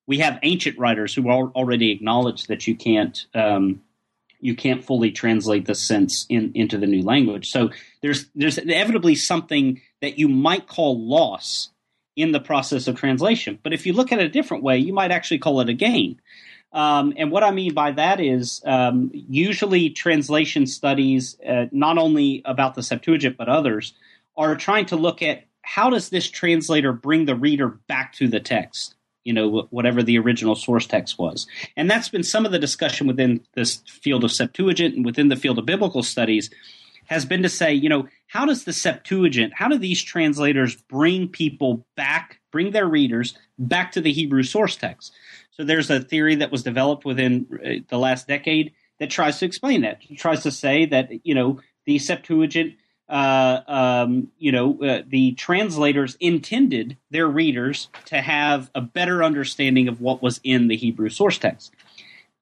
we 0.05 0.19
have 0.19 0.39
ancient 0.43 0.77
writers 0.77 1.13
who 1.13 1.29
already 1.29 1.91
acknowledge 1.91 2.47
that 2.47 2.67
you 2.67 2.75
can't 2.75 3.25
um, 3.33 3.81
you 4.39 4.55
can't 4.55 4.83
fully 4.83 5.11
translate 5.11 5.65
the 5.65 5.75
sense 5.75 6.25
in, 6.29 6.51
into 6.53 6.77
the 6.77 6.87
new 6.87 7.03
language. 7.03 7.51
So 7.51 7.71
there's 8.01 8.27
there's 8.35 8.57
inevitably 8.57 9.15
something 9.15 9.81
that 10.01 10.17
you 10.19 10.27
might 10.27 10.67
call 10.67 10.99
loss 10.99 11.69
in 12.15 12.31
the 12.31 12.39
process 12.39 12.87
of 12.87 12.95
translation. 12.95 13.59
But 13.61 13.73
if 13.73 13.85
you 13.85 13.93
look 13.93 14.11
at 14.11 14.19
it 14.19 14.25
a 14.25 14.29
different 14.29 14.63
way, 14.63 14.77
you 14.79 14.93
might 14.93 15.11
actually 15.11 15.37
call 15.37 15.61
it 15.61 15.69
a 15.69 15.73
gain. 15.73 16.19
Um, 16.73 17.13
and 17.17 17.31
what 17.31 17.43
I 17.43 17.51
mean 17.51 17.73
by 17.73 17.91
that 17.91 18.19
is 18.19 18.61
um, 18.65 19.09
usually 19.13 19.89
translation 19.89 20.67
studies, 20.67 21.37
uh, 21.47 21.65
not 21.71 21.97
only 21.97 22.41
about 22.45 22.75
the 22.75 22.83
Septuagint 22.83 23.37
but 23.37 23.49
others, 23.49 23.93
are 24.35 24.55
trying 24.55 24.85
to 24.87 24.95
look 24.95 25.21
at 25.21 25.45
how 25.61 25.89
does 25.89 26.09
this 26.09 26.29
translator 26.29 26.93
bring 26.93 27.25
the 27.25 27.35
reader 27.35 27.79
back 27.87 28.13
to 28.13 28.27
the 28.27 28.39
text, 28.39 28.95
you 29.23 29.33
know, 29.33 29.67
whatever 29.69 30.01
the 30.01 30.17
original 30.17 30.55
source 30.55 30.85
text 30.85 31.17
was. 31.17 31.47
And 31.75 31.89
that's 31.89 32.09
been 32.09 32.23
some 32.23 32.45
of 32.45 32.51
the 32.51 32.59
discussion 32.59 33.07
within 33.07 33.41
this 33.53 33.81
field 33.85 34.23
of 34.23 34.31
Septuagint 34.31 34.95
and 34.95 35.05
within 35.05 35.29
the 35.29 35.35
field 35.35 35.59
of 35.59 35.65
biblical 35.65 36.03
studies 36.03 36.49
has 37.07 37.25
been 37.25 37.41
to 37.43 37.49
say, 37.49 37.73
you 37.73 37.89
know, 37.89 38.07
how 38.27 38.45
does 38.45 38.65
the 38.65 38.73
Septuagint, 38.73 39.53
how 39.55 39.67
do 39.67 39.77
these 39.77 40.03
translators 40.03 40.75
bring 40.75 41.27
people 41.27 41.85
back, 41.95 42.39
bring 42.51 42.71
their 42.71 42.87
readers 42.87 43.37
back 43.57 43.93
to 43.93 44.01
the 44.01 44.11
Hebrew 44.11 44.43
source 44.43 44.75
text? 44.75 45.13
So 45.57 45.63
there's 45.63 45.89
a 45.89 45.99
theory 45.99 46.35
that 46.35 46.51
was 46.51 46.63
developed 46.63 47.03
within 47.03 47.47
uh, 47.51 47.83
the 47.89 47.97
last 47.97 48.27
decade 48.27 48.73
that 48.99 49.09
tries 49.09 49.39
to 49.39 49.45
explain 49.45 49.81
that. 49.81 49.99
It 50.07 50.17
tries 50.17 50.43
to 50.43 50.51
say 50.51 50.85
that 50.85 51.09
you 51.25 51.33
know 51.33 51.59
the 51.85 51.97
Septuagint, 51.97 52.75
uh, 53.09 53.61
um, 53.67 54.31
you 54.37 54.51
know, 54.51 54.81
uh, 54.83 55.01
the 55.07 55.33
translators 55.33 56.15
intended 56.19 56.97
their 57.09 57.27
readers 57.27 57.89
to 58.05 58.21
have 58.21 58.69
a 58.75 58.81
better 58.81 59.23
understanding 59.23 59.87
of 59.87 59.99
what 59.99 60.21
was 60.21 60.39
in 60.43 60.67
the 60.67 60.77
Hebrew 60.77 61.09
source 61.09 61.39
text. 61.39 61.73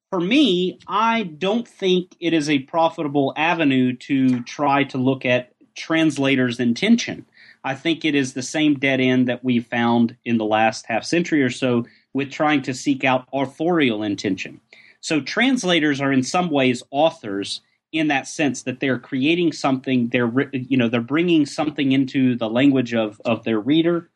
For 0.09 0.19
me, 0.19 0.79
I 0.87 1.23
don't 1.23 1.67
think 1.67 2.15
it 2.19 2.33
is 2.33 2.49
a 2.49 2.59
profitable 2.59 3.33
avenue 3.35 3.95
to 3.97 4.43
try 4.43 4.83
to 4.85 4.97
look 4.97 5.25
at 5.25 5.53
translators' 5.75 6.59
intention. 6.59 7.25
I 7.63 7.75
think 7.75 8.05
it 8.05 8.13
is 8.13 8.33
the 8.33 8.43
same 8.43 8.75
dead 8.75 9.01
end 9.01 9.27
that 9.27 9.43
we 9.43 9.59
found 9.59 10.15
in 10.23 10.37
the 10.37 10.45
last 10.45 10.85
half 10.87 11.03
century 11.03 11.41
or 11.41 11.49
so 11.49 11.85
with 12.15 12.31
trying 12.31 12.61
to 12.61 12.73
seek 12.73 13.03
out 13.03 13.27
authorial 13.33 14.01
intention. 14.01 14.61
So 15.01 15.19
translators 15.19 15.99
are 15.99 16.13
in 16.13 16.23
some 16.23 16.49
ways 16.49 16.81
authors 16.89 17.59
in 17.91 18.07
that 18.07 18.25
sense 18.25 18.63
that 18.63 18.79
they're 18.79 18.97
creating 18.97 19.51
something 19.51 20.07
they're 20.07 20.31
you 20.53 20.77
know 20.77 20.87
they're 20.87 21.01
bringing 21.01 21.45
something 21.45 21.91
into 21.91 22.35
the 22.37 22.49
language 22.49 22.93
of 22.93 23.21
of 23.25 23.43
their 23.43 23.59
reader 23.59 24.09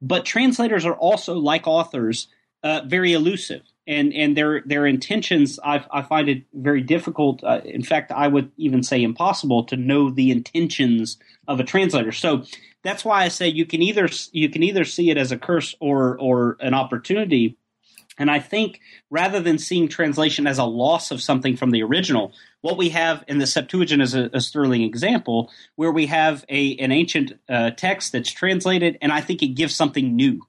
but 0.00 0.24
translators 0.24 0.84
are 0.84 0.94
also 0.94 1.34
like 1.34 1.66
authors 1.66 2.28
uh, 2.64 2.80
very 2.86 3.12
elusive 3.12 3.62
and 3.92 4.12
and 4.14 4.36
their 4.36 4.62
their 4.62 4.86
intentions 4.86 5.58
I, 5.62 5.84
I 5.90 6.02
find 6.02 6.28
it 6.28 6.44
very 6.54 6.80
difficult 6.80 7.44
uh, 7.44 7.60
in 7.64 7.82
fact 7.82 8.10
I 8.10 8.28
would 8.28 8.50
even 8.56 8.82
say 8.82 9.02
impossible 9.02 9.64
to 9.64 9.76
know 9.76 10.10
the 10.10 10.30
intentions 10.30 11.18
of 11.46 11.60
a 11.60 11.64
translator 11.64 12.12
so 12.12 12.44
that's 12.82 13.04
why 13.04 13.22
I 13.22 13.28
say 13.28 13.48
you 13.48 13.64
can 13.64 13.82
either 13.82 14.08
you 14.32 14.48
can 14.48 14.62
either 14.62 14.84
see 14.84 15.10
it 15.10 15.16
as 15.16 15.32
a 15.32 15.38
curse 15.38 15.74
or 15.80 16.18
or 16.18 16.56
an 16.60 16.74
opportunity. 16.74 17.56
And 18.18 18.30
I 18.30 18.40
think 18.40 18.80
rather 19.08 19.40
than 19.40 19.56
seeing 19.56 19.88
translation 19.88 20.46
as 20.46 20.58
a 20.58 20.64
loss 20.64 21.10
of 21.10 21.22
something 21.22 21.56
from 21.56 21.70
the 21.70 21.82
original, 21.82 22.34
what 22.60 22.76
we 22.76 22.90
have 22.90 23.24
in 23.26 23.38
the 23.38 23.46
Septuagint 23.46 24.02
is 24.02 24.14
a, 24.14 24.28
a 24.34 24.40
sterling 24.40 24.82
example 24.82 25.50
where 25.76 25.92
we 25.92 26.06
have 26.06 26.44
a 26.48 26.76
an 26.76 26.92
ancient 26.92 27.32
uh, 27.48 27.70
text 27.70 28.12
that's 28.12 28.30
translated, 28.30 28.98
and 29.00 29.12
I 29.12 29.20
think 29.20 29.42
it 29.42 29.48
gives 29.48 29.74
something 29.74 30.14
new 30.14 30.42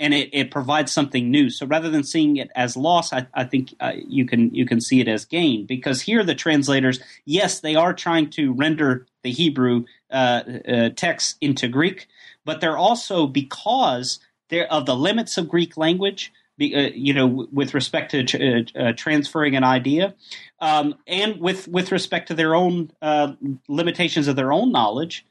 and 0.00 0.14
it, 0.14 0.30
it 0.32 0.50
provides 0.50 0.90
something 0.90 1.30
new. 1.30 1.50
So 1.50 1.66
rather 1.66 1.90
than 1.90 2.02
seeing 2.02 2.38
it 2.38 2.50
as 2.56 2.76
loss, 2.76 3.12
I, 3.12 3.26
I 3.34 3.44
think 3.44 3.74
uh, 3.78 3.92
you 3.94 4.24
can 4.24 4.52
you 4.52 4.66
can 4.66 4.80
see 4.80 5.00
it 5.00 5.06
as 5.06 5.26
gain 5.26 5.66
because 5.66 6.00
here 6.00 6.24
the 6.24 6.34
translators, 6.34 6.98
yes, 7.26 7.60
they 7.60 7.76
are 7.76 7.92
trying 7.92 8.30
to 8.30 8.52
render 8.54 9.06
the 9.22 9.30
Hebrew 9.30 9.84
uh, 10.10 10.42
uh, 10.66 10.88
text 10.96 11.36
into 11.42 11.68
Greek, 11.68 12.08
but 12.46 12.60
they're 12.60 12.78
also 12.78 13.26
because 13.26 14.18
they're 14.48 14.72
of 14.72 14.86
the 14.86 14.96
limits 14.96 15.36
of 15.36 15.48
Greek 15.48 15.76
language. 15.76 16.32
Uh, 16.60 16.92
you 16.94 17.14
know, 17.14 17.48
with 17.50 17.72
respect 17.72 18.10
to 18.10 18.20
uh, 18.20 18.78
uh, 18.78 18.92
transferring 18.92 19.56
an 19.56 19.64
idea, 19.64 20.14
um, 20.60 20.94
and 21.06 21.40
with 21.40 21.66
with 21.68 21.90
respect 21.90 22.28
to 22.28 22.34
their 22.34 22.54
own 22.54 22.90
limitations 23.66 24.28
of 24.28 24.36
their 24.36 24.52
own 24.52 24.70
knowledge, 24.70 25.24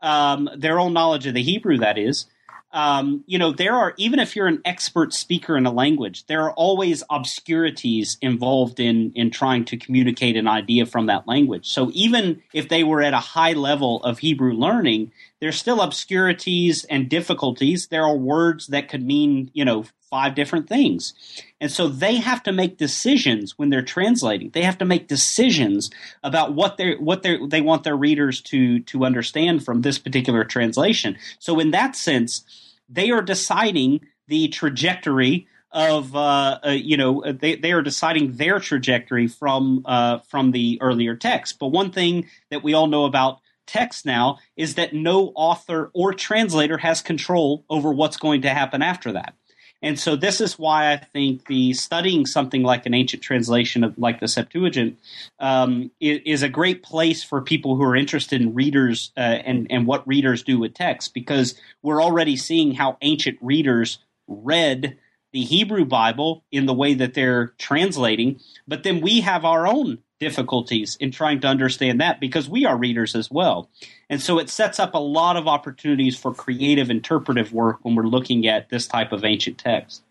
um, 0.00 0.48
their 0.56 0.78
own 0.78 0.92
knowledge 0.92 1.26
of 1.26 1.34
the 1.34 1.42
Hebrew, 1.42 1.78
that 1.78 1.98
is, 1.98 2.26
um, 2.72 3.24
you 3.26 3.38
know, 3.38 3.52
there 3.52 3.74
are 3.74 3.94
even 3.96 4.18
if 4.20 4.36
you're 4.36 4.46
an 4.46 4.62
expert 4.64 5.12
speaker 5.12 5.56
in 5.56 5.66
a 5.66 5.72
language, 5.72 6.26
there 6.26 6.42
are 6.42 6.52
always 6.52 7.02
obscurities 7.10 8.16
involved 8.20 8.78
in 8.78 9.12
in 9.14 9.30
trying 9.30 9.64
to 9.66 9.76
communicate 9.76 10.36
an 10.36 10.46
idea 10.46 10.86
from 10.86 11.06
that 11.06 11.26
language. 11.26 11.68
So 11.68 11.90
even 11.92 12.42
if 12.52 12.68
they 12.68 12.84
were 12.84 13.02
at 13.02 13.14
a 13.14 13.18
high 13.18 13.54
level 13.54 14.02
of 14.04 14.18
Hebrew 14.18 14.52
learning, 14.52 15.10
there's 15.40 15.58
still 15.58 15.80
obscurities 15.80 16.84
and 16.84 17.08
difficulties. 17.08 17.88
There 17.88 18.04
are 18.04 18.16
words 18.16 18.68
that 18.68 18.88
could 18.88 19.02
mean, 19.02 19.50
you 19.54 19.64
know, 19.64 19.86
five 20.10 20.34
different 20.34 20.68
things. 20.68 21.14
And 21.60 21.70
so 21.70 21.88
they 21.88 22.16
have 22.16 22.42
to 22.42 22.52
make 22.52 22.76
decisions 22.76 23.56
when 23.56 23.70
they're 23.70 23.82
translating. 23.82 24.50
They 24.50 24.62
have 24.62 24.78
to 24.78 24.84
make 24.84 25.08
decisions 25.08 25.90
about 26.22 26.54
what 26.54 26.76
they 26.76 26.94
what 26.96 27.22
they 27.22 27.38
they 27.46 27.60
want 27.60 27.84
their 27.84 27.96
readers 27.96 28.40
to 28.42 28.80
to 28.80 29.04
understand 29.04 29.64
from 29.64 29.82
this 29.82 29.98
particular 29.98 30.44
translation. 30.44 31.16
So 31.38 31.58
in 31.58 31.70
that 31.70 31.96
sense, 31.96 32.44
they 32.88 33.10
are 33.10 33.22
deciding 33.22 34.00
the 34.26 34.48
trajectory 34.48 35.46
of 35.72 36.16
uh, 36.16 36.58
uh, 36.66 36.70
you 36.70 36.96
know 36.96 37.22
they, 37.32 37.54
they 37.54 37.72
are 37.72 37.82
deciding 37.82 38.36
their 38.36 38.58
trajectory 38.58 39.28
from 39.28 39.82
uh, 39.84 40.18
from 40.28 40.50
the 40.50 40.78
earlier 40.82 41.14
text. 41.14 41.58
But 41.58 41.68
one 41.68 41.92
thing 41.92 42.28
that 42.50 42.64
we 42.64 42.74
all 42.74 42.88
know 42.88 43.04
about 43.04 43.40
text 43.70 44.04
now 44.04 44.38
is 44.56 44.74
that 44.74 44.92
no 44.92 45.32
author 45.34 45.90
or 45.94 46.12
translator 46.12 46.78
has 46.78 47.00
control 47.00 47.64
over 47.70 47.92
what's 47.92 48.16
going 48.16 48.42
to 48.42 48.50
happen 48.50 48.82
after 48.82 49.12
that. 49.12 49.34
And 49.82 49.98
so 49.98 50.14
this 50.14 50.40
is 50.40 50.58
why 50.58 50.92
I 50.92 50.96
think 50.98 51.46
the 51.46 51.72
studying 51.72 52.26
something 52.26 52.62
like 52.62 52.84
an 52.84 52.92
ancient 52.92 53.22
translation 53.22 53.82
of 53.82 53.96
like 53.96 54.20
the 54.20 54.28
Septuagint 54.28 54.98
um, 55.38 55.90
is, 56.00 56.20
is, 56.26 56.42
a 56.42 56.50
great 56.50 56.82
place 56.82 57.24
for 57.24 57.40
people 57.40 57.76
who 57.76 57.82
are 57.84 57.96
interested 57.96 58.42
in 58.42 58.54
readers 58.54 59.10
uh, 59.16 59.20
and 59.20 59.66
and 59.70 59.86
what 59.86 60.06
readers 60.06 60.42
do 60.42 60.58
with 60.58 60.74
text 60.74 61.14
because 61.14 61.58
we're 61.82 62.02
already 62.02 62.36
seeing 62.36 62.74
how 62.74 62.98
ancient 63.00 63.38
readers 63.40 63.98
read 64.28 64.98
the 65.32 65.42
Hebrew 65.42 65.86
Bible 65.86 66.44
in 66.52 66.66
the 66.66 66.74
way 66.74 66.94
that 66.94 67.14
they're 67.14 67.54
translating, 67.56 68.40
but 68.66 68.82
then 68.82 69.00
we 69.00 69.20
have 69.20 69.44
our 69.44 69.66
own 69.66 69.98
difficulties 70.20 70.96
in 71.00 71.10
trying 71.10 71.40
to 71.40 71.48
understand 71.48 72.00
that 72.00 72.20
because 72.20 72.48
we 72.48 72.66
are 72.66 72.76
readers 72.76 73.16
as 73.16 73.30
well. 73.30 73.68
And 74.08 74.20
so 74.20 74.38
it 74.38 74.50
sets 74.50 74.78
up 74.78 74.94
a 74.94 74.98
lot 74.98 75.36
of 75.36 75.48
opportunities 75.48 76.16
for 76.16 76.32
creative 76.32 76.90
interpretive 76.90 77.52
work 77.52 77.78
when 77.82 77.94
we're 77.94 78.04
looking 78.04 78.46
at 78.46 78.68
this 78.68 78.86
type 78.86 79.12
of 79.12 79.24
ancient 79.24 79.58
text. 79.58 80.02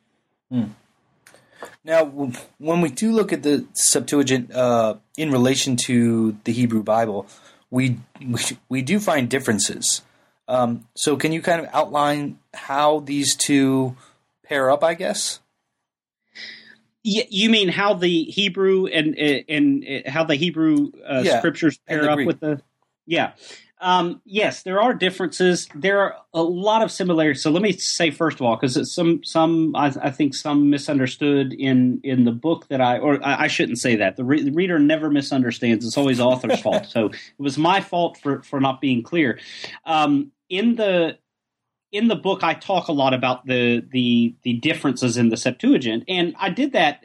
Hmm. 0.51 0.64
Now, 1.84 2.05
when 2.05 2.82
we 2.82 2.89
do 2.89 3.12
look 3.12 3.32
at 3.32 3.43
the 3.43 3.66
Septuagint 3.74 4.51
uh, 4.53 4.95
in 5.18 5.32
relation 5.32 5.76
to 5.86 6.38
the 6.43 6.51
Hebrew 6.51 6.84
Bible, 6.84 7.28
we 7.70 7.99
we, 8.26 8.39
we 8.70 8.82
do 8.82 8.99
find 8.99 9.30
differences. 9.30 10.01
Um, 10.47 10.88
so, 10.95 11.16
can 11.18 11.32
you 11.32 11.41
kind 11.41 11.62
of 11.62 11.70
outline 11.74 12.39
how 12.53 13.01
these 13.01 13.36
two 13.36 13.95
pair 14.43 14.72
up? 14.72 14.84
I 14.84 14.93
guess. 14.93 15.39
You 17.04 17.50
mean 17.50 17.70
how 17.70 17.93
the 17.93 18.26
Hebrew 18.26 18.88
and 18.88 19.18
and, 19.18 20.08
how 20.08 20.26
the 20.26 20.36
Hebrew 20.36 20.91
uh, 21.08 21.22
yeah, 21.24 21.39
scriptures 21.39 21.80
pair 21.88 22.10
up 22.10 22.18
Greek. 22.18 22.28
with 22.28 22.39
the? 22.39 22.62
Yeah. 23.06 23.34
Um, 23.82 24.22
yes, 24.26 24.64
there 24.64 24.82
are 24.82 24.93
differences. 24.93 25.70
There 25.74 26.02
are 26.02 26.18
a 26.34 26.43
lot 26.43 26.82
of 26.82 26.91
similarities. 26.91 27.41
So 27.41 27.50
let 27.50 27.62
me 27.62 27.72
say 27.72 28.12
first 28.12 28.36
of 28.36 28.41
all, 28.41 28.58
because 28.58 28.93
some 28.93 29.24
some 29.24 29.74
I, 29.76 29.93
I, 30.02 30.12
think 30.12 30.36
some 30.36 30.70
misunderstood 30.70 31.54
in 31.54 32.02
in 32.04 32.26
the 32.26 32.34
book 32.34 32.68
that 32.68 32.82
I 32.82 32.97
or 32.97 33.26
I, 33.26 33.43
I 33.43 33.47
shouldn't 33.47 33.78
say 33.78 33.95
that. 33.95 34.18
The, 34.18 34.26
re- 34.26 34.43
the, 34.43 34.52
reader 34.52 34.80
never 34.80 35.10
misunderstands. 35.10 35.86
It's 35.86 35.97
always 35.97 36.18
the 36.18 36.26
author's 36.26 36.60
fault. 36.62 36.88
So 36.88 37.06
it 37.06 37.16
was 37.38 37.58
my 37.58 37.80
fault 37.80 38.18
for 38.18 38.43
for 38.43 38.60
not 38.60 38.82
being 38.82 39.02
clear. 39.02 39.39
Um, 39.86 40.34
in 40.50 40.76
the 40.76 41.18
in 41.92 42.08
the 42.08 42.16
book, 42.16 42.44
I 42.44 42.54
talk 42.54 42.88
a 42.88 42.94
lot 42.94 43.14
about 43.14 43.46
the 43.46 43.84
the 43.92 44.36
the 44.44 44.54
differences 44.54 45.18
in 45.18 45.30
the 45.30 45.38
Septuagint, 45.38 46.04
and 46.08 46.36
I 46.40 46.50
did 46.50 46.74
that 46.74 47.04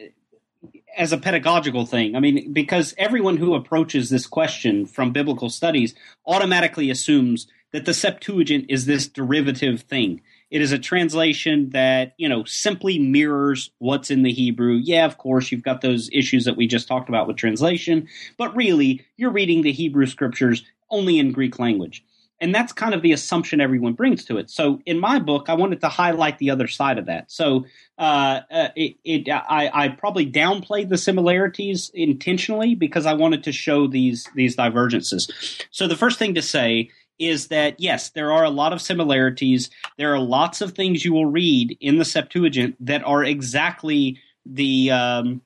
as 0.97 1.11
a 1.11 1.17
pedagogical 1.17 1.85
thing. 1.85 2.15
I 2.15 2.19
mean, 2.19 2.53
because 2.53 2.93
everyone 2.97 3.37
who 3.37 3.53
approaches 3.53 4.09
this 4.09 4.25
question 4.25 4.85
from 4.85 5.11
biblical 5.11 5.49
studies 5.49 5.93
automatically 6.25 6.89
assumes 6.89 7.47
that 7.71 7.85
the 7.85 7.93
Septuagint 7.93 8.67
is 8.69 8.85
this 8.85 9.07
derivative 9.07 9.81
thing. 9.81 10.21
It 10.49 10.61
is 10.61 10.71
a 10.71 10.79
translation 10.79 11.71
that, 11.71 12.13
you 12.17 12.29
know, 12.29 12.45
simply 12.45 12.97
mirrors 12.99 13.71
what's 13.79 14.09
in 14.09 14.21
the 14.21 14.31
Hebrew. 14.31 14.75
Yeah, 14.75 15.05
of 15.05 15.17
course, 15.17 15.51
you've 15.51 15.63
got 15.63 15.81
those 15.81 16.09
issues 16.13 16.45
that 16.45 16.55
we 16.55 16.67
just 16.67 16.87
talked 16.87 17.09
about 17.09 17.27
with 17.27 17.35
translation, 17.35 18.07
but 18.37 18.55
really, 18.55 19.05
you're 19.17 19.31
reading 19.31 19.63
the 19.63 19.73
Hebrew 19.73 20.05
scriptures 20.05 20.63
only 20.89 21.19
in 21.19 21.33
Greek 21.33 21.59
language. 21.59 22.05
And 22.41 22.53
that's 22.53 22.73
kind 22.73 22.93
of 22.93 23.01
the 23.01 23.13
assumption 23.13 23.61
everyone 23.61 23.93
brings 23.93 24.25
to 24.25 24.37
it. 24.37 24.49
So 24.49 24.81
in 24.85 24.99
my 24.99 25.19
book, 25.19 25.45
I 25.47 25.53
wanted 25.53 25.81
to 25.81 25.89
highlight 25.89 26.37
the 26.37 26.49
other 26.49 26.67
side 26.67 26.97
of 26.97 27.05
that. 27.05 27.31
So 27.31 27.65
uh, 27.97 28.41
uh, 28.51 28.69
it, 28.75 28.97
it, 29.05 29.29
I, 29.29 29.69
I, 29.73 29.87
probably 29.89 30.29
downplayed 30.29 30.89
the 30.89 30.97
similarities 30.97 31.91
intentionally 31.93 32.75
because 32.75 33.05
I 33.05 33.13
wanted 33.13 33.45
to 33.45 33.53
show 33.53 33.87
these 33.87 34.27
these 34.35 34.55
divergences. 34.57 35.31
So 35.71 35.87
the 35.87 35.95
first 35.95 36.19
thing 36.19 36.35
to 36.35 36.41
say 36.41 36.89
is 37.19 37.47
that 37.47 37.79
yes, 37.79 38.09
there 38.09 38.33
are 38.33 38.43
a 38.43 38.49
lot 38.49 38.73
of 38.73 38.81
similarities. 38.81 39.69
There 39.97 40.13
are 40.13 40.19
lots 40.19 40.59
of 40.59 40.73
things 40.73 41.05
you 41.05 41.13
will 41.13 41.25
read 41.25 41.77
in 41.79 41.97
the 41.97 42.05
Septuagint 42.05 42.75
that 42.85 43.03
are 43.05 43.23
exactly 43.23 44.19
the 44.45 44.91
um, 44.91 45.41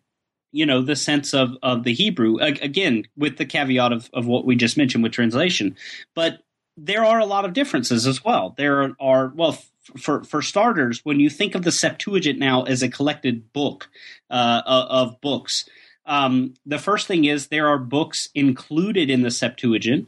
you 0.51 0.65
know 0.65 0.81
the 0.81 0.95
sense 0.95 1.33
of 1.33 1.55
of 1.61 1.83
the 1.83 1.93
Hebrew 1.93 2.37
again 2.39 3.05
with 3.15 3.37
the 3.37 3.45
caveat 3.45 3.91
of 3.91 4.09
of 4.13 4.25
what 4.25 4.45
we 4.45 4.55
just 4.55 4.77
mentioned 4.77 5.03
with 5.03 5.13
translation, 5.13 5.75
but 6.15 6.39
there 6.85 7.03
are 7.03 7.19
a 7.19 7.25
lot 7.25 7.45
of 7.45 7.53
differences 7.53 8.07
as 8.07 8.23
well. 8.23 8.53
There 8.57 8.95
are 8.99 9.31
well, 9.35 9.57
for 9.97 10.23
for 10.23 10.41
starters, 10.41 11.03
when 11.03 11.19
you 11.19 11.29
think 11.29 11.55
of 11.55 11.63
the 11.63 11.71
Septuagint 11.71 12.39
now 12.39 12.63
as 12.63 12.81
a 12.81 12.89
collected 12.89 13.51
book 13.53 13.89
uh, 14.29 14.61
of 14.65 15.19
books, 15.21 15.67
um, 16.05 16.53
the 16.65 16.79
first 16.79 17.07
thing 17.07 17.25
is 17.25 17.47
there 17.47 17.67
are 17.67 17.77
books 17.77 18.29
included 18.33 19.09
in 19.09 19.21
the 19.21 19.31
Septuagint 19.31 20.07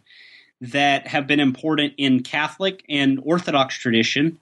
that 0.61 1.07
have 1.07 1.27
been 1.27 1.39
important 1.39 1.93
in 1.97 2.23
Catholic 2.23 2.83
and 2.87 3.19
Orthodox 3.23 3.77
tradition 3.77 4.39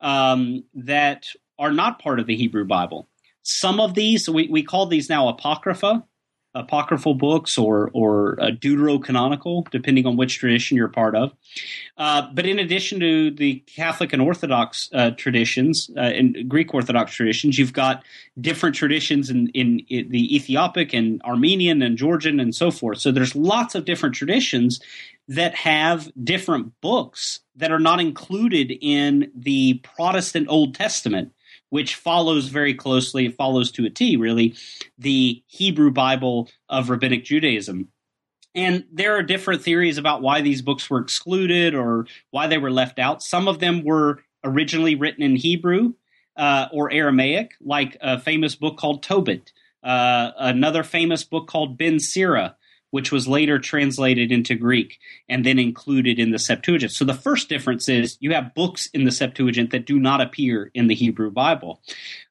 um, 0.00 0.64
that 0.74 1.26
are 1.58 1.72
not 1.72 2.00
part 2.00 2.20
of 2.20 2.26
the 2.26 2.36
Hebrew 2.36 2.64
Bible. 2.64 3.06
Some 3.42 3.80
of 3.80 3.94
these 3.94 4.28
we, 4.28 4.48
we 4.48 4.62
call 4.62 4.86
these 4.86 5.08
now 5.08 5.28
apocrypha 5.28 6.04
apocryphal 6.54 7.14
books 7.14 7.56
or 7.56 7.90
or 7.92 8.40
uh, 8.40 8.46
deuterocanonical, 8.46 9.68
depending 9.70 10.06
on 10.06 10.16
which 10.16 10.38
tradition 10.38 10.76
you're 10.76 10.88
part 10.88 11.14
of. 11.14 11.32
Uh, 11.96 12.28
but 12.32 12.46
in 12.46 12.58
addition 12.58 12.98
to 13.00 13.30
the 13.30 13.62
Catholic 13.66 14.12
and 14.12 14.22
Orthodox 14.22 14.88
uh, 14.92 15.10
traditions 15.12 15.90
uh, 15.96 16.00
and 16.00 16.48
Greek 16.48 16.74
Orthodox 16.74 17.12
traditions, 17.12 17.58
you've 17.58 17.72
got 17.72 18.02
different 18.40 18.74
traditions 18.74 19.30
in, 19.30 19.48
in, 19.48 19.80
in, 19.88 20.08
the 20.10 20.34
Ethiopic 20.34 20.92
and 20.92 21.22
Armenian 21.22 21.82
and 21.82 21.96
Georgian 21.96 22.40
and 22.40 22.54
so 22.54 22.70
forth. 22.70 22.98
So 22.98 23.12
there's 23.12 23.36
lots 23.36 23.74
of 23.74 23.84
different 23.84 24.14
traditions 24.14 24.80
that 25.28 25.54
have 25.54 26.10
different 26.24 26.72
books 26.80 27.40
that 27.54 27.70
are 27.70 27.78
not 27.78 28.00
included 28.00 28.72
in 28.80 29.30
the 29.34 29.74
Protestant 29.84 30.48
Old 30.48 30.74
Testament 30.74 31.32
which 31.70 31.94
follows 31.94 32.48
very 32.48 32.74
closely, 32.74 33.28
follows 33.28 33.72
to 33.72 33.86
a 33.86 33.90
T, 33.90 34.16
really, 34.16 34.54
the 34.98 35.42
Hebrew 35.46 35.90
Bible 35.90 36.48
of 36.68 36.90
Rabbinic 36.90 37.24
Judaism. 37.24 37.88
And 38.54 38.84
there 38.92 39.16
are 39.16 39.22
different 39.22 39.62
theories 39.62 39.96
about 39.96 40.22
why 40.22 40.40
these 40.40 40.60
books 40.60 40.90
were 40.90 41.00
excluded 41.00 41.74
or 41.74 42.06
why 42.30 42.48
they 42.48 42.58
were 42.58 42.72
left 42.72 42.98
out. 42.98 43.22
Some 43.22 43.48
of 43.48 43.60
them 43.60 43.84
were 43.84 44.22
originally 44.44 44.96
written 44.96 45.22
in 45.22 45.36
Hebrew 45.36 45.94
uh, 46.36 46.66
or 46.72 46.92
Aramaic, 46.92 47.52
like 47.60 47.96
a 48.00 48.18
famous 48.18 48.56
book 48.56 48.76
called 48.76 49.02
Tobit, 49.02 49.52
uh, 49.84 50.32
another 50.36 50.82
famous 50.82 51.22
book 51.22 51.46
called 51.46 51.78
Ben 51.78 52.00
Sira, 52.00 52.56
which 52.90 53.12
was 53.12 53.28
later 53.28 53.58
translated 53.58 54.32
into 54.32 54.54
Greek 54.54 54.98
and 55.28 55.44
then 55.44 55.58
included 55.58 56.18
in 56.18 56.30
the 56.30 56.38
Septuagint. 56.38 56.92
So 56.92 57.04
the 57.04 57.14
first 57.14 57.48
difference 57.48 57.88
is 57.88 58.16
you 58.20 58.34
have 58.34 58.54
books 58.54 58.86
in 58.92 59.04
the 59.04 59.12
Septuagint 59.12 59.70
that 59.70 59.86
do 59.86 59.98
not 59.98 60.20
appear 60.20 60.70
in 60.74 60.86
the 60.88 60.94
Hebrew 60.94 61.30
Bible. 61.30 61.80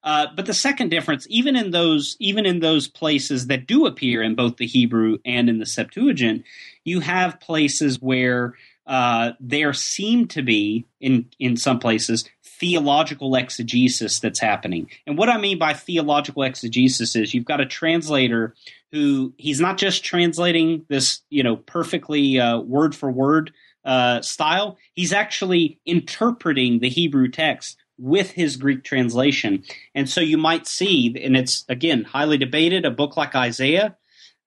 Uh, 0.03 0.27
but 0.35 0.45
the 0.45 0.53
second 0.53 0.89
difference, 0.89 1.25
even 1.29 1.55
in 1.55 1.71
those 1.71 2.15
even 2.19 2.45
in 2.45 2.59
those 2.59 2.87
places 2.87 3.47
that 3.47 3.67
do 3.67 3.85
appear 3.85 4.21
in 4.21 4.35
both 4.35 4.57
the 4.57 4.67
Hebrew 4.67 5.17
and 5.25 5.49
in 5.49 5.59
the 5.59 5.65
Septuagint, 5.65 6.43
you 6.83 6.99
have 6.99 7.39
places 7.39 8.01
where 8.01 8.55
uh, 8.87 9.33
there 9.39 9.71
seem 9.73 10.27
to 10.27 10.41
be 10.41 10.85
in 10.99 11.29
in 11.39 11.55
some 11.55 11.79
places 11.79 12.27
theological 12.59 13.35
exegesis 13.35 14.19
that's 14.19 14.39
happening. 14.39 14.89
And 15.07 15.17
what 15.17 15.29
I 15.29 15.37
mean 15.37 15.57
by 15.57 15.73
theological 15.73 16.43
exegesis 16.43 17.15
is 17.15 17.33
you've 17.33 17.45
got 17.45 17.61
a 17.61 17.65
translator 17.65 18.53
who 18.91 19.33
he's 19.37 19.59
not 19.59 19.77
just 19.77 20.03
translating 20.03 20.85
this, 20.89 21.21
you 21.29 21.43
know, 21.43 21.57
perfectly 21.57 22.39
uh, 22.39 22.59
word 22.59 22.95
for 22.95 23.11
word 23.11 23.51
uh, 23.85 24.21
style. 24.21 24.77
He's 24.93 25.13
actually 25.13 25.79
interpreting 25.85 26.79
the 26.79 26.89
Hebrew 26.89 27.29
text 27.29 27.77
with 27.97 28.31
his 28.31 28.55
Greek 28.55 28.83
translation. 28.83 29.63
And 29.93 30.09
so 30.09 30.21
you 30.21 30.37
might 30.37 30.67
see, 30.67 31.15
and 31.21 31.35
it's 31.35 31.65
again 31.69 32.03
highly 32.03 32.37
debated, 32.37 32.85
a 32.85 32.91
book 32.91 33.17
like 33.17 33.35
Isaiah, 33.35 33.97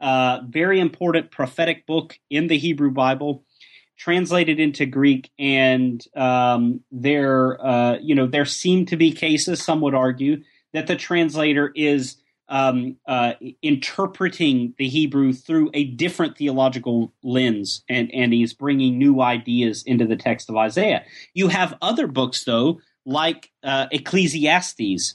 uh, 0.01 0.40
very 0.49 0.80
important 0.80 1.30
prophetic 1.30 1.86
book 1.86 2.18
in 2.30 2.49
the 2.49 2.59
Hebrew 2.59 2.90
Bible 2.90 3.45
translated 4.03 4.59
into 4.59 4.84
Greek, 4.84 5.30
and 5.38 6.05
um, 6.16 6.80
there, 6.90 7.64
uh, 7.64 7.99
you 7.99 8.16
know, 8.16 8.26
there 8.26 8.45
seem 8.45 8.84
to 8.86 8.97
be 8.97 9.12
cases. 9.12 9.62
Some 9.62 9.80
would 9.82 9.95
argue 9.95 10.43
that 10.72 10.88
the 10.88 10.97
translator 10.97 11.70
is 11.76 12.16
um, 12.53 12.97
uh, 13.09 13.33
interpreting 13.63 14.75
the 14.77 14.87
Hebrew 14.87 15.33
through 15.33 15.71
a 15.73 15.85
different 15.85 16.37
theological 16.37 17.11
lens, 17.25 17.83
and 17.89 18.13
and 18.13 18.33
he's 18.33 18.53
bringing 18.53 18.99
new 18.99 19.23
ideas 19.23 19.83
into 19.85 20.07
the 20.07 20.17
text 20.17 20.51
of 20.51 20.57
Isaiah. 20.57 21.03
You 21.33 21.49
have 21.49 21.79
other 21.81 22.07
books, 22.07 22.45
though, 22.45 22.79
like 23.07 23.51
uh, 23.65 23.87
Ecclesiastes, 23.91 25.15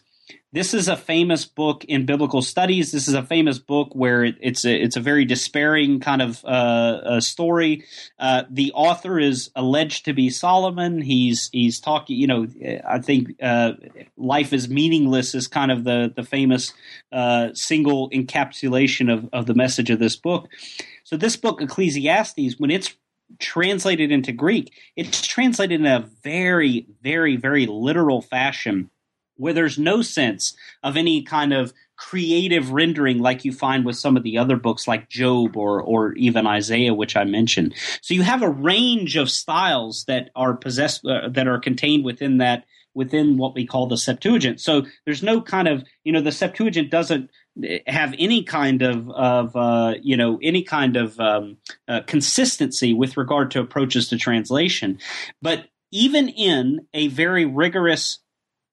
this 0.54 0.74
is 0.74 0.88
a 0.88 0.96
famous 0.96 1.46
book 1.46 1.84
in 1.86 2.06
biblical 2.06 2.42
studies. 2.42 2.92
This 2.92 3.08
is 3.08 3.14
a 3.14 3.24
famous 3.24 3.60
book 3.60 3.90
where 3.92 4.24
it, 4.24 4.36
it's 4.40 4.64
a 4.64 4.74
it's 4.74 4.96
a 4.96 5.02
very 5.02 5.26
despairing 5.26 6.00
kind 6.00 6.22
of 6.22 6.44
uh, 6.46 7.20
story. 7.20 7.84
Uh, 8.18 8.44
the 8.50 8.72
author 8.72 9.20
is 9.20 9.52
alleged 9.56 10.06
to 10.06 10.14
be 10.14 10.30
Solomon. 10.30 11.02
He's 11.02 11.50
he's 11.52 11.82
talking. 11.82 12.16
You 12.16 12.28
know, 12.28 12.48
I 12.88 13.00
think 13.00 13.36
uh, 13.42 13.74
life 14.16 14.54
is 14.54 14.70
meaningless 14.70 15.36
is 15.36 15.48
kind 15.48 15.70
of 15.70 15.84
the 15.84 16.14
the 16.16 16.24
famous 16.24 16.74
uh, 17.12 17.50
single 17.54 18.10
encapsulation 18.12 19.12
of 19.12 19.30
of 19.34 19.48
the 19.48 19.56
message 19.56 19.90
of 19.90 20.00
this 20.00 20.16
book. 20.16 20.48
So 21.04 21.18
this 21.18 21.36
book, 21.36 21.62
Ecclesiastes, 21.62 22.58
when 22.58 22.72
it's 22.72 22.94
translated 23.40 24.14
into 24.14 24.32
Greek, 24.32 24.74
it's 24.96 25.28
translated 25.28 25.82
in 25.82 25.86
a 25.86 26.10
very 26.24 26.88
very 27.02 27.36
very 27.36 27.66
literal 27.66 28.22
fashion 28.22 28.90
where 29.38 29.54
there's 29.54 29.78
no 29.78 30.02
sense 30.02 30.56
of 30.84 30.98
any 30.98 31.24
kind 31.24 31.54
of 31.54 31.74
creative 31.96 32.72
rendering 32.72 33.18
like 33.20 33.44
you 33.44 33.52
find 33.52 33.84
with 33.84 33.96
some 33.96 34.16
of 34.16 34.24
the 34.24 34.38
other 34.38 34.56
books 34.56 34.88
like 34.88 35.10
Job 35.10 35.58
or 35.58 35.82
or 35.82 36.14
even 36.14 36.46
Isaiah 36.46 36.94
which 36.94 37.16
I 37.16 37.24
mentioned. 37.24 37.74
So 38.02 38.14
you 38.14 38.22
have 38.22 38.44
a 38.44 38.50
range 38.50 39.16
of 39.16 39.32
styles 39.32 40.06
that 40.06 40.30
are 40.36 40.54
possessed 40.54 41.06
uh, 41.06 41.30
that 41.30 41.48
are 41.48 41.60
contained 41.60 42.06
within 42.06 42.38
that 42.38 42.66
within 42.94 43.38
what 43.38 43.54
we 43.54 43.66
call 43.66 43.88
the 43.88 43.98
Septuagint. 43.98 44.60
So 44.60 44.84
there's 45.06 45.22
no 45.22 45.40
kind 45.40 45.68
of, 45.68 45.84
you 46.04 46.12
know, 46.12 46.22
the 46.22 46.32
Septuagint 46.32 46.90
doesn't 46.90 47.30
have 47.86 48.16
any 48.18 48.44
kind 48.44 48.82
of 48.82 49.10
of 49.10 49.56
uh, 49.56 49.96
you 50.02 50.18
know 50.18 50.40
any 50.42 50.64
kind 50.64 50.98
of 50.98 51.20
um, 51.20 51.58
uh, 51.88 52.02
consistency 52.06 52.94
with 52.94 53.18
regard 53.18 53.52
to 53.52 53.60
approaches 53.60 54.10
to 54.10 54.18
translation. 54.18 55.00
But 55.42 55.68
even 55.92 56.30
in 56.30 56.88
a 56.94 57.08
very 57.08 57.46
rigorous 57.46 58.20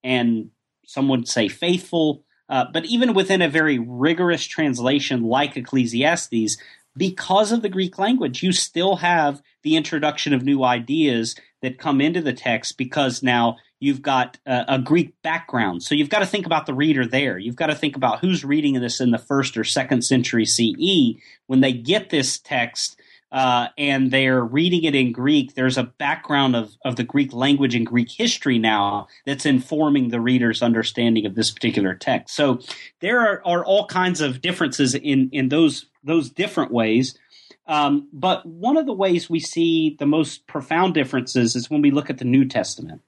and 0.04 0.50
some 0.86 1.08
would 1.08 1.26
say 1.26 1.48
faithful, 1.48 2.24
uh, 2.48 2.66
but 2.72 2.84
even 2.84 3.14
within 3.14 3.42
a 3.42 3.48
very 3.48 3.78
rigorous 3.78 4.44
translation 4.44 5.22
like 5.22 5.56
Ecclesiastes, 5.56 6.58
because 6.96 7.50
of 7.50 7.62
the 7.62 7.68
Greek 7.68 7.98
language, 7.98 8.42
you 8.42 8.52
still 8.52 8.96
have 8.96 9.42
the 9.62 9.76
introduction 9.76 10.32
of 10.32 10.44
new 10.44 10.62
ideas 10.62 11.34
that 11.62 11.78
come 11.78 12.00
into 12.00 12.20
the 12.20 12.32
text 12.32 12.76
because 12.76 13.22
now 13.22 13.56
you've 13.80 14.02
got 14.02 14.38
a, 14.46 14.64
a 14.68 14.78
Greek 14.78 15.14
background. 15.22 15.82
So 15.82 15.94
you've 15.94 16.10
got 16.10 16.20
to 16.20 16.26
think 16.26 16.46
about 16.46 16.66
the 16.66 16.74
reader 16.74 17.06
there. 17.06 17.38
You've 17.38 17.56
got 17.56 17.68
to 17.68 17.74
think 17.74 17.96
about 17.96 18.20
who's 18.20 18.44
reading 18.44 18.74
this 18.74 19.00
in 19.00 19.10
the 19.10 19.18
first 19.18 19.56
or 19.56 19.64
second 19.64 20.04
century 20.04 20.44
CE 20.44 21.18
when 21.46 21.60
they 21.60 21.72
get 21.72 22.10
this 22.10 22.38
text 22.38 23.00
uh, 23.34 23.66
and 23.76 24.12
they're 24.12 24.44
reading 24.44 24.84
it 24.84 24.94
in 24.94 25.10
Greek, 25.10 25.56
there's 25.56 25.76
a 25.76 25.82
background 25.82 26.54
of, 26.54 26.76
of 26.84 26.94
the 26.94 27.02
Greek 27.02 27.32
language 27.32 27.74
and 27.74 27.84
Greek 27.84 28.08
history 28.08 28.60
now 28.60 29.08
that's 29.26 29.44
informing 29.44 30.10
the 30.10 30.20
reader's 30.20 30.62
understanding 30.62 31.26
of 31.26 31.34
this 31.34 31.50
particular 31.50 31.96
text. 31.96 32.36
So 32.36 32.60
there 33.00 33.18
are, 33.18 33.42
are 33.44 33.64
all 33.64 33.86
kinds 33.86 34.20
of 34.20 34.40
differences 34.40 34.94
in, 34.94 35.30
in 35.32 35.48
those 35.48 35.86
those 36.04 36.30
different 36.30 36.70
ways. 36.70 37.18
Um, 37.66 38.08
but 38.12 38.46
one 38.46 38.76
of 38.76 38.86
the 38.86 38.92
ways 38.92 39.28
we 39.28 39.40
see 39.40 39.96
the 39.98 40.06
most 40.06 40.46
profound 40.46 40.94
differences 40.94 41.56
is 41.56 41.68
when 41.68 41.82
we 41.82 41.90
look 41.90 42.10
at 42.10 42.18
the 42.18 42.24
New 42.24 42.44
Testament. 42.44 43.02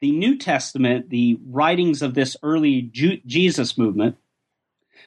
The 0.00 0.12
New 0.12 0.38
Testament, 0.38 1.10
the 1.10 1.38
writings 1.46 2.00
of 2.00 2.14
this 2.14 2.38
early 2.42 2.82
Jesus 2.82 3.76
movement, 3.76 4.16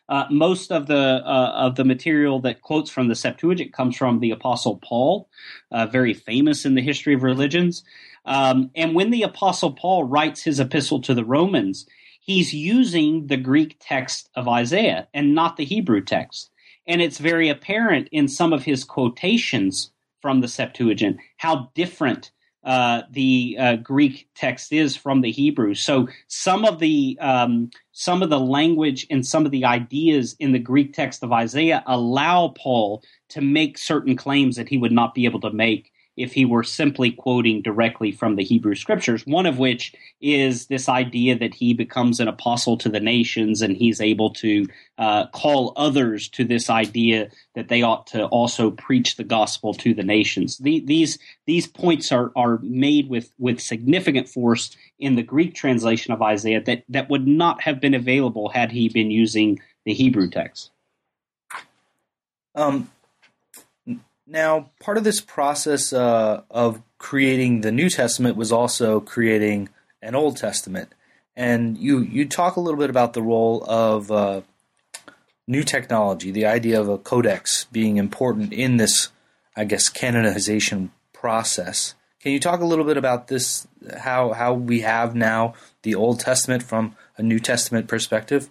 uh, 0.07 0.25
most 0.29 0.71
of 0.71 0.87
the 0.87 1.21
uh, 1.25 1.51
of 1.55 1.75
the 1.75 1.85
material 1.85 2.39
that 2.41 2.61
quotes 2.61 2.89
from 2.89 3.07
the 3.07 3.15
Septuagint 3.15 3.73
comes 3.73 3.97
from 3.97 4.19
the 4.19 4.31
Apostle 4.31 4.77
Paul, 4.77 5.29
uh, 5.71 5.87
very 5.87 6.13
famous 6.13 6.65
in 6.65 6.75
the 6.75 6.81
history 6.81 7.13
of 7.13 7.23
religions. 7.23 7.83
Um, 8.25 8.71
and 8.75 8.95
when 8.95 9.11
the 9.11 9.23
Apostle 9.23 9.71
Paul 9.71 10.03
writes 10.03 10.43
his 10.43 10.59
epistle 10.59 11.01
to 11.01 11.13
the 11.13 11.25
Romans, 11.25 11.87
he's 12.19 12.53
using 12.53 13.27
the 13.27 13.37
Greek 13.37 13.77
text 13.79 14.29
of 14.35 14.47
Isaiah 14.47 15.07
and 15.13 15.35
not 15.35 15.57
the 15.57 15.65
Hebrew 15.65 16.03
text. 16.03 16.51
And 16.87 17.01
it's 17.01 17.17
very 17.17 17.49
apparent 17.49 18.09
in 18.11 18.27
some 18.27 18.53
of 18.53 18.63
his 18.63 18.83
quotations 18.83 19.91
from 20.21 20.41
the 20.41 20.47
Septuagint 20.47 21.17
how 21.37 21.71
different 21.75 22.31
uh, 22.65 23.03
the 23.11 23.55
uh, 23.59 23.75
Greek 23.77 24.27
text 24.33 24.73
is 24.73 24.95
from 24.95 25.21
the 25.21 25.31
Hebrew. 25.31 25.75
So 25.75 26.07
some 26.27 26.65
of 26.65 26.79
the 26.79 27.17
um, 27.21 27.69
some 27.91 28.23
of 28.23 28.29
the 28.29 28.39
language 28.39 29.05
and 29.09 29.25
some 29.25 29.45
of 29.45 29.51
the 29.51 29.65
ideas 29.65 30.35
in 30.39 30.51
the 30.51 30.59
Greek 30.59 30.93
text 30.93 31.23
of 31.23 31.31
Isaiah 31.31 31.83
allow 31.85 32.49
Paul 32.57 33.03
to 33.29 33.41
make 33.41 33.77
certain 33.77 34.15
claims 34.15 34.55
that 34.55 34.67
he 34.67 34.77
would 34.77 34.91
not 34.91 35.13
be 35.13 35.25
able 35.25 35.41
to 35.41 35.51
make 35.51 35.91
if 36.17 36.33
he 36.33 36.45
were 36.45 36.63
simply 36.63 37.11
quoting 37.11 37.61
directly 37.61 38.11
from 38.11 38.35
the 38.35 38.43
Hebrew 38.43 38.75
scriptures, 38.75 39.25
one 39.25 39.45
of 39.45 39.59
which 39.59 39.93
is 40.21 40.67
this 40.67 40.87
idea 40.87 41.37
that 41.37 41.53
he 41.53 41.73
becomes 41.73 42.19
an 42.19 42.27
apostle 42.27 42.77
to 42.77 42.89
the 42.89 42.99
nations 42.99 43.61
and 43.61 43.75
he's 43.75 43.99
able 43.99 44.29
to 44.31 44.65
uh, 44.97 45.27
call 45.27 45.73
others 45.75 46.29
to 46.29 46.45
this 46.45 46.69
idea 46.69 47.29
that 47.53 47.67
they 47.67 47.81
ought 47.81 48.07
to 48.07 48.25
also 48.27 48.71
preach 48.71 49.17
the 49.17 49.23
gospel 49.23 49.73
to 49.73 49.93
the 49.93 50.03
nations. 50.03 50.57
The, 50.59 50.79
these, 50.79 51.19
these 51.45 51.67
points 51.67 52.11
are, 52.11 52.31
are 52.35 52.59
made 52.61 53.09
with, 53.09 53.31
with 53.37 53.59
significant 53.59 54.29
force 54.29 54.75
in 54.99 55.15
the 55.15 55.23
Greek 55.23 55.53
translation 55.53 56.13
of 56.13 56.21
Isaiah 56.21 56.61
that, 56.61 56.83
that 56.89 57.09
would 57.09 57.27
not 57.27 57.61
have 57.61 57.81
been 57.81 57.93
available 57.93 58.49
had 58.49 58.71
he 58.71 58.87
been 58.87 59.11
using 59.11 59.59
the 59.83 59.93
Hebrew 59.93 60.29
text. 60.29 60.71
Um, 62.55 62.89
now, 64.27 64.71
part 64.79 64.97
of 64.97 65.03
this 65.03 65.21
process 65.21 65.93
uh, 65.93 66.41
of 66.49 66.81
creating 66.97 67.61
the 67.61 67.71
New 67.71 67.89
Testament 67.89 68.35
was 68.35 68.51
also 68.51 68.99
creating 68.99 69.69
an 70.01 70.15
Old 70.15 70.37
Testament, 70.37 70.93
and 71.35 71.77
you 71.77 71.99
you 71.99 72.27
talk 72.27 72.55
a 72.55 72.59
little 72.59 72.79
bit 72.79 72.89
about 72.89 73.13
the 73.13 73.21
role 73.21 73.63
of 73.67 74.11
uh, 74.11 74.41
new 75.47 75.63
technology, 75.63 76.31
the 76.31 76.45
idea 76.45 76.79
of 76.79 76.89
a 76.89 76.97
codex 76.97 77.65
being 77.65 77.97
important 77.97 78.51
in 78.51 78.77
this, 78.77 79.09
I 79.55 79.65
guess, 79.65 79.89
canonization 79.89 80.91
process. 81.13 81.93
Can 82.19 82.31
you 82.31 82.39
talk 82.39 82.61
a 82.61 82.65
little 82.65 82.85
bit 82.85 82.97
about 82.97 83.27
this? 83.27 83.67
How 83.99 84.33
how 84.33 84.53
we 84.53 84.81
have 84.81 85.13
now 85.13 85.53
the 85.83 85.93
Old 85.93 86.19
Testament 86.19 86.63
from 86.63 86.95
a 87.17 87.21
New 87.21 87.39
Testament 87.39 87.87
perspective? 87.87 88.49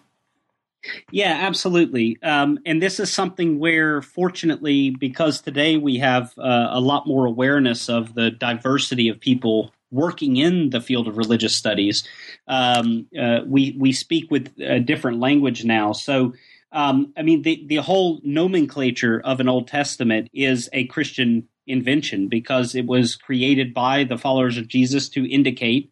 Yeah, 1.10 1.38
absolutely. 1.42 2.18
Um, 2.22 2.58
and 2.66 2.82
this 2.82 3.00
is 3.00 3.12
something 3.12 3.58
where, 3.58 4.02
fortunately, 4.02 4.90
because 4.90 5.40
today 5.40 5.76
we 5.76 5.98
have 5.98 6.32
uh, 6.38 6.68
a 6.70 6.80
lot 6.80 7.06
more 7.06 7.24
awareness 7.26 7.88
of 7.88 8.14
the 8.14 8.30
diversity 8.30 9.08
of 9.08 9.20
people 9.20 9.72
working 9.94 10.36
in 10.36 10.70
the 10.70 10.80
field 10.80 11.06
of 11.06 11.16
religious 11.16 11.56
studies, 11.56 12.06
um, 12.48 13.06
uh, 13.18 13.40
we 13.46 13.76
we 13.78 13.92
speak 13.92 14.30
with 14.30 14.52
a 14.58 14.80
different 14.80 15.20
language 15.20 15.64
now. 15.64 15.92
So, 15.92 16.34
um, 16.72 17.12
I 17.16 17.22
mean, 17.22 17.42
the 17.42 17.64
the 17.66 17.76
whole 17.76 18.20
nomenclature 18.24 19.20
of 19.24 19.40
an 19.40 19.48
Old 19.48 19.68
Testament 19.68 20.28
is 20.34 20.68
a 20.72 20.86
Christian 20.86 21.48
invention 21.66 22.28
because 22.28 22.74
it 22.74 22.86
was 22.86 23.16
created 23.16 23.72
by 23.72 24.04
the 24.04 24.18
followers 24.18 24.58
of 24.58 24.68
Jesus 24.68 25.08
to 25.10 25.24
indicate 25.30 25.90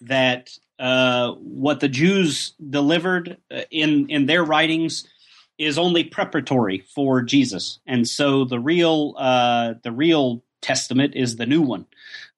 that 0.00 0.50
uh, 0.80 1.32
what 1.32 1.80
the 1.80 1.88
Jews 1.88 2.54
delivered 2.70 3.36
uh, 3.54 3.62
in 3.70 4.08
in 4.08 4.26
their 4.26 4.42
writings 4.42 5.06
is 5.58 5.76
only 5.76 6.04
preparatory 6.04 6.84
for 6.94 7.20
Jesus, 7.20 7.80
and 7.86 8.08
so 8.08 8.46
the 8.46 8.58
real 8.58 9.14
uh, 9.18 9.74
the 9.82 9.92
real 9.92 10.42
Testament 10.62 11.14
is 11.14 11.36
the 11.36 11.46
new 11.46 11.60
one, 11.60 11.86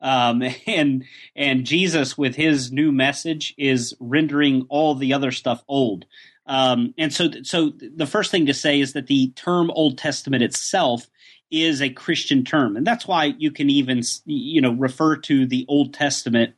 um, 0.00 0.42
and 0.66 1.04
and 1.36 1.64
Jesus 1.64 2.18
with 2.18 2.34
his 2.34 2.72
new 2.72 2.90
message 2.90 3.54
is 3.56 3.94
rendering 4.00 4.66
all 4.68 4.96
the 4.96 5.14
other 5.14 5.30
stuff 5.30 5.62
old. 5.68 6.04
Um, 6.44 6.94
and 6.98 7.12
so, 7.12 7.30
so 7.44 7.70
the 7.70 8.06
first 8.06 8.32
thing 8.32 8.46
to 8.46 8.54
say 8.54 8.80
is 8.80 8.94
that 8.94 9.06
the 9.06 9.28
term 9.36 9.70
Old 9.70 9.96
Testament 9.98 10.42
itself 10.42 11.08
is 11.52 11.80
a 11.80 11.90
Christian 11.90 12.44
term, 12.44 12.76
and 12.76 12.84
that's 12.84 13.06
why 13.06 13.26
you 13.38 13.52
can 13.52 13.70
even 13.70 14.02
you 14.24 14.60
know 14.60 14.72
refer 14.72 15.16
to 15.18 15.46
the 15.46 15.64
Old 15.68 15.94
Testament 15.94 16.54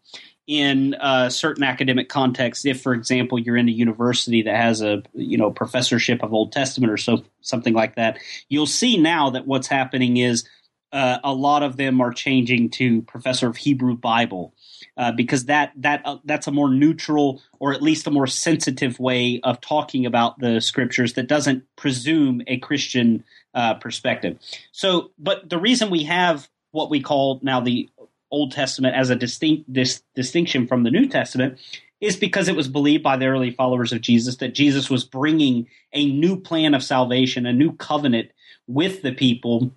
in 0.46 0.94
certain 1.28 1.64
academic 1.64 2.08
contexts. 2.08 2.64
If, 2.64 2.82
for 2.82 2.92
example, 2.92 3.38
you're 3.38 3.56
in 3.56 3.68
a 3.68 3.72
university 3.72 4.42
that 4.42 4.56
has 4.56 4.82
a 4.82 5.02
you 5.14 5.38
know 5.38 5.50
professorship 5.50 6.22
of 6.22 6.32
Old 6.32 6.52
Testament 6.52 6.92
or 6.92 6.96
so 6.96 7.24
something 7.40 7.74
like 7.74 7.96
that, 7.96 8.18
you'll 8.48 8.66
see 8.66 8.96
now 8.96 9.30
that 9.30 9.46
what's 9.46 9.68
happening 9.68 10.16
is 10.16 10.48
uh, 10.94 11.18
a 11.24 11.32
lot 11.32 11.64
of 11.64 11.76
them 11.76 12.00
are 12.00 12.12
changing 12.12 12.70
to 12.70 13.02
professor 13.02 13.48
of 13.48 13.56
Hebrew 13.56 13.96
Bible. 13.96 14.54
Uh, 14.96 15.10
because 15.10 15.46
that 15.46 15.72
that 15.76 16.02
uh, 16.04 16.18
that's 16.24 16.46
a 16.46 16.52
more 16.52 16.68
neutral 16.68 17.42
or 17.58 17.74
at 17.74 17.82
least 17.82 18.06
a 18.06 18.12
more 18.12 18.28
sensitive 18.28 19.00
way 19.00 19.40
of 19.42 19.60
talking 19.60 20.06
about 20.06 20.38
the 20.38 20.60
scriptures 20.60 21.14
that 21.14 21.26
doesn't 21.26 21.64
presume 21.74 22.42
a 22.46 22.58
Christian 22.58 23.24
uh, 23.54 23.74
perspective. 23.74 24.38
So, 24.70 25.10
but 25.18 25.48
the 25.48 25.58
reason 25.58 25.90
we 25.90 26.04
have 26.04 26.48
what 26.70 26.90
we 26.90 27.00
call 27.00 27.40
now 27.42 27.60
the 27.60 27.88
Old 28.34 28.52
Testament 28.52 28.96
as 28.96 29.10
a 29.10 29.16
distinct 29.16 29.72
dis, 29.72 30.02
distinction 30.14 30.66
from 30.66 30.82
the 30.82 30.90
New 30.90 31.08
Testament 31.08 31.58
is 32.00 32.16
because 32.16 32.48
it 32.48 32.56
was 32.56 32.68
believed 32.68 33.02
by 33.02 33.16
the 33.16 33.26
early 33.26 33.50
followers 33.50 33.92
of 33.92 34.00
Jesus 34.00 34.36
that 34.36 34.54
Jesus 34.54 34.90
was 34.90 35.04
bringing 35.04 35.68
a 35.92 36.10
new 36.10 36.38
plan 36.38 36.74
of 36.74 36.82
salvation, 36.82 37.46
a 37.46 37.52
new 37.52 37.72
covenant 37.76 38.30
with 38.66 39.02
the 39.02 39.12
people 39.12 39.74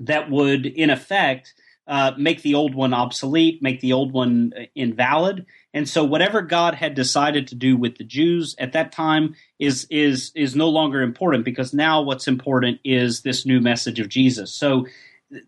that 0.00 0.30
would, 0.30 0.64
in 0.64 0.90
effect, 0.90 1.54
uh, 1.88 2.12
make 2.18 2.42
the 2.42 2.54
old 2.54 2.74
one 2.74 2.92
obsolete, 2.92 3.62
make 3.62 3.80
the 3.80 3.94
old 3.94 4.12
one 4.12 4.52
uh, 4.56 4.62
invalid. 4.74 5.46
And 5.72 5.88
so, 5.88 6.04
whatever 6.04 6.42
God 6.42 6.74
had 6.74 6.94
decided 6.94 7.48
to 7.48 7.54
do 7.54 7.76
with 7.76 7.96
the 7.96 8.04
Jews 8.04 8.54
at 8.58 8.74
that 8.74 8.92
time 8.92 9.34
is 9.58 9.86
is 9.90 10.30
is 10.34 10.54
no 10.54 10.68
longer 10.68 11.00
important 11.00 11.44
because 11.44 11.72
now 11.72 12.02
what's 12.02 12.28
important 12.28 12.80
is 12.84 13.22
this 13.22 13.46
new 13.46 13.60
message 13.60 14.00
of 14.00 14.08
Jesus. 14.08 14.52
So 14.52 14.86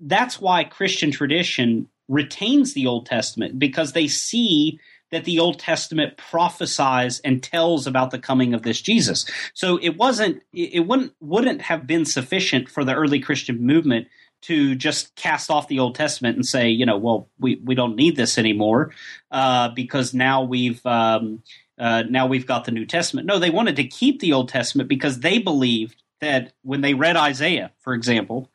that's 0.00 0.40
why 0.40 0.64
Christian 0.64 1.10
tradition 1.10 1.88
retains 2.10 2.74
the 2.74 2.86
Old 2.86 3.06
Testament 3.06 3.58
because 3.58 3.92
they 3.92 4.08
see 4.08 4.78
that 5.10 5.24
the 5.24 5.38
Old 5.38 5.58
Testament 5.58 6.16
prophesies 6.16 7.20
and 7.20 7.42
tells 7.42 7.86
about 7.86 8.10
the 8.10 8.18
coming 8.18 8.52
of 8.52 8.62
this 8.62 8.80
Jesus. 8.80 9.24
So 9.54 9.78
it 9.78 9.96
wasn't 9.96 10.42
it 10.52 10.86
wouldn't 10.86 11.14
wouldn't 11.20 11.62
have 11.62 11.86
been 11.86 12.04
sufficient 12.04 12.68
for 12.68 12.84
the 12.84 12.94
early 12.94 13.20
Christian 13.20 13.64
movement 13.64 14.08
to 14.42 14.74
just 14.74 15.14
cast 15.16 15.50
off 15.50 15.68
the 15.68 15.78
Old 15.78 15.94
Testament 15.94 16.36
and 16.36 16.46
say, 16.46 16.70
you 16.70 16.86
know, 16.86 16.96
well, 16.96 17.28
we, 17.38 17.56
we 17.56 17.74
don't 17.74 17.96
need 17.96 18.16
this 18.16 18.38
anymore 18.38 18.90
uh, 19.30 19.68
because 19.68 20.14
now 20.14 20.42
we've 20.42 20.84
um, 20.86 21.42
uh, 21.78 22.04
now 22.08 22.26
we've 22.26 22.46
got 22.46 22.64
the 22.64 22.72
New 22.72 22.86
Testament. 22.86 23.26
No, 23.26 23.38
they 23.38 23.50
wanted 23.50 23.76
to 23.76 23.84
keep 23.84 24.20
the 24.20 24.32
Old 24.32 24.48
Testament 24.48 24.88
because 24.88 25.20
they 25.20 25.38
believed 25.38 26.02
that 26.20 26.52
when 26.62 26.80
they 26.80 26.94
read 26.94 27.16
Isaiah, 27.16 27.72
for 27.80 27.94
example, 27.94 28.50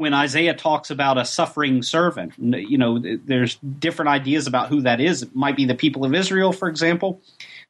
when 0.00 0.14
Isaiah 0.14 0.54
talks 0.54 0.88
about 0.88 1.18
a 1.18 1.26
suffering 1.26 1.82
servant, 1.82 2.32
you 2.38 2.78
know, 2.78 2.98
there's 2.98 3.56
different 3.56 4.08
ideas 4.08 4.46
about 4.46 4.70
who 4.70 4.80
that 4.80 4.98
is. 4.98 5.22
It 5.22 5.36
might 5.36 5.56
be 5.56 5.66
the 5.66 5.74
people 5.74 6.06
of 6.06 6.14
Israel, 6.14 6.54
for 6.54 6.70
example. 6.70 7.20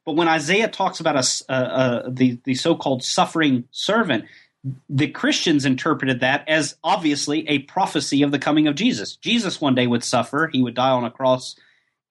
But 0.05 0.15
when 0.15 0.29
Isaiah 0.29 0.69
talks 0.69 1.01
about 1.01 1.17
a, 1.17 1.51
uh, 1.51 2.03
the, 2.07 2.39
the 2.45 2.55
so-called 2.55 3.03
suffering 3.03 3.65
servant, 3.71 4.23
the 4.87 5.09
Christians 5.09 5.65
interpreted 5.65 6.21
that 6.21 6.47
as 6.47 6.77
obviously 6.85 7.45
a 7.49 7.59
prophecy 7.59 8.23
of 8.23 8.31
the 8.31 8.39
coming 8.39 8.65
of 8.65 8.75
Jesus. 8.75 9.17
Jesus 9.17 9.59
one 9.59 9.75
day 9.75 9.85
would 9.85 10.03
suffer, 10.03 10.49
he 10.53 10.63
would 10.63 10.73
die 10.73 10.91
on 10.91 11.03
a 11.03 11.11
cross, 11.11 11.57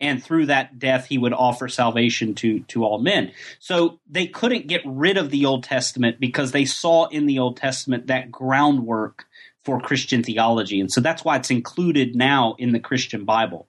and 0.03 0.23
through 0.23 0.47
that 0.47 0.79
death 0.79 1.07
he 1.07 1.17
would 1.17 1.33
offer 1.33 1.67
salvation 1.67 2.35
to 2.35 2.61
to 2.69 2.85
all 2.85 2.99
men. 2.99 3.33
So 3.59 4.01
they 4.07 4.27
couldn't 4.27 4.67
get 4.67 4.83
rid 4.85 5.17
of 5.17 5.31
the 5.31 5.47
Old 5.47 5.65
Testament 5.65 6.21
because 6.21 6.53
they 6.53 6.67
saw 6.67 7.07
in 7.07 7.25
the 7.25 7.39
Old 7.39 7.57
Testament 7.57 8.09
that 8.09 8.31
groundwork 8.31 9.25
for 9.65 9.81
Christian 9.81 10.23
theology. 10.23 10.81
And 10.81 10.91
so 10.91 11.01
that's 11.01 11.25
why 11.25 11.37
it's 11.37 11.51
included 11.51 12.15
now 12.15 12.55
in 12.59 12.73
the 12.73 12.81
Christian 12.81 13.25
Bible. 13.25 13.67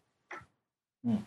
Hmm. 1.05 1.17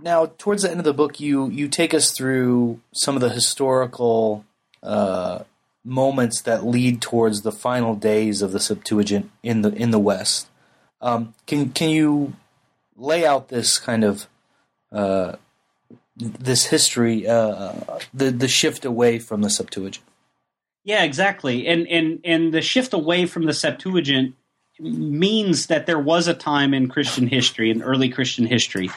Now, 0.00 0.26
towards 0.38 0.62
the 0.62 0.70
end 0.70 0.78
of 0.78 0.84
the 0.84 0.94
book, 0.94 1.18
you 1.18 1.48
you 1.50 1.68
take 1.68 1.92
us 1.92 2.12
through 2.12 2.80
some 2.92 3.16
of 3.16 3.20
the 3.20 3.30
historical 3.30 4.44
uh, 4.82 5.40
moments 5.84 6.42
that 6.42 6.64
lead 6.64 7.02
towards 7.02 7.42
the 7.42 7.50
final 7.50 7.96
days 7.96 8.42
of 8.42 8.52
the 8.52 8.60
Septuagint 8.60 9.30
in 9.42 9.62
the 9.62 9.72
in 9.72 9.90
the 9.90 9.98
West. 9.98 10.48
Um, 11.00 11.34
can 11.46 11.70
can 11.70 11.90
you 11.90 12.34
lay 12.96 13.26
out 13.26 13.48
this 13.48 13.78
kind 13.78 14.04
of 14.04 14.28
uh, 14.92 15.36
this 16.16 16.66
history, 16.66 17.26
uh, 17.26 17.72
the 18.14 18.30
the 18.30 18.48
shift 18.48 18.84
away 18.84 19.18
from 19.18 19.42
the 19.42 19.50
Septuagint? 19.50 20.04
Yeah, 20.88 21.04
exactly. 21.04 21.66
And 21.66 21.86
and 21.88 22.18
and 22.24 22.54
the 22.54 22.62
shift 22.62 22.94
away 22.94 23.26
from 23.26 23.44
the 23.44 23.52
Septuagint 23.52 24.34
means 24.80 25.66
that 25.66 25.84
there 25.84 25.98
was 25.98 26.28
a 26.28 26.32
time 26.32 26.72
in 26.72 26.88
Christian 26.88 27.26
history, 27.26 27.70
in 27.70 27.82
early 27.82 28.08
Christian 28.08 28.46
history, 28.46 28.90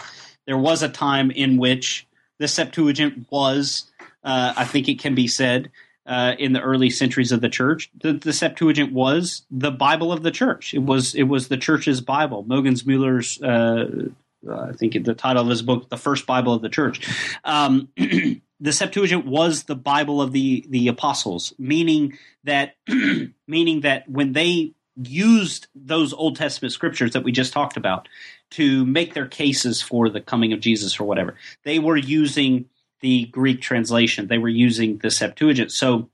there 0.46 0.58
was 0.58 0.84
a 0.84 0.88
time 0.88 1.32
in 1.32 1.58
which 1.58 2.08
the 2.40 2.48
Septuagint 2.48 3.28
was, 3.30 3.92
uh, 4.24 4.54
I 4.56 4.64
think 4.64 4.88
it 4.88 5.00
can 5.00 5.16
be 5.16 5.28
said, 5.28 5.70
uh, 6.06 6.36
in 6.40 6.54
the 6.54 6.62
early 6.62 6.90
centuries 6.90 7.34
of 7.34 7.42
the 7.42 7.50
church, 7.50 7.92
the, 8.02 8.14
the, 8.14 8.32
Septuagint 8.32 8.94
was 8.94 9.44
the 9.52 9.70
Bible 9.70 10.14
of 10.14 10.24
the 10.24 10.32
church. 10.32 10.74
It 10.74 10.84
was 10.84 11.14
it 11.14 11.24
was 11.24 11.50
the 11.50 11.58
church's 11.58 12.00
Bible. 12.00 12.46
Mogens 12.46 12.86
Müller's, 12.86 13.42
uh, 13.42 14.08
I 14.50 14.72
think 14.78 15.04
the 15.04 15.14
title 15.14 15.44
of 15.44 15.50
his 15.50 15.62
book, 15.62 15.90
"The 15.90 15.98
First 15.98 16.26
Bible 16.26 16.54
of 16.54 16.62
the 16.62 16.70
Church." 16.70 17.06
Um, 17.44 17.90
the 18.62 18.72
Septuagint 18.72 19.26
was 19.26 19.64
the 19.64 19.76
Bible 19.76 20.22
of 20.22 20.32
the 20.32 20.66
the 20.70 20.88
apostles, 20.88 21.54
meaning 21.58 22.18
that 22.44 22.76
meaning 23.48 23.82
that 23.82 24.08
when 24.08 24.34
they 24.34 24.74
used 24.96 25.68
those 25.74 26.14
Old 26.14 26.36
Testament 26.36 26.72
scriptures 26.72 27.14
that 27.14 27.24
we 27.24 27.32
just 27.32 27.54
talked 27.54 27.76
about 27.76 28.08
to 28.52 28.86
make 28.86 29.14
their 29.14 29.28
cases 29.28 29.82
for 29.82 30.10
the 30.10 30.22
coming 30.22 30.54
of 30.54 30.60
Jesus 30.60 31.00
or 31.00 31.06
whatever, 31.06 31.36
they 31.64 31.80
were 31.80 31.98
using 31.98 32.66
the 33.00 33.26
Greek 33.26 33.62
translation. 33.62 34.28
They 34.28 34.38
were 34.38 34.48
using 34.48 35.00
the 35.00 35.10
Septuagint. 35.10 35.72
So 35.72 36.10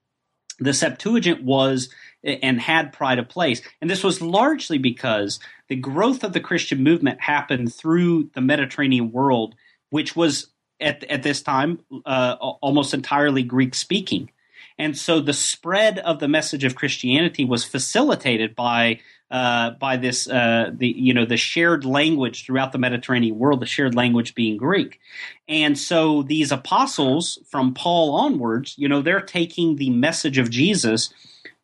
the 0.60 0.74
Septuagint 0.74 1.44
was 1.44 1.90
and 2.24 2.62
had 2.62 2.94
pride 2.94 3.20
of 3.20 3.28
place. 3.30 3.62
And 3.82 3.90
this 3.90 4.04
was 4.04 4.22
largely 4.22 4.78
because 4.78 5.40
the 5.68 5.76
growth 5.76 6.24
of 6.24 6.34
the 6.34 6.40
Christian 6.40 6.82
movement 6.82 7.22
happened 7.22 7.74
through 7.74 8.32
the 8.34 8.42
Mediterranean 8.42 9.12
world, 9.12 9.56
which 9.90 10.16
was 10.16 10.48
at, 10.80 11.04
at 11.06 11.24
this 11.24 11.42
time 11.42 11.80
uh, 12.06 12.36
almost 12.40 12.94
entirely 12.94 13.44
Greek 13.44 13.76
speaking. 13.76 14.30
And 14.80 14.98
so 14.98 15.20
the 15.20 15.34
spread 15.34 16.00
of 16.00 16.20
the 16.20 16.28
message 16.28 16.64
of 16.64 16.76
Christianity 16.76 17.46
was 17.46 17.64
facilitated 17.64 18.56
by 18.56 19.00
uh, 19.30 19.72
by 19.72 19.98
this 19.98 20.30
uh, 20.30 20.72
the 20.74 20.88
you 20.88 21.14
know 21.14 21.26
the 21.26 21.36
shared 21.36 21.84
language 21.84 22.46
throughout 22.46 22.72
the 22.72 22.78
Mediterranean 22.78 23.38
world, 23.38 23.60
the 23.60 23.66
shared 23.66 23.94
language 23.94 24.36
being 24.36 24.56
Greek, 24.56 25.02
and 25.50 25.78
so 25.78 26.24
these 26.24 26.52
apostles 26.52 27.40
from 27.50 27.74
Paul 27.74 28.16
onwards, 28.16 28.76
you 28.78 28.88
know, 28.88 29.02
they're 29.02 29.20
taking 29.20 29.76
the 29.76 29.90
message 29.90 30.38
of 30.38 30.50
Jesus 30.50 31.14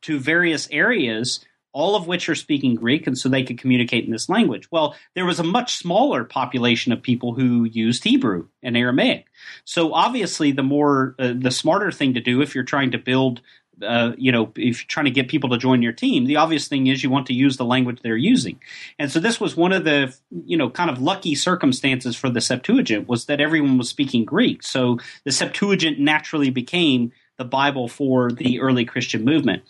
to 0.01 0.19
various 0.19 0.67
areas 0.71 1.39
all 1.73 1.95
of 1.95 2.07
which 2.07 2.29
are 2.29 2.35
speaking 2.35 2.75
Greek, 2.75 3.07
and 3.07 3.17
so 3.17 3.27
they 3.27 3.43
could 3.43 3.57
communicate 3.57 4.05
in 4.05 4.11
this 4.11 4.29
language. 4.29 4.69
Well, 4.71 4.95
there 5.15 5.25
was 5.25 5.39
a 5.39 5.43
much 5.43 5.75
smaller 5.75 6.23
population 6.23 6.93
of 6.93 7.01
people 7.01 7.33
who 7.33 7.65
used 7.65 8.03
Hebrew 8.03 8.47
and 8.61 8.77
Aramaic. 8.77 9.25
So 9.65 9.93
obviously, 9.93 10.51
the 10.51 10.63
more 10.63 11.15
uh, 11.19 11.33
the 11.35 11.51
smarter 11.51 11.91
thing 11.91 12.13
to 12.13 12.21
do 12.21 12.41
if 12.41 12.55
you're 12.55 12.63
trying 12.63 12.91
to 12.91 12.97
build. 12.97 13.41
Uh, 13.81 14.11
you 14.19 14.31
know, 14.31 14.51
if 14.55 14.81
you're 14.81 14.87
trying 14.87 15.05
to 15.05 15.11
get 15.11 15.27
people 15.27 15.49
to 15.49 15.57
join 15.57 15.81
your 15.81 15.91
team, 15.91 16.25
the 16.25 16.35
obvious 16.35 16.67
thing 16.67 16.85
is 16.85 17.03
you 17.03 17.09
want 17.09 17.25
to 17.25 17.33
use 17.33 17.57
the 17.57 17.65
language 17.65 17.99
they're 18.03 18.15
using. 18.15 18.59
And 18.99 19.11
so 19.11 19.19
this 19.19 19.41
was 19.41 19.57
one 19.57 19.73
of 19.73 19.83
the, 19.83 20.15
you 20.45 20.55
know, 20.55 20.69
kind 20.69 20.91
of 20.91 21.01
lucky 21.01 21.33
circumstances 21.33 22.15
for 22.15 22.29
the 22.29 22.39
Septuagint 22.39 23.09
was 23.09 23.25
that 23.25 23.41
everyone 23.41 23.79
was 23.79 23.89
speaking 23.89 24.25
Greek. 24.25 24.61
So 24.61 24.99
the 25.25 25.31
Septuagint 25.31 25.97
naturally 25.99 26.51
became 26.51 27.11
the 27.37 27.45
Bible 27.45 27.87
for 27.87 28.31
the 28.31 28.59
early 28.59 28.85
Christian 28.85 29.25
movement. 29.25 29.63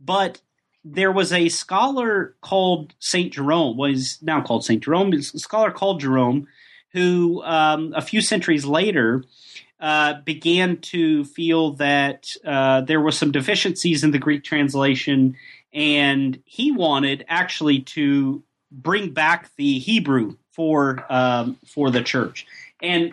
But 0.00 0.40
there 0.84 1.12
was 1.12 1.32
a 1.32 1.48
scholar 1.48 2.36
called 2.40 2.94
Saint 2.98 3.32
Jerome, 3.32 3.76
was 3.76 4.18
now 4.22 4.40
called 4.40 4.64
Saint 4.64 4.84
Jerome, 4.84 5.12
a 5.12 5.22
scholar 5.22 5.70
called 5.70 6.00
Jerome, 6.00 6.46
who 6.92 7.42
um, 7.42 7.92
a 7.96 8.00
few 8.00 8.20
centuries 8.20 8.64
later 8.64 9.24
uh, 9.80 10.14
began 10.24 10.78
to 10.78 11.24
feel 11.24 11.72
that 11.74 12.34
uh, 12.44 12.80
there 12.82 13.00
were 13.00 13.12
some 13.12 13.30
deficiencies 13.30 14.02
in 14.02 14.10
the 14.10 14.18
Greek 14.18 14.44
translation, 14.44 15.36
and 15.72 16.40
he 16.44 16.72
wanted 16.72 17.24
actually 17.28 17.80
to 17.80 18.42
bring 18.70 19.12
back 19.12 19.50
the 19.56 19.78
Hebrew 19.78 20.36
for 20.50 21.04
um, 21.08 21.56
for 21.66 21.90
the 21.90 22.02
church. 22.02 22.46
And 22.82 23.12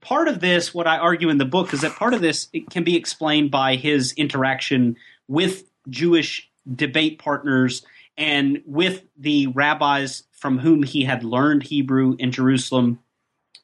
part 0.00 0.28
of 0.28 0.40
this, 0.40 0.74
what 0.74 0.86
I 0.86 0.98
argue 0.98 1.28
in 1.28 1.38
the 1.38 1.44
book, 1.44 1.72
is 1.72 1.82
that 1.82 1.92
part 1.92 2.14
of 2.14 2.20
this 2.20 2.48
can 2.70 2.84
be 2.84 2.96
explained 2.96 3.50
by 3.50 3.76
his 3.76 4.12
interaction 4.14 4.96
with 5.28 5.64
Jewish 5.88 6.50
debate 6.70 7.18
partners 7.18 7.84
and 8.16 8.62
with 8.66 9.02
the 9.16 9.46
rabbis 9.48 10.24
from 10.32 10.58
whom 10.58 10.82
he 10.82 11.04
had 11.04 11.24
learned 11.24 11.62
Hebrew 11.62 12.16
in 12.18 12.32
Jerusalem 12.32 12.98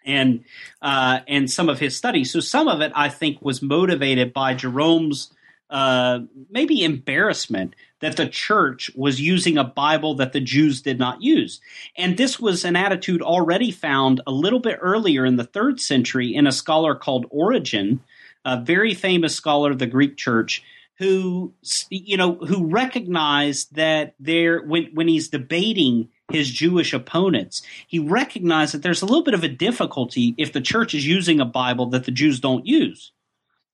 and 0.05 0.45
uh, 0.81 1.21
and 1.29 1.51
some 1.51 1.69
of 1.69 1.79
his 1.79 1.97
studies. 1.97 2.33
So 2.33 2.41
some 2.41 2.69
of 2.69 2.81
it, 2.81 2.93
I 2.95 3.09
think, 3.09 3.43
was 3.43 3.63
motivated 3.63 4.33
by 4.33 4.55
Jerome's 4.55 5.33
uh, 5.71 6.21
maybe 6.51 6.83
embarrassment 6.83 7.75
that 8.01 8.17
the 8.17 8.27
church 8.29 8.91
was 8.95 9.21
using 9.21 9.59
a 9.59 9.65
Bible 9.65 10.15
that 10.15 10.33
the 10.33 10.41
Jews 10.41 10.81
did 10.81 10.99
not 10.99 11.21
use. 11.21 11.61
And 11.97 12.17
this 12.17 12.41
was 12.41 12.65
an 12.65 12.77
attitude 12.77 13.21
already 13.21 13.71
found 13.71 14.23
a 14.27 14.31
little 14.31 14.61
bit 14.61 14.79
earlier 14.81 15.27
in 15.27 15.37
the 15.37 15.45
third 15.45 15.81
century 15.81 16.35
in 16.35 16.47
a 16.47 16.53
scholar 16.53 16.95
called 16.95 17.27
Origen, 17.29 18.01
a 18.45 18.63
very 18.63 18.95
famous 18.95 19.35
scholar 19.35 19.71
of 19.71 19.79
the 19.79 19.87
Greek 19.87 20.17
church, 20.17 20.63
who 20.99 21.53
you 21.91 22.17
know 22.17 22.35
who 22.35 22.67
recognized 22.67 23.75
that 23.77 24.15
there 24.19 24.63
when 24.63 24.91
when 24.95 25.09
he's 25.09 25.29
debating 25.29 26.09
his 26.31 26.51
Jewish 26.51 26.93
opponents, 26.93 27.63
he 27.87 27.99
recognized 27.99 28.75
that 28.75 28.83
there's 28.83 29.03
a 29.03 29.07
little 29.07 29.25
bit 29.25 29.35
of 29.35 29.45
a 29.45 29.49
difficulty 29.49 30.35
if 30.37 30.53
the 30.53 30.61
church 30.61 30.95
is 30.95 31.07
using 31.07 31.41
a 31.41 31.45
Bible 31.45 31.87
that 31.91 32.05
the 32.05 32.11
Jews 32.11 32.41
don't 32.41 32.67
use 32.67 33.13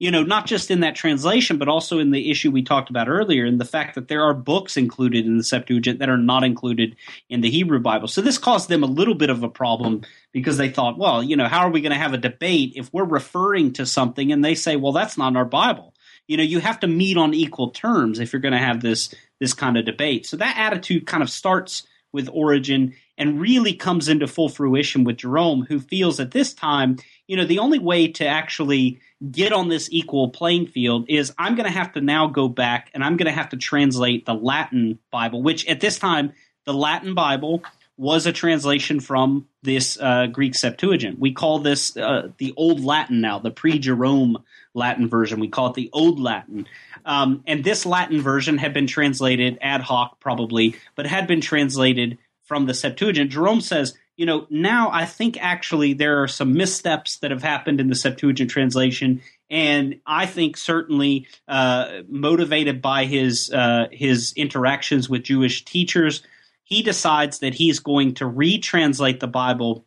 you 0.00 0.10
know, 0.10 0.24
not 0.24 0.46
just 0.46 0.70
in 0.70 0.80
that 0.80 0.96
translation, 0.96 1.56
but 1.56 1.68
also 1.68 1.98
in 1.98 2.10
the 2.10 2.30
issue 2.30 2.50
we 2.50 2.62
talked 2.62 2.90
about 2.90 3.08
earlier, 3.08 3.44
and 3.44 3.60
the 3.60 3.64
fact 3.64 3.94
that 3.94 4.08
there 4.08 4.22
are 4.22 4.34
books 4.34 4.76
included 4.76 5.24
in 5.24 5.38
the 5.38 5.44
Septuagint 5.44 6.00
that 6.00 6.08
are 6.08 6.18
not 6.18 6.42
included 6.42 6.96
in 7.30 7.40
the 7.40 7.50
Hebrew 7.50 7.78
Bible. 7.78 8.08
So 8.08 8.20
this 8.20 8.36
caused 8.36 8.68
them 8.68 8.82
a 8.82 8.86
little 8.86 9.14
bit 9.14 9.30
of 9.30 9.42
a 9.42 9.48
problem 9.48 10.02
because 10.32 10.56
they 10.56 10.68
thought, 10.68 10.98
well, 10.98 11.22
you 11.22 11.36
know, 11.36 11.46
how 11.46 11.60
are 11.60 11.70
we 11.70 11.80
going 11.80 11.92
to 11.92 11.98
have 11.98 12.12
a 12.12 12.18
debate 12.18 12.72
if 12.74 12.92
we're 12.92 13.04
referring 13.04 13.72
to 13.74 13.86
something 13.86 14.32
and 14.32 14.44
they 14.44 14.56
say, 14.56 14.76
well, 14.76 14.92
that's 14.92 15.16
not 15.16 15.28
in 15.28 15.36
our 15.36 15.44
Bible? 15.44 15.93
You 16.26 16.36
know, 16.36 16.42
you 16.42 16.60
have 16.60 16.80
to 16.80 16.86
meet 16.86 17.16
on 17.16 17.34
equal 17.34 17.70
terms 17.70 18.18
if 18.18 18.32
you're 18.32 18.40
going 18.40 18.52
to 18.52 18.58
have 18.58 18.80
this 18.80 19.14
this 19.40 19.54
kind 19.54 19.76
of 19.76 19.84
debate. 19.84 20.26
So 20.26 20.36
that 20.38 20.56
attitude 20.56 21.06
kind 21.06 21.22
of 21.22 21.30
starts 21.30 21.86
with 22.12 22.30
Origen 22.32 22.94
and 23.18 23.40
really 23.40 23.74
comes 23.74 24.08
into 24.08 24.26
full 24.26 24.48
fruition 24.48 25.04
with 25.04 25.18
Jerome, 25.18 25.66
who 25.68 25.80
feels 25.80 26.20
at 26.20 26.30
this 26.30 26.54
time, 26.54 26.96
you 27.26 27.36
know, 27.36 27.44
the 27.44 27.58
only 27.58 27.78
way 27.78 28.08
to 28.08 28.26
actually 28.26 29.00
get 29.30 29.52
on 29.52 29.68
this 29.68 29.88
equal 29.90 30.30
playing 30.30 30.68
field 30.68 31.06
is 31.08 31.32
I'm 31.36 31.56
going 31.56 31.66
to 31.66 31.76
have 31.76 31.92
to 31.92 32.00
now 32.00 32.28
go 32.28 32.48
back 32.48 32.90
and 32.94 33.02
I'm 33.02 33.16
going 33.16 33.26
to 33.26 33.32
have 33.32 33.50
to 33.50 33.56
translate 33.56 34.26
the 34.26 34.34
Latin 34.34 34.98
Bible, 35.10 35.42
which 35.42 35.66
at 35.66 35.80
this 35.80 35.98
time, 35.98 36.32
the 36.64 36.74
Latin 36.74 37.14
Bible 37.14 37.62
was 37.96 38.26
a 38.26 38.32
translation 38.32 39.00
from 39.00 39.46
this 39.62 39.98
uh, 40.00 40.26
Greek 40.26 40.54
Septuagint. 40.54 41.18
We 41.18 41.32
call 41.32 41.60
this 41.60 41.96
uh, 41.96 42.30
the 42.38 42.52
Old 42.56 42.82
Latin 42.82 43.20
now, 43.20 43.38
the 43.38 43.50
pre 43.50 43.78
Jerome 43.78 44.42
Latin 44.74 45.08
version. 45.08 45.40
We 45.40 45.48
call 45.48 45.68
it 45.68 45.74
the 45.74 45.90
Old 45.92 46.18
Latin. 46.18 46.66
Um, 47.04 47.42
and 47.46 47.62
this 47.62 47.86
Latin 47.86 48.20
version 48.20 48.58
had 48.58 48.74
been 48.74 48.86
translated 48.86 49.58
ad 49.60 49.82
hoc, 49.82 50.18
probably, 50.20 50.76
but 50.96 51.06
had 51.06 51.26
been 51.26 51.40
translated 51.40 52.18
from 52.44 52.66
the 52.66 52.74
Septuagint. 52.74 53.30
Jerome 53.30 53.60
says, 53.60 53.94
you 54.16 54.26
know, 54.26 54.46
now 54.48 54.90
I 54.92 55.06
think 55.06 55.36
actually 55.40 55.94
there 55.94 56.22
are 56.22 56.28
some 56.28 56.54
missteps 56.54 57.18
that 57.18 57.30
have 57.30 57.42
happened 57.42 57.80
in 57.80 57.88
the 57.88 57.94
Septuagint 57.94 58.50
translation, 58.50 59.22
and 59.50 60.00
I 60.06 60.26
think 60.26 60.56
certainly 60.56 61.26
uh, 61.48 62.02
motivated 62.08 62.80
by 62.80 63.06
his 63.06 63.50
uh, 63.52 63.88
his 63.90 64.32
interactions 64.36 65.08
with 65.08 65.24
Jewish 65.24 65.64
teachers, 65.64 66.22
he 66.64 66.82
decides 66.82 67.38
that 67.38 67.54
he's 67.54 67.78
going 67.78 68.14
to 68.14 68.24
retranslate 68.24 69.20
the 69.20 69.26
Bible 69.26 69.86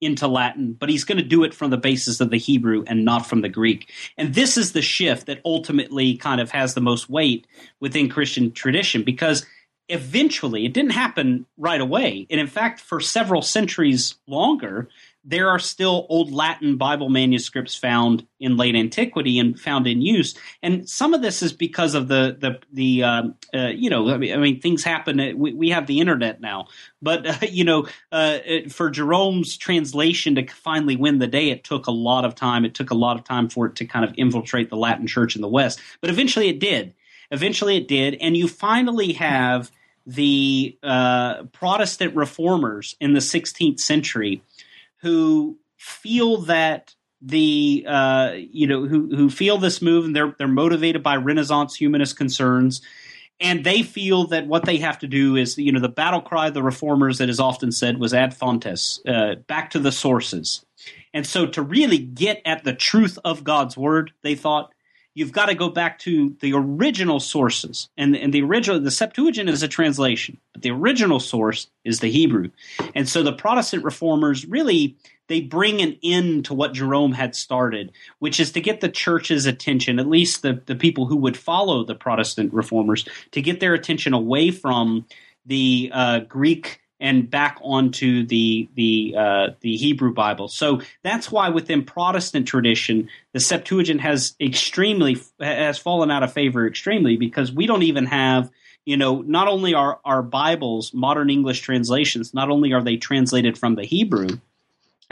into 0.00 0.26
Latin, 0.26 0.72
but 0.72 0.88
he's 0.88 1.04
going 1.04 1.18
to 1.18 1.24
do 1.24 1.44
it 1.44 1.54
from 1.54 1.70
the 1.70 1.76
basis 1.76 2.20
of 2.20 2.30
the 2.30 2.36
Hebrew 2.36 2.84
and 2.88 3.04
not 3.04 3.24
from 3.24 3.40
the 3.40 3.48
Greek. 3.48 3.88
And 4.18 4.34
this 4.34 4.58
is 4.58 4.72
the 4.72 4.82
shift 4.82 5.26
that 5.26 5.40
ultimately 5.44 6.16
kind 6.16 6.40
of 6.40 6.50
has 6.50 6.74
the 6.74 6.80
most 6.80 7.08
weight 7.08 7.46
within 7.78 8.08
Christian 8.08 8.50
tradition 8.50 9.04
because 9.04 9.46
eventually, 9.88 10.64
it 10.64 10.72
didn't 10.72 10.92
happen 10.92 11.46
right 11.56 11.80
away. 11.80 12.26
And 12.30 12.40
in 12.40 12.46
fact, 12.46 12.80
for 12.80 13.00
several 13.00 13.42
centuries 13.42 14.16
longer, 14.26 14.88
there 15.24 15.50
are 15.50 15.58
still 15.58 16.06
old 16.08 16.32
Latin 16.32 16.76
Bible 16.76 17.08
manuscripts 17.08 17.76
found 17.76 18.26
in 18.40 18.56
late 18.56 18.74
antiquity 18.74 19.38
and 19.38 19.58
found 19.58 19.86
in 19.86 20.02
use. 20.02 20.34
And 20.62 20.88
some 20.88 21.14
of 21.14 21.22
this 21.22 21.42
is 21.42 21.52
because 21.52 21.94
of 21.94 22.08
the 22.08 22.36
the 22.38 22.58
the 22.72 23.04
um, 23.04 23.34
uh, 23.54 23.68
you 23.68 23.88
know 23.88 24.10
I 24.10 24.16
mean, 24.16 24.34
I 24.34 24.36
mean, 24.38 24.60
things 24.60 24.82
happen. 24.82 25.20
Uh, 25.20 25.32
we, 25.36 25.54
we 25.54 25.70
have 25.70 25.86
the 25.86 26.00
internet 26.00 26.40
now, 26.40 26.66
but 27.00 27.26
uh, 27.42 27.46
you 27.48 27.64
know 27.64 27.86
uh, 28.10 28.38
for 28.68 28.90
Jerome's 28.90 29.56
translation 29.56 30.34
to 30.34 30.46
finally 30.46 30.96
win 30.96 31.18
the 31.18 31.28
day, 31.28 31.50
it 31.50 31.62
took 31.62 31.86
a 31.86 31.92
lot 31.92 32.24
of 32.24 32.34
time. 32.34 32.64
It 32.64 32.74
took 32.74 32.90
a 32.90 32.96
lot 32.96 33.16
of 33.16 33.24
time 33.24 33.48
for 33.48 33.66
it 33.66 33.76
to 33.76 33.84
kind 33.84 34.04
of 34.04 34.14
infiltrate 34.16 34.70
the 34.70 34.76
Latin 34.76 35.06
Church 35.06 35.36
in 35.36 35.42
the 35.42 35.48
West, 35.48 35.80
but 36.00 36.10
eventually 36.10 36.48
it 36.48 36.58
did. 36.58 36.94
Eventually 37.30 37.76
it 37.76 37.88
did, 37.88 38.16
and 38.20 38.36
you 38.36 38.48
finally 38.48 39.14
have 39.14 39.70
the 40.06 40.76
uh, 40.82 41.44
Protestant 41.44 42.16
reformers 42.16 42.96
in 43.00 43.14
the 43.14 43.20
16th 43.20 43.80
century 43.80 44.42
who 45.02 45.58
feel 45.76 46.38
that 46.42 46.94
the 47.20 47.84
uh, 47.88 48.32
you 48.36 48.66
know 48.66 48.86
who 48.86 49.14
who 49.14 49.30
feel 49.30 49.58
this 49.58 49.82
move 49.82 50.04
and 50.04 50.16
they're 50.16 50.34
they're 50.38 50.48
motivated 50.48 51.02
by 51.02 51.16
Renaissance 51.16 51.74
humanist 51.74 52.16
concerns, 52.16 52.82
and 53.40 53.64
they 53.64 53.82
feel 53.82 54.26
that 54.28 54.46
what 54.46 54.64
they 54.64 54.78
have 54.78 54.98
to 55.00 55.06
do 55.06 55.36
is 55.36 55.56
you 55.58 55.70
know 55.70 55.80
the 55.80 55.88
battle 55.88 56.20
cry 56.20 56.48
of 56.48 56.54
the 56.54 56.62
reformers 56.62 57.18
that 57.18 57.28
is 57.28 57.38
often 57.38 57.70
said 57.70 57.98
was 57.98 58.14
ad 58.14 58.34
fontes, 58.34 59.00
uh, 59.06 59.36
back 59.46 59.70
to 59.70 59.78
the 59.78 59.92
sources, 59.92 60.64
and 61.14 61.26
so 61.26 61.46
to 61.46 61.62
really 61.62 61.98
get 61.98 62.42
at 62.44 62.64
the 62.64 62.74
truth 62.74 63.18
of 63.24 63.44
God's 63.44 63.76
word, 63.76 64.12
they 64.22 64.34
thought 64.34 64.72
you've 65.14 65.32
got 65.32 65.46
to 65.46 65.54
go 65.54 65.68
back 65.68 65.98
to 66.00 66.34
the 66.40 66.52
original 66.54 67.20
sources. 67.20 67.88
And, 67.96 68.16
and 68.16 68.32
the 68.32 68.42
original, 68.42 68.80
the 68.80 68.90
Septuagint 68.90 69.48
is 69.48 69.62
a 69.62 69.68
translation, 69.68 70.38
but 70.52 70.62
the 70.62 70.70
original 70.70 71.20
source 71.20 71.68
is 71.84 72.00
the 72.00 72.10
Hebrew. 72.10 72.50
And 72.94 73.08
so 73.08 73.22
the 73.22 73.32
Protestant 73.32 73.84
reformers 73.84 74.46
really, 74.46 74.96
they 75.28 75.40
bring 75.40 75.80
an 75.80 75.98
end 76.02 76.46
to 76.46 76.54
what 76.54 76.74
Jerome 76.74 77.12
had 77.12 77.34
started, 77.34 77.92
which 78.18 78.40
is 78.40 78.52
to 78.52 78.60
get 78.60 78.80
the 78.80 78.88
church's 78.88 79.46
attention, 79.46 79.98
at 79.98 80.08
least 80.08 80.42
the, 80.42 80.60
the 80.66 80.76
people 80.76 81.06
who 81.06 81.16
would 81.16 81.36
follow 81.36 81.84
the 81.84 81.94
Protestant 81.94 82.52
reformers, 82.52 83.06
to 83.32 83.42
get 83.42 83.60
their 83.60 83.74
attention 83.74 84.14
away 84.14 84.50
from 84.50 85.06
the 85.46 85.90
uh, 85.92 86.20
Greek 86.20 86.81
and 87.02 87.28
back 87.28 87.58
onto 87.60 88.24
the 88.24 88.68
the 88.74 89.14
uh, 89.18 89.46
the 89.60 89.76
Hebrew 89.76 90.14
Bible. 90.14 90.48
So 90.48 90.80
that's 91.02 91.30
why 91.30 91.50
within 91.50 91.84
Protestant 91.84 92.46
tradition, 92.46 93.10
the 93.32 93.40
Septuagint 93.40 94.00
has 94.00 94.34
extremely 94.40 95.18
has 95.40 95.76
fallen 95.76 96.10
out 96.10 96.22
of 96.22 96.32
favor 96.32 96.66
extremely 96.66 97.16
because 97.16 97.52
we 97.52 97.66
don't 97.66 97.82
even 97.82 98.06
have 98.06 98.50
you 98.86 98.96
know 98.96 99.20
not 99.20 99.48
only 99.48 99.74
are 99.74 100.00
our 100.04 100.22
Bibles 100.22 100.94
modern 100.94 101.28
English 101.28 101.60
translations 101.60 102.32
not 102.32 102.48
only 102.48 102.72
are 102.72 102.82
they 102.82 102.96
translated 102.96 103.58
from 103.58 103.74
the 103.74 103.84
Hebrew 103.84 104.38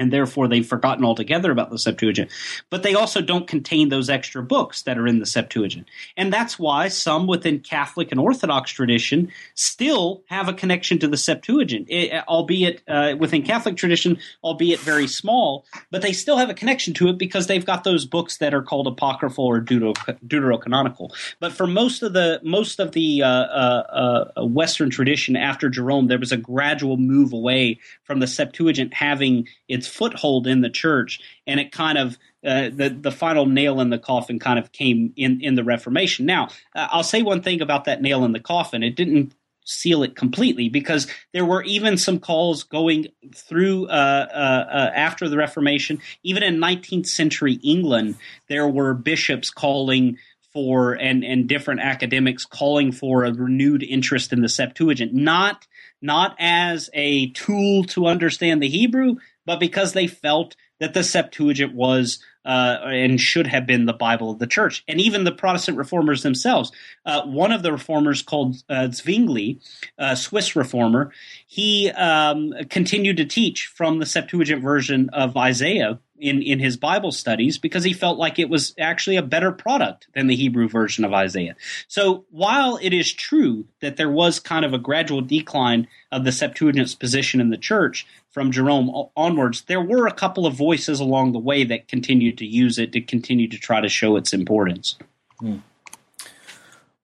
and 0.00 0.10
therefore 0.10 0.48
they've 0.48 0.66
forgotten 0.66 1.04
altogether 1.04 1.52
about 1.52 1.70
the 1.70 1.78
Septuagint. 1.78 2.30
But 2.70 2.82
they 2.82 2.94
also 2.94 3.20
don't 3.20 3.46
contain 3.46 3.90
those 3.90 4.08
extra 4.08 4.42
books 4.42 4.82
that 4.82 4.98
are 4.98 5.06
in 5.06 5.20
the 5.20 5.26
Septuagint. 5.26 5.86
And 6.16 6.32
that's 6.32 6.58
why 6.58 6.88
some 6.88 7.26
within 7.26 7.60
Catholic 7.60 8.10
and 8.10 8.18
Orthodox 8.18 8.72
tradition 8.72 9.30
still 9.54 10.22
have 10.26 10.48
a 10.48 10.54
connection 10.54 10.98
to 11.00 11.08
the 11.08 11.18
Septuagint, 11.18 11.86
it, 11.90 12.24
albeit 12.26 12.82
uh, 12.88 13.14
within 13.18 13.42
Catholic 13.42 13.76
tradition, 13.76 14.18
albeit 14.42 14.80
very 14.80 15.06
small, 15.06 15.66
but 15.90 16.00
they 16.00 16.14
still 16.14 16.38
have 16.38 16.48
a 16.48 16.54
connection 16.54 16.94
to 16.94 17.08
it 17.08 17.18
because 17.18 17.46
they've 17.46 17.66
got 17.66 17.84
those 17.84 18.06
books 18.06 18.38
that 18.38 18.54
are 18.54 18.62
called 18.62 18.86
apocryphal 18.86 19.44
or 19.44 19.60
deutero- 19.60 19.94
deuterocanonical. 20.26 21.10
But 21.40 21.52
for 21.52 21.66
most 21.66 22.02
of 22.02 22.14
the 22.14 22.40
most 22.42 22.80
of 22.80 22.92
the 22.92 23.22
uh, 23.22 23.28
uh, 23.28 24.32
uh 24.38 24.46
Western 24.46 24.88
tradition 24.88 25.36
after 25.36 25.68
Jerome, 25.68 26.06
there 26.06 26.18
was 26.18 26.32
a 26.32 26.38
gradual 26.38 26.96
move 26.96 27.34
away 27.34 27.78
from 28.04 28.20
the 28.20 28.26
Septuagint 28.26 28.94
having 28.94 29.46
its 29.68 29.89
foothold 29.90 30.46
in 30.46 30.60
the 30.60 30.70
church, 30.70 31.20
and 31.46 31.60
it 31.60 31.72
kind 31.72 31.98
of 31.98 32.18
uh, 32.44 32.70
the 32.72 32.88
the 32.88 33.12
final 33.12 33.46
nail 33.46 33.80
in 33.80 33.90
the 33.90 33.98
coffin 33.98 34.38
kind 34.38 34.58
of 34.58 34.72
came 34.72 35.12
in 35.16 35.40
in 35.40 35.54
the 35.54 35.64
Reformation. 35.64 36.26
Now, 36.26 36.48
uh, 36.74 36.88
I'll 36.90 37.02
say 37.02 37.22
one 37.22 37.42
thing 37.42 37.60
about 37.60 37.84
that 37.84 38.00
nail 38.00 38.24
in 38.24 38.32
the 38.32 38.40
coffin: 38.40 38.82
it 38.82 38.96
didn't 38.96 39.34
seal 39.64 40.02
it 40.02 40.16
completely 40.16 40.68
because 40.68 41.06
there 41.32 41.44
were 41.44 41.62
even 41.62 41.96
some 41.96 42.18
calls 42.18 42.64
going 42.64 43.06
through 43.34 43.86
uh, 43.86 44.26
uh, 44.32 44.72
uh 44.72 44.90
after 44.94 45.28
the 45.28 45.36
Reformation. 45.36 46.00
Even 46.22 46.42
in 46.42 46.56
19th 46.56 47.06
century 47.06 47.54
England, 47.62 48.16
there 48.48 48.68
were 48.68 48.94
bishops 48.94 49.50
calling 49.50 50.16
for 50.52 50.94
and 50.94 51.24
and 51.24 51.48
different 51.48 51.80
academics 51.80 52.44
calling 52.44 52.92
for 52.92 53.24
a 53.24 53.32
renewed 53.32 53.82
interest 53.82 54.32
in 54.32 54.40
the 54.40 54.48
Septuagint, 54.48 55.12
not 55.14 55.66
not 56.02 56.34
as 56.38 56.90
a 56.94 57.30
tool 57.32 57.84
to 57.84 58.06
understand 58.06 58.62
the 58.62 58.68
Hebrew, 58.68 59.16
but 59.50 59.58
because 59.58 59.94
they 59.94 60.06
felt 60.06 60.54
that 60.78 60.94
the 60.94 61.02
Septuagint 61.02 61.74
was 61.74 62.22
uh, 62.44 62.78
and 62.84 63.20
should 63.20 63.48
have 63.48 63.66
been 63.66 63.84
the 63.84 63.92
Bible 63.92 64.30
of 64.30 64.38
the 64.38 64.46
church. 64.46 64.84
And 64.86 65.00
even 65.00 65.24
the 65.24 65.32
Protestant 65.32 65.76
reformers 65.76 66.22
themselves. 66.22 66.70
Uh, 67.04 67.22
one 67.22 67.50
of 67.50 67.64
the 67.64 67.72
reformers 67.72 68.22
called 68.22 68.54
uh, 68.68 68.92
Zwingli, 68.92 69.58
a 69.98 70.14
Swiss 70.14 70.54
reformer, 70.54 71.10
he 71.48 71.90
um, 71.90 72.52
continued 72.68 73.16
to 73.16 73.24
teach 73.24 73.66
from 73.66 73.98
the 73.98 74.06
Septuagint 74.06 74.62
version 74.62 75.10
of 75.12 75.36
Isaiah 75.36 75.98
in, 76.20 76.42
in 76.42 76.58
his 76.58 76.76
Bible 76.76 77.12
studies 77.12 77.58
because 77.58 77.82
he 77.82 77.92
felt 77.92 78.18
like 78.18 78.38
it 78.38 78.48
was 78.48 78.74
actually 78.78 79.16
a 79.16 79.22
better 79.22 79.50
product 79.50 80.06
than 80.14 80.26
the 80.26 80.36
Hebrew 80.36 80.68
version 80.68 81.04
of 81.04 81.12
Isaiah. 81.12 81.56
So 81.88 82.24
while 82.30 82.78
it 82.80 82.92
is 82.92 83.12
true 83.12 83.64
that 83.80 83.96
there 83.96 84.10
was 84.10 84.38
kind 84.38 84.64
of 84.64 84.74
a 84.74 84.78
gradual 84.78 85.22
decline 85.22 85.88
of 86.12 86.24
the 86.24 86.32
Septuagint's 86.32 86.94
position 86.94 87.40
in 87.40 87.50
the 87.50 87.56
church 87.56 88.06
from 88.30 88.52
Jerome 88.52 88.90
onwards, 89.16 89.62
there 89.62 89.82
were 89.82 90.06
a 90.06 90.12
couple 90.12 90.46
of 90.46 90.54
voices 90.54 91.00
along 91.00 91.32
the 91.32 91.38
way 91.38 91.64
that 91.64 91.88
continued 91.88 92.38
to 92.38 92.46
use 92.46 92.78
it 92.78 92.92
to 92.92 93.00
continue 93.00 93.48
to 93.48 93.58
try 93.58 93.80
to 93.80 93.88
show 93.88 94.16
its 94.16 94.32
importance. 94.32 94.96
Hmm. 95.38 95.58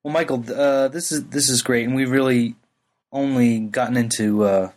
Well, 0.02 0.12
Michael, 0.12 0.44
uh, 0.54 0.86
this 0.88 1.10
is 1.10 1.24
this 1.30 1.50
is 1.50 1.62
great, 1.62 1.84
and 1.84 1.96
we've 1.96 2.12
really 2.12 2.54
only 3.10 3.58
gotten 3.58 3.96
into 3.96 4.44
uh, 4.44 4.70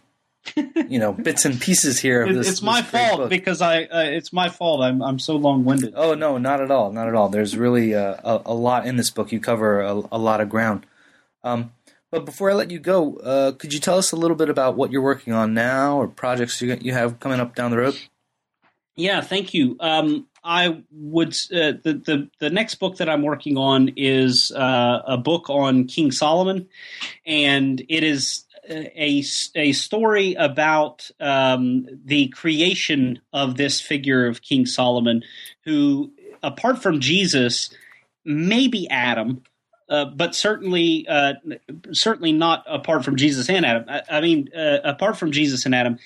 you 0.55 0.99
know 0.99 1.13
bits 1.13 1.45
and 1.45 1.59
pieces 1.59 1.99
here 1.99 2.23
of 2.23 2.33
this. 2.33 2.49
It's 2.49 2.61
my 2.61 2.81
fault 2.81 3.17
book. 3.17 3.29
because 3.29 3.61
I. 3.61 3.83
Uh, 3.83 4.03
it's 4.03 4.33
my 4.33 4.49
fault. 4.49 4.81
I'm 4.81 5.01
I'm 5.01 5.19
so 5.19 5.35
long 5.35 5.65
winded. 5.65 5.93
Oh 5.95 6.13
no, 6.13 6.37
not 6.37 6.61
at 6.61 6.71
all, 6.71 6.91
not 6.91 7.07
at 7.07 7.15
all. 7.15 7.29
There's 7.29 7.57
really 7.57 7.95
uh, 7.95 8.15
a, 8.23 8.41
a, 8.47 8.53
lot 8.53 8.85
in 8.85 8.95
this 8.95 9.09
book. 9.09 9.31
You 9.31 9.39
cover 9.39 9.81
a, 9.81 9.93
a 10.11 10.17
lot 10.17 10.41
of 10.41 10.49
ground. 10.49 10.85
Um, 11.43 11.71
but 12.11 12.25
before 12.25 12.49
I 12.49 12.53
let 12.53 12.71
you 12.71 12.79
go, 12.79 13.17
uh, 13.17 13.51
could 13.51 13.73
you 13.73 13.79
tell 13.79 13.97
us 13.97 14.11
a 14.11 14.15
little 14.15 14.35
bit 14.35 14.49
about 14.49 14.75
what 14.75 14.91
you're 14.91 15.01
working 15.01 15.33
on 15.33 15.53
now, 15.53 15.97
or 15.97 16.07
projects 16.07 16.61
you 16.61 16.77
you 16.81 16.93
have 16.93 17.19
coming 17.19 17.39
up 17.39 17.55
down 17.55 17.71
the 17.71 17.77
road? 17.77 17.99
Yeah, 18.95 19.21
thank 19.21 19.53
you. 19.53 19.77
Um, 19.79 20.27
I 20.43 20.83
would 20.91 21.33
uh, 21.51 21.79
the, 21.83 22.01
the 22.05 22.29
the 22.39 22.49
next 22.49 22.75
book 22.75 22.97
that 22.97 23.09
I'm 23.09 23.21
working 23.21 23.57
on 23.57 23.91
is 23.95 24.51
uh, 24.51 25.01
a 25.05 25.17
book 25.17 25.49
on 25.49 25.85
King 25.85 26.11
Solomon, 26.11 26.67
and 27.25 27.81
it 27.89 28.03
is 28.03 28.45
a, 28.69 29.23
a 29.55 29.71
story 29.73 30.35
about 30.35 31.09
um, 31.19 31.87
the 32.05 32.27
creation 32.29 33.19
of 33.33 33.55
this 33.55 33.81
figure 33.81 34.27
of 34.27 34.41
King 34.41 34.65
Solomon, 34.65 35.23
who, 35.65 36.11
apart 36.43 36.81
from 36.81 36.99
Jesus, 36.99 37.69
maybe 38.25 38.89
Adam, 38.89 39.43
uh, 39.89 40.05
but 40.05 40.35
certainly 40.35 41.07
uh, 41.07 41.33
certainly 41.91 42.31
not 42.31 42.63
apart 42.67 43.03
from 43.03 43.15
Jesus 43.15 43.49
and 43.49 43.65
Adam. 43.65 43.85
I, 43.87 44.01
I 44.09 44.21
mean, 44.21 44.49
uh, 44.55 44.79
apart 44.83 45.17
from 45.17 45.31
Jesus 45.31 45.65
and 45.65 45.73
Adam, 45.73 45.97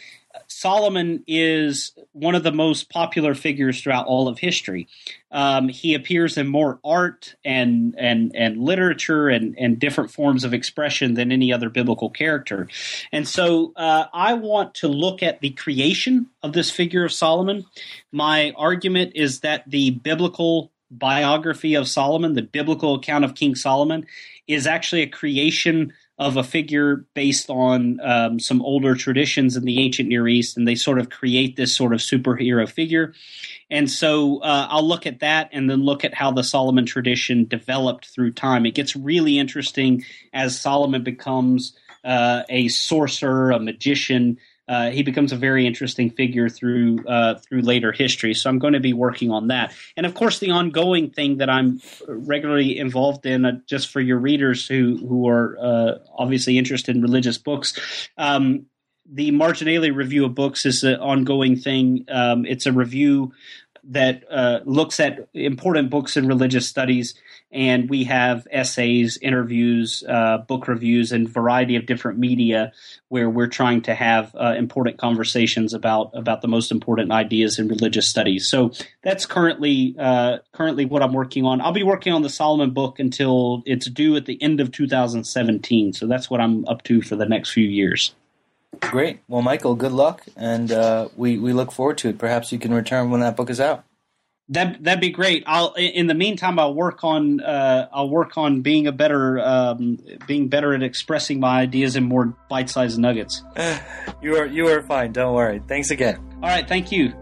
Solomon 0.53 1.23
is 1.27 1.93
one 2.11 2.35
of 2.35 2.43
the 2.43 2.51
most 2.51 2.89
popular 2.89 3.33
figures 3.33 3.81
throughout 3.81 4.05
all 4.05 4.27
of 4.27 4.39
history. 4.39 4.87
Um, 5.31 5.67
he 5.67 5.93
appears 5.93 6.37
in 6.37 6.47
more 6.47 6.79
art 6.83 7.35
and 7.43 7.95
and 7.97 8.35
and 8.35 8.57
literature 8.57 9.29
and 9.29 9.57
and 9.57 9.79
different 9.79 10.11
forms 10.11 10.43
of 10.43 10.53
expression 10.53 11.15
than 11.15 11.31
any 11.31 11.51
other 11.51 11.69
biblical 11.69 12.09
character. 12.09 12.67
And 13.11 13.27
so, 13.27 13.73
uh, 13.75 14.05
I 14.13 14.35
want 14.35 14.75
to 14.75 14.87
look 14.87 15.23
at 15.23 15.41
the 15.41 15.49
creation 15.49 16.27
of 16.43 16.53
this 16.53 16.69
figure 16.69 17.03
of 17.03 17.11
Solomon. 17.11 17.65
My 18.11 18.53
argument 18.55 19.13
is 19.15 19.39
that 19.39 19.63
the 19.67 19.91
biblical 19.91 20.71
biography 20.91 21.73
of 21.73 21.87
Solomon, 21.87 22.33
the 22.33 22.43
biblical 22.43 22.95
account 22.95 23.25
of 23.25 23.35
King 23.35 23.55
Solomon, 23.55 24.05
is 24.47 24.67
actually 24.67 25.01
a 25.01 25.07
creation 25.07 25.93
of 26.19 26.37
a 26.37 26.43
figure 26.43 27.05
based 27.15 27.49
on 27.49 27.99
um, 28.01 28.39
some 28.39 28.61
older 28.61 28.95
traditions 28.95 29.57
in 29.57 29.65
the 29.65 29.79
ancient 29.79 30.09
Near 30.09 30.27
East, 30.27 30.57
and 30.57 30.67
they 30.67 30.75
sort 30.75 30.99
of 30.99 31.09
create 31.09 31.55
this 31.55 31.75
sort 31.75 31.93
of 31.93 31.99
superhero 31.99 32.69
figure. 32.69 33.13
And 33.71 33.89
so 33.89 34.39
uh, 34.41 34.67
I'll 34.69 34.87
look 34.87 35.07
at 35.07 35.21
that 35.21 35.49
and 35.51 35.69
then 35.69 35.83
look 35.83 36.05
at 36.05 36.13
how 36.13 36.31
the 36.31 36.43
Solomon 36.43 36.85
tradition 36.85 37.45
developed 37.45 38.07
through 38.07 38.33
time. 38.33 38.65
It 38.65 38.75
gets 38.75 38.95
really 38.95 39.39
interesting 39.39 40.05
as 40.33 40.59
Solomon 40.59 41.03
becomes 41.03 41.75
uh, 42.03 42.43
a 42.49 42.67
sorcerer, 42.67 43.51
a 43.51 43.59
magician, 43.59 44.37
uh, 44.67 44.91
he 44.91 45.03
becomes 45.03 45.31
a 45.31 45.35
very 45.35 45.67
interesting 45.67 46.09
figure 46.09 46.49
through 46.49 47.05
uh, 47.05 47.35
through 47.39 47.61
later 47.61 47.91
history. 47.91 48.33
So 48.33 48.49
I'm 48.49 48.59
going 48.59 48.73
to 48.73 48.79
be 48.79 48.93
working 48.93 49.31
on 49.31 49.47
that, 49.47 49.73
and 49.97 50.05
of 50.05 50.13
course 50.13 50.39
the 50.39 50.51
ongoing 50.51 51.09
thing 51.09 51.37
that 51.37 51.49
I'm 51.49 51.81
regularly 52.07 52.77
involved 52.77 53.25
in, 53.25 53.45
uh, 53.45 53.59
just 53.65 53.89
for 53.89 53.99
your 53.99 54.17
readers 54.17 54.67
who 54.67 54.97
who 54.97 55.27
are 55.27 55.57
uh, 55.59 55.97
obviously 56.17 56.57
interested 56.57 56.95
in 56.95 57.01
religious 57.01 57.37
books. 57.37 58.09
Um, 58.17 58.67
the 59.11 59.31
Marginalia 59.31 59.93
review 59.93 60.25
of 60.25 60.33
books 60.33 60.65
is 60.65 60.83
an 60.83 60.95
ongoing 60.95 61.57
thing. 61.57 62.05
Um, 62.09 62.45
it's 62.45 62.65
a 62.65 62.71
review 62.71 63.33
that 63.85 64.23
uh, 64.31 64.59
looks 64.65 64.99
at 64.99 65.27
important 65.33 65.89
books 65.89 66.15
in 66.15 66.27
religious 66.27 66.67
studies, 66.67 67.15
and 67.51 67.89
we 67.89 68.05
have 68.05 68.47
essays, 68.51 69.17
interviews, 69.21 70.03
uh, 70.07 70.39
book 70.39 70.67
reviews, 70.67 71.11
and 71.11 71.29
variety 71.29 71.75
of 71.75 71.85
different 71.85 72.17
media 72.17 72.71
where 73.09 73.29
we're 73.29 73.47
trying 73.47 73.81
to 73.81 73.93
have 73.93 74.33
uh, 74.35 74.55
important 74.57 74.97
conversations 74.97 75.73
about 75.73 76.11
about 76.13 76.41
the 76.41 76.47
most 76.47 76.71
important 76.71 77.11
ideas 77.11 77.59
in 77.59 77.67
religious 77.67 78.07
studies. 78.07 78.47
So 78.47 78.71
that's 79.03 79.25
currently 79.25 79.95
uh, 79.99 80.37
currently 80.53 80.85
what 80.85 81.03
I'm 81.03 81.13
working 81.13 81.45
on. 81.45 81.61
I'll 81.61 81.73
be 81.73 81.83
working 81.83 82.13
on 82.13 82.21
the 82.21 82.29
Solomon 82.29 82.71
book 82.71 82.99
until 82.99 83.63
it's 83.65 83.89
due 83.89 84.15
at 84.15 84.25
the 84.25 84.41
end 84.41 84.59
of 84.59 84.71
2017. 84.71 85.93
So 85.93 86.07
that's 86.07 86.29
what 86.29 86.39
I'm 86.39 86.65
up 86.67 86.83
to 86.83 87.01
for 87.01 87.15
the 87.15 87.25
next 87.25 87.51
few 87.51 87.67
years. 87.67 88.15
Great. 88.89 89.19
Well, 89.27 89.41
Michael, 89.41 89.75
good 89.75 89.91
luck, 89.91 90.23
and 90.35 90.71
uh, 90.71 91.09
we 91.15 91.37
we 91.37 91.53
look 91.53 91.71
forward 91.71 91.97
to 91.99 92.09
it. 92.09 92.17
Perhaps 92.17 92.51
you 92.51 92.59
can 92.59 92.73
return 92.73 93.09
when 93.09 93.21
that 93.21 93.35
book 93.35 93.49
is 93.49 93.59
out. 93.59 93.83
That 94.49 94.83
that'd 94.83 94.99
be 94.99 95.09
great. 95.09 95.43
I'll 95.47 95.73
in 95.73 96.07
the 96.07 96.13
meantime 96.13 96.59
I'll 96.59 96.73
work 96.73 97.03
on 97.03 97.39
uh, 97.39 97.87
I'll 97.93 98.09
work 98.09 98.37
on 98.37 98.61
being 98.61 98.87
a 98.87 98.91
better 98.91 99.39
um, 99.39 99.99
being 100.27 100.49
better 100.49 100.73
at 100.73 100.83
expressing 100.83 101.39
my 101.39 101.61
ideas 101.61 101.95
in 101.95 102.03
more 102.03 102.35
bite 102.49 102.69
sized 102.69 102.99
nuggets. 102.99 103.41
you 104.21 104.35
are 104.35 104.45
you 104.45 104.67
are 104.67 104.83
fine. 104.83 105.13
Don't 105.13 105.33
worry. 105.33 105.61
Thanks 105.67 105.91
again. 105.91 106.19
All 106.43 106.49
right. 106.49 106.67
Thank 106.67 106.91
you. 106.91 107.13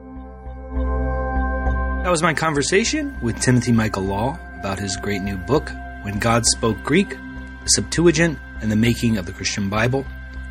That 2.03 2.09
was 2.09 2.23
my 2.23 2.33
conversation 2.33 3.15
with 3.21 3.39
Timothy 3.39 3.71
Michael 3.71 4.03
Law 4.03 4.39
about 4.59 4.79
his 4.79 4.97
great 4.97 5.21
new 5.21 5.37
book, 5.37 5.69
When 6.01 6.17
God 6.17 6.43
Spoke 6.47 6.81
Greek, 6.83 7.09
the 7.09 7.67
Septuagint, 7.67 8.39
and 8.61 8.71
the 8.71 8.75
Making 8.75 9.17
of 9.17 9.27
the 9.27 9.31
Christian 9.31 9.69
Bible 9.69 10.03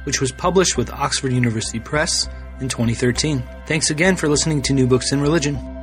which 0.04 0.20
was 0.20 0.32
published 0.32 0.76
with 0.76 0.90
Oxford 0.90 1.32
University 1.32 1.80
Press 1.80 2.28
in 2.60 2.68
2013. 2.68 3.42
Thanks 3.66 3.90
again 3.90 4.16
for 4.16 4.28
listening 4.28 4.62
to 4.62 4.72
New 4.72 4.86
Books 4.86 5.12
in 5.12 5.20
Religion. 5.20 5.79